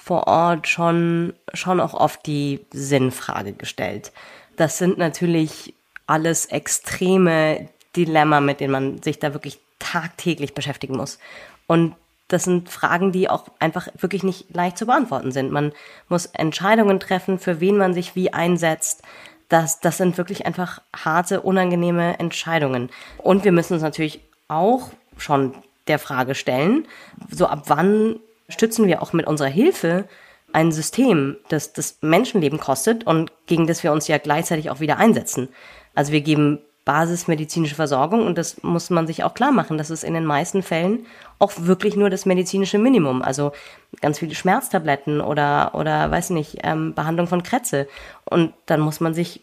vor 0.00 0.26
Ort 0.26 0.68
schon, 0.68 1.34
schon 1.52 1.80
auch 1.80 1.94
oft 1.94 2.26
die 2.26 2.64
Sinnfrage 2.72 3.52
gestellt. 3.52 4.12
Das 4.56 4.78
sind 4.78 4.98
natürlich 4.98 5.74
alles 6.06 6.46
extreme 6.46 7.68
Dilemma, 7.96 8.40
mit 8.40 8.60
denen 8.60 8.72
man 8.72 9.02
sich 9.02 9.18
da 9.18 9.32
wirklich 9.34 9.58
tagtäglich 9.78 10.54
beschäftigen 10.54 10.96
muss. 10.96 11.18
Und 11.66 11.96
das 12.28 12.44
sind 12.44 12.68
Fragen, 12.68 13.12
die 13.12 13.28
auch 13.30 13.44
einfach 13.60 13.88
wirklich 13.98 14.22
nicht 14.22 14.54
leicht 14.54 14.78
zu 14.78 14.86
beantworten 14.86 15.30
sind. 15.30 15.52
Man 15.52 15.72
muss 16.08 16.26
Entscheidungen 16.26 16.98
treffen, 16.98 17.38
für 17.38 17.60
wen 17.60 17.76
man 17.76 17.94
sich 17.94 18.16
wie 18.16 18.32
einsetzt. 18.32 19.02
Das, 19.48 19.78
das 19.78 19.96
sind 19.96 20.18
wirklich 20.18 20.44
einfach 20.44 20.82
harte, 20.94 21.40
unangenehme 21.40 22.18
Entscheidungen. 22.18 22.90
Und 23.18 23.44
wir 23.44 23.52
müssen 23.52 23.74
uns 23.74 23.82
natürlich 23.82 24.20
auch 24.48 24.90
schon 25.16 25.54
der 25.86 26.00
Frage 26.00 26.34
stellen, 26.34 26.88
so 27.30 27.46
ab 27.46 27.64
wann 27.66 28.16
stützen 28.48 28.86
wir 28.86 29.02
auch 29.02 29.12
mit 29.12 29.26
unserer 29.26 29.48
Hilfe 29.48 30.08
ein 30.52 30.72
System, 30.72 31.36
das 31.48 31.72
das 31.74 31.98
Menschenleben 32.00 32.58
kostet 32.58 33.06
und 33.06 33.30
gegen 33.46 33.66
das 33.66 33.82
wir 33.82 33.92
uns 33.92 34.08
ja 34.08 34.18
gleichzeitig 34.18 34.70
auch 34.70 34.80
wieder 34.80 34.98
einsetzen. 34.98 35.48
Also 35.94 36.12
wir 36.12 36.22
geben 36.22 36.60
basismedizinische 36.86 37.74
Versorgung 37.74 38.26
und 38.26 38.38
das 38.38 38.62
muss 38.62 38.88
man 38.88 39.06
sich 39.06 39.24
auch 39.24 39.34
klar 39.34 39.52
machen, 39.52 39.76
dass 39.76 39.90
es 39.90 40.04
in 40.04 40.14
den 40.14 40.24
meisten 40.24 40.62
Fällen 40.62 41.04
auch 41.38 41.52
wirklich 41.56 41.96
nur 41.96 42.08
das 42.08 42.24
medizinische 42.24 42.78
Minimum, 42.78 43.20
also 43.20 43.52
ganz 44.00 44.20
viele 44.20 44.34
Schmerztabletten 44.34 45.20
oder 45.20 45.72
oder 45.74 46.10
weiß 46.10 46.30
nicht 46.30 46.60
ähm, 46.62 46.94
Behandlung 46.94 47.26
von 47.26 47.42
Krätze 47.42 47.88
und 48.24 48.54
dann 48.64 48.80
muss 48.80 49.00
man 49.00 49.12
sich 49.12 49.42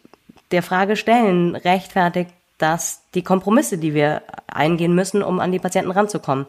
der 0.51 0.63
Frage 0.63 0.95
stellen, 0.95 1.55
rechtfertigt 1.55 2.31
das 2.57 3.03
die 3.13 3.23
Kompromisse, 3.23 3.77
die 3.77 3.93
wir 3.93 4.21
eingehen 4.47 4.95
müssen, 4.95 5.21
um 5.21 5.39
an 5.39 5.51
die 5.51 5.59
Patienten 5.59 5.91
ranzukommen. 5.91 6.45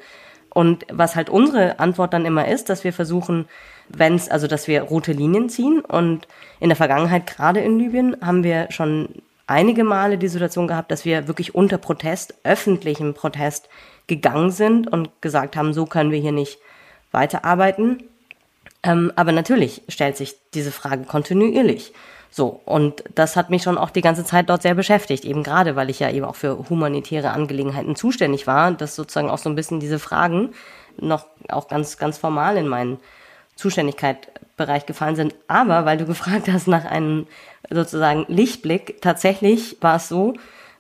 Und 0.51 0.87
was 0.93 1.17
halt 1.17 1.29
unsere 1.29 1.81
Antwort 1.81 2.13
dann 2.15 2.25
immer 2.25 2.47
ist, 2.47 2.69
dass 2.69 2.85
wir 2.85 2.93
versuchen, 2.93 3.47
wenn 3.89 4.15
es, 4.15 4.29
also 4.29 4.47
dass 4.47 4.69
wir 4.69 4.83
rote 4.83 5.11
Linien 5.13 5.49
ziehen. 5.49 5.81
Und 5.81 6.29
in 6.61 6.69
der 6.69 6.77
Vergangenheit, 6.77 7.27
gerade 7.27 7.61
in 7.61 7.81
Libyen, 7.81 8.17
haben 8.21 8.45
wir 8.45 8.69
schon 8.71 9.09
einige 9.47 9.85
Male 9.85 10.19
die 10.19 10.29
Situation 10.29 10.69
gehabt, 10.69 10.91
dass 10.91 11.05
wir 11.05 11.29
wirklich 11.29 11.55
unter 11.55 11.79
Protest, 11.79 12.35
öffentlichem 12.45 13.15
Protest 13.15 13.69
gegangen 14.07 14.51
sind 14.51 14.91
und 14.91 15.11
gesagt 15.21 15.57
haben, 15.57 15.73
so 15.73 15.87
können 15.87 16.11
wir 16.11 16.19
hier 16.21 16.33
nicht 16.33 16.59
weiterarbeiten. 17.11 18.03
Ähm, 18.83 19.13
aber 19.17 19.33
natürlich 19.33 19.83
stellt 19.89 20.17
sich 20.17 20.37
diese 20.53 20.73
Frage 20.73 21.05
kontinuierlich. 21.05 21.93
So, 22.31 22.61
und 22.65 23.05
das 23.15 23.37
hat 23.37 23.51
mich 23.51 23.63
schon 23.63 23.79
auch 23.79 23.91
die 23.91 24.01
ganze 24.01 24.25
Zeit 24.25 24.51
dort 24.51 24.63
sehr 24.63 24.75
beschäftigt, 24.75 25.25
eben 25.25 25.45
gerade, 25.45 25.77
weil 25.77 25.89
ich 25.89 26.01
ja 26.01 26.11
eben 26.11 26.25
auch 26.25 26.35
für 26.35 26.69
humanitäre 26.69 27.31
Angelegenheiten 27.31 27.95
zuständig 27.95 28.49
war, 28.49 28.73
dass 28.73 28.97
sozusagen 28.97 29.31
auch 29.31 29.39
so 29.39 29.49
ein 29.49 29.55
bisschen 29.55 29.79
diese 29.79 30.01
Fragen 30.01 30.51
noch 30.97 31.27
auch 31.49 31.69
ganz, 31.69 31.97
ganz 31.97 32.19
formal 32.19 32.57
in 32.57 32.67
meinen 32.67 32.99
Zuständigkeitsbereich 33.57 34.87
gefallen 34.87 35.17
sind. 35.17 35.35
Aber 35.49 35.85
weil 35.85 35.99
du 35.99 36.07
gefragt 36.07 36.49
hast 36.51 36.67
nach 36.67 36.85
einem 36.85 37.27
sozusagen 37.71 38.27
Lichtblick, 38.29 39.01
tatsächlich 39.01 39.77
war 39.81 39.97
es 39.97 40.09
so, 40.09 40.35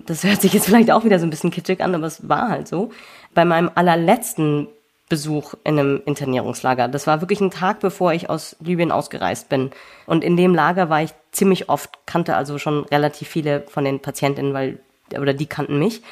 das 0.06 0.24
hört 0.24 0.42
sich 0.42 0.52
jetzt 0.52 0.66
vielleicht 0.66 0.90
auch 0.90 1.04
wieder 1.04 1.18
so 1.18 1.26
ein 1.26 1.30
bisschen 1.30 1.50
kitschig 1.50 1.80
an, 1.80 1.94
aber 1.94 2.06
es 2.06 2.28
war 2.28 2.48
halt 2.48 2.68
so, 2.68 2.90
bei 3.32 3.44
meinem 3.44 3.70
allerletzten 3.74 4.68
Besuch 5.08 5.54
in 5.64 5.78
einem 5.78 6.02
Internierungslager. 6.06 6.88
Das 6.88 7.06
war 7.06 7.20
wirklich 7.20 7.40
ein 7.40 7.50
Tag, 7.50 7.80
bevor 7.80 8.12
ich 8.12 8.30
aus 8.30 8.56
Libyen 8.60 8.90
ausgereist 8.90 9.48
bin. 9.48 9.70
Und 10.06 10.24
in 10.24 10.36
dem 10.36 10.54
Lager 10.54 10.88
war 10.88 11.02
ich 11.02 11.10
ziemlich 11.30 11.68
oft, 11.68 12.06
kannte 12.06 12.36
also 12.36 12.58
schon 12.58 12.84
relativ 12.86 13.28
viele 13.28 13.62
von 13.68 13.84
den 13.84 14.00
Patientinnen, 14.00 14.54
weil, 14.54 14.78
oder 15.18 15.34
die 15.34 15.46
kannten 15.46 15.78
mich. 15.78 16.02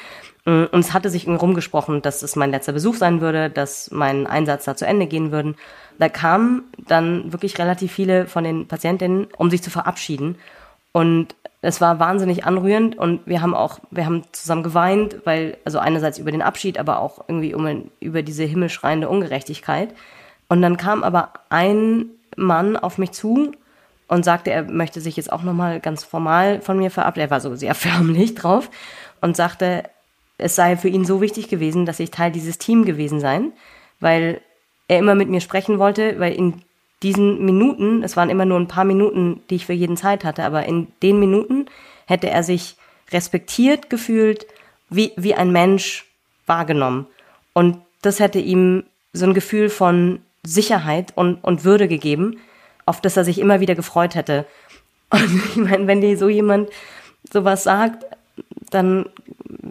Und 0.45 0.73
es 0.73 0.93
hatte 0.93 1.09
sich 1.09 1.23
irgendwie 1.23 1.39
rumgesprochen, 1.39 2.01
dass 2.01 2.21
es 2.21 2.35
mein 2.35 2.51
letzter 2.51 2.73
Besuch 2.73 2.95
sein 2.95 3.21
würde, 3.21 3.49
dass 3.49 3.91
mein 3.91 4.27
Einsatz 4.27 4.65
da 4.65 4.75
zu 4.75 4.85
Ende 4.85 5.07
gehen 5.07 5.31
würden. 5.31 5.55
Da 5.99 6.09
kamen 6.09 6.63
dann 6.77 7.31
wirklich 7.31 7.57
relativ 7.59 7.93
viele 7.93 8.27
von 8.27 8.43
den 8.43 8.67
Patientinnen, 8.67 9.27
um 9.37 9.49
sich 9.49 9.63
zu 9.63 9.69
verabschieden. 9.69 10.35
Und 10.91 11.35
es 11.61 11.79
war 11.79 11.97
wahnsinnig 11.99 12.45
anrührend 12.45 12.97
und 12.97 13.25
wir 13.25 13.41
haben 13.41 13.55
auch, 13.55 13.79
wir 13.89 14.05
haben 14.05 14.23
zusammen 14.33 14.63
geweint, 14.63 15.17
weil, 15.23 15.57
also 15.63 15.79
einerseits 15.79 16.19
über 16.19 16.31
den 16.31 16.41
Abschied, 16.41 16.77
aber 16.77 16.99
auch 16.99 17.23
irgendwie 17.29 17.53
um, 17.53 17.89
über 18.01 18.21
diese 18.21 18.43
himmelschreiende 18.43 19.07
Ungerechtigkeit. 19.07 19.95
Und 20.49 20.61
dann 20.61 20.75
kam 20.75 21.03
aber 21.03 21.29
ein 21.49 22.07
Mann 22.35 22.75
auf 22.75 22.97
mich 22.97 23.13
zu 23.13 23.53
und 24.09 24.25
sagte, 24.25 24.51
er 24.51 24.63
möchte 24.63 24.99
sich 24.99 25.15
jetzt 25.15 25.31
auch 25.31 25.41
nochmal 25.41 25.79
ganz 25.79 26.03
formal 26.03 26.59
von 26.59 26.77
mir 26.77 26.91
verabschieden. 26.91 27.27
Er 27.27 27.31
war 27.31 27.39
so 27.39 27.55
sehr 27.55 27.75
förmlich 27.75 28.35
drauf 28.35 28.69
und 29.21 29.37
sagte, 29.37 29.83
es 30.43 30.55
sei 30.55 30.77
für 30.77 30.89
ihn 30.89 31.05
so 31.05 31.21
wichtig 31.21 31.47
gewesen, 31.47 31.85
dass 31.85 31.99
ich 31.99 32.11
Teil 32.11 32.31
dieses 32.31 32.57
Team 32.57 32.85
gewesen 32.85 33.19
sein, 33.19 33.53
weil 33.99 34.41
er 34.87 34.99
immer 34.99 35.15
mit 35.15 35.29
mir 35.29 35.41
sprechen 35.41 35.79
wollte, 35.79 36.19
weil 36.19 36.33
in 36.33 36.61
diesen 37.01 37.43
Minuten, 37.45 38.03
es 38.03 38.15
waren 38.15 38.29
immer 38.29 38.45
nur 38.45 38.59
ein 38.59 38.67
paar 38.67 38.85
Minuten, 38.85 39.41
die 39.49 39.55
ich 39.55 39.65
für 39.65 39.73
jeden 39.73 39.97
Zeit 39.97 40.23
hatte, 40.23 40.43
aber 40.43 40.65
in 40.65 40.87
den 41.01 41.19
Minuten 41.19 41.65
hätte 42.05 42.29
er 42.29 42.43
sich 42.43 42.75
respektiert 43.11 43.89
gefühlt, 43.89 44.45
wie, 44.89 45.11
wie 45.15 45.35
ein 45.35 45.51
Mensch 45.51 46.05
wahrgenommen. 46.45 47.07
Und 47.53 47.77
das 48.01 48.19
hätte 48.19 48.39
ihm 48.39 48.83
so 49.13 49.25
ein 49.25 49.33
Gefühl 49.33 49.69
von 49.69 50.19
Sicherheit 50.43 51.13
und, 51.15 51.43
und 51.43 51.63
Würde 51.63 51.87
gegeben, 51.87 52.39
auf 52.85 52.99
das 52.99 53.15
er 53.15 53.23
sich 53.23 53.39
immer 53.39 53.59
wieder 53.59 53.75
gefreut 53.75 54.15
hätte. 54.15 54.45
Und 55.09 55.41
ich 55.45 55.55
meine, 55.55 55.87
wenn 55.87 56.01
dir 56.01 56.17
so 56.17 56.27
jemand 56.27 56.69
sowas 57.31 57.63
sagt, 57.63 58.03
dann, 58.73 59.07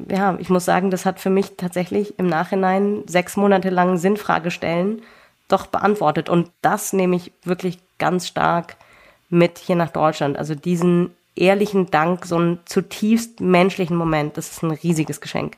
ja, 0.08 0.36
ich 0.38 0.48
muss 0.48 0.64
sagen, 0.64 0.90
das 0.90 1.06
hat 1.06 1.20
für 1.20 1.30
mich 1.30 1.56
tatsächlich 1.56 2.18
im 2.18 2.26
Nachhinein 2.26 3.02
sechs 3.06 3.36
Monate 3.36 3.70
lang 3.70 3.98
Sinnfrage 3.98 4.50
stellen 4.50 5.02
doch 5.48 5.66
beantwortet. 5.66 6.28
Und 6.28 6.50
das 6.62 6.92
nehme 6.92 7.16
ich 7.16 7.32
wirklich 7.44 7.78
ganz 7.98 8.26
stark 8.26 8.76
mit 9.28 9.58
hier 9.58 9.76
nach 9.76 9.90
Deutschland. 9.90 10.38
Also 10.38 10.54
diesen 10.54 11.14
ehrlichen 11.34 11.90
Dank, 11.90 12.26
so 12.26 12.36
einen 12.36 12.58
zutiefst 12.64 13.40
menschlichen 13.40 13.96
Moment, 13.96 14.36
das 14.36 14.50
ist 14.50 14.62
ein 14.62 14.70
riesiges 14.70 15.20
Geschenk. 15.20 15.56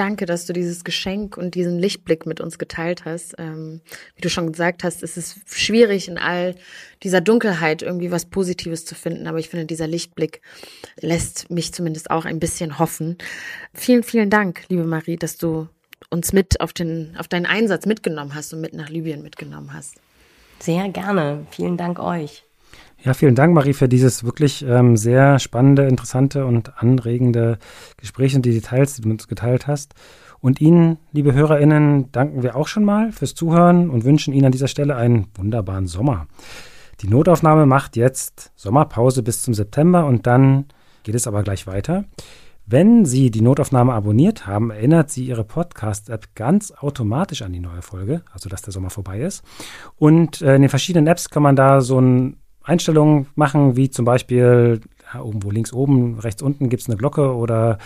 Danke, 0.00 0.24
dass 0.24 0.46
du 0.46 0.54
dieses 0.54 0.82
Geschenk 0.82 1.36
und 1.36 1.54
diesen 1.54 1.78
Lichtblick 1.78 2.24
mit 2.24 2.40
uns 2.40 2.58
geteilt 2.58 3.04
hast. 3.04 3.34
Ähm, 3.36 3.82
wie 4.16 4.22
du 4.22 4.30
schon 4.30 4.50
gesagt 4.50 4.82
hast, 4.82 5.02
es 5.02 5.18
ist 5.18 5.40
schwierig 5.54 6.08
in 6.08 6.16
all 6.16 6.54
dieser 7.02 7.20
Dunkelheit 7.20 7.82
irgendwie 7.82 8.10
was 8.10 8.24
Positives 8.24 8.86
zu 8.86 8.94
finden, 8.94 9.26
aber 9.26 9.40
ich 9.40 9.50
finde, 9.50 9.66
dieser 9.66 9.86
Lichtblick 9.86 10.40
lässt 11.00 11.50
mich 11.50 11.74
zumindest 11.74 12.10
auch 12.10 12.24
ein 12.24 12.40
bisschen 12.40 12.78
hoffen. 12.78 13.18
Vielen, 13.74 14.02
vielen 14.02 14.30
Dank, 14.30 14.62
liebe 14.70 14.84
Marie, 14.84 15.16
dass 15.16 15.36
du 15.36 15.68
uns 16.08 16.32
mit 16.32 16.62
auf 16.62 16.72
den, 16.72 17.14
auf 17.18 17.28
deinen 17.28 17.44
Einsatz 17.44 17.84
mitgenommen 17.84 18.34
hast 18.34 18.54
und 18.54 18.62
mit 18.62 18.72
nach 18.72 18.88
Libyen 18.88 19.20
mitgenommen 19.20 19.74
hast. 19.74 19.96
Sehr 20.60 20.88
gerne. 20.88 21.46
Vielen 21.50 21.76
Dank 21.76 21.98
euch. 21.98 22.46
Ja, 23.02 23.14
vielen 23.14 23.34
Dank, 23.34 23.54
Marie, 23.54 23.72
für 23.72 23.88
dieses 23.88 24.24
wirklich 24.24 24.62
ähm, 24.66 24.96
sehr 24.96 25.38
spannende, 25.38 25.86
interessante 25.86 26.44
und 26.44 26.82
anregende 26.82 27.58
Gespräch 27.96 28.36
und 28.36 28.44
die 28.44 28.52
Details, 28.52 28.94
die 28.94 29.02
du 29.02 29.08
mit 29.08 29.20
uns 29.20 29.28
geteilt 29.28 29.66
hast. 29.66 29.94
Und 30.40 30.60
Ihnen, 30.60 30.98
liebe 31.12 31.32
HörerInnen, 31.32 32.12
danken 32.12 32.42
wir 32.42 32.56
auch 32.56 32.68
schon 32.68 32.84
mal 32.84 33.12
fürs 33.12 33.34
Zuhören 33.34 33.88
und 33.88 34.04
wünschen 34.04 34.34
Ihnen 34.34 34.46
an 34.46 34.52
dieser 34.52 34.68
Stelle 34.68 34.96
einen 34.96 35.28
wunderbaren 35.34 35.86
Sommer. 35.86 36.26
Die 37.00 37.08
Notaufnahme 37.08 37.64
macht 37.64 37.96
jetzt 37.96 38.52
Sommerpause 38.56 39.22
bis 39.22 39.42
zum 39.42 39.54
September 39.54 40.04
und 40.04 40.26
dann 40.26 40.66
geht 41.02 41.14
es 41.14 41.26
aber 41.26 41.42
gleich 41.42 41.66
weiter. 41.66 42.04
Wenn 42.66 43.04
Sie 43.04 43.30
die 43.30 43.40
Notaufnahme 43.40 43.92
abonniert 43.94 44.46
haben, 44.46 44.70
erinnert 44.70 45.10
Sie 45.10 45.24
Ihre 45.24 45.42
Podcast-App 45.42 46.34
ganz 46.34 46.70
automatisch 46.70 47.42
an 47.42 47.52
die 47.52 47.60
neue 47.60 47.82
Folge, 47.82 48.22
also 48.32 48.48
dass 48.48 48.62
der 48.62 48.72
Sommer 48.72 48.90
vorbei 48.90 49.20
ist. 49.20 49.42
Und 49.96 50.40
äh, 50.40 50.54
in 50.54 50.62
den 50.62 50.68
verschiedenen 50.68 51.06
Apps 51.06 51.30
kann 51.30 51.42
man 51.42 51.56
da 51.56 51.80
so 51.80 51.98
eine 51.98 52.34
Einstellung 52.62 53.26
machen, 53.34 53.76
wie 53.76 53.90
zum 53.90 54.04
Beispiel 54.04 54.80
ja, 55.12 55.20
irgendwo 55.20 55.50
links 55.50 55.72
oben, 55.72 56.18
rechts 56.18 56.42
unten 56.42 56.68
gibt 56.68 56.82
es 56.82 56.88
eine 56.88 56.96
Glocke 56.96 57.34
oder 57.34 57.78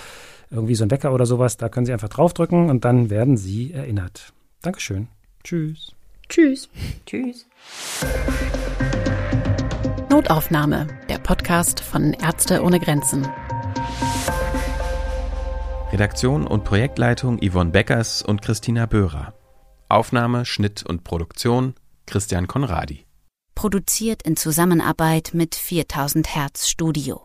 irgendwie 0.50 0.74
so 0.74 0.84
ein 0.84 0.90
Wecker 0.90 1.12
oder 1.12 1.26
sowas. 1.26 1.56
Da 1.56 1.68
können 1.68 1.86
Sie 1.86 1.92
einfach 1.92 2.08
draufdrücken 2.08 2.70
und 2.70 2.84
dann 2.84 3.10
werden 3.10 3.36
Sie 3.36 3.72
erinnert. 3.72 4.32
Dankeschön. 4.62 5.08
Tschüss. 5.42 5.92
Tschüss. 6.28 6.68
Tschüss. 7.06 7.46
Notaufnahme, 10.10 10.86
der 11.08 11.18
Podcast 11.18 11.80
von 11.80 12.12
Ärzte 12.12 12.62
ohne 12.62 12.78
Grenzen. 12.78 13.26
Redaktion 15.92 16.46
und 16.46 16.64
Projektleitung 16.64 17.38
Yvonne 17.40 17.70
Beckers 17.70 18.22
und 18.22 18.42
Christina 18.42 18.86
Böhrer. 18.86 19.34
Aufnahme, 19.88 20.44
Schnitt 20.44 20.82
und 20.82 21.04
Produktion 21.04 21.74
Christian 22.06 22.48
Konradi. 22.48 23.06
Produziert 23.54 24.22
in 24.22 24.36
Zusammenarbeit 24.36 25.30
mit 25.32 25.54
4000 25.54 26.34
Hertz 26.34 26.68
Studio. 26.68 27.23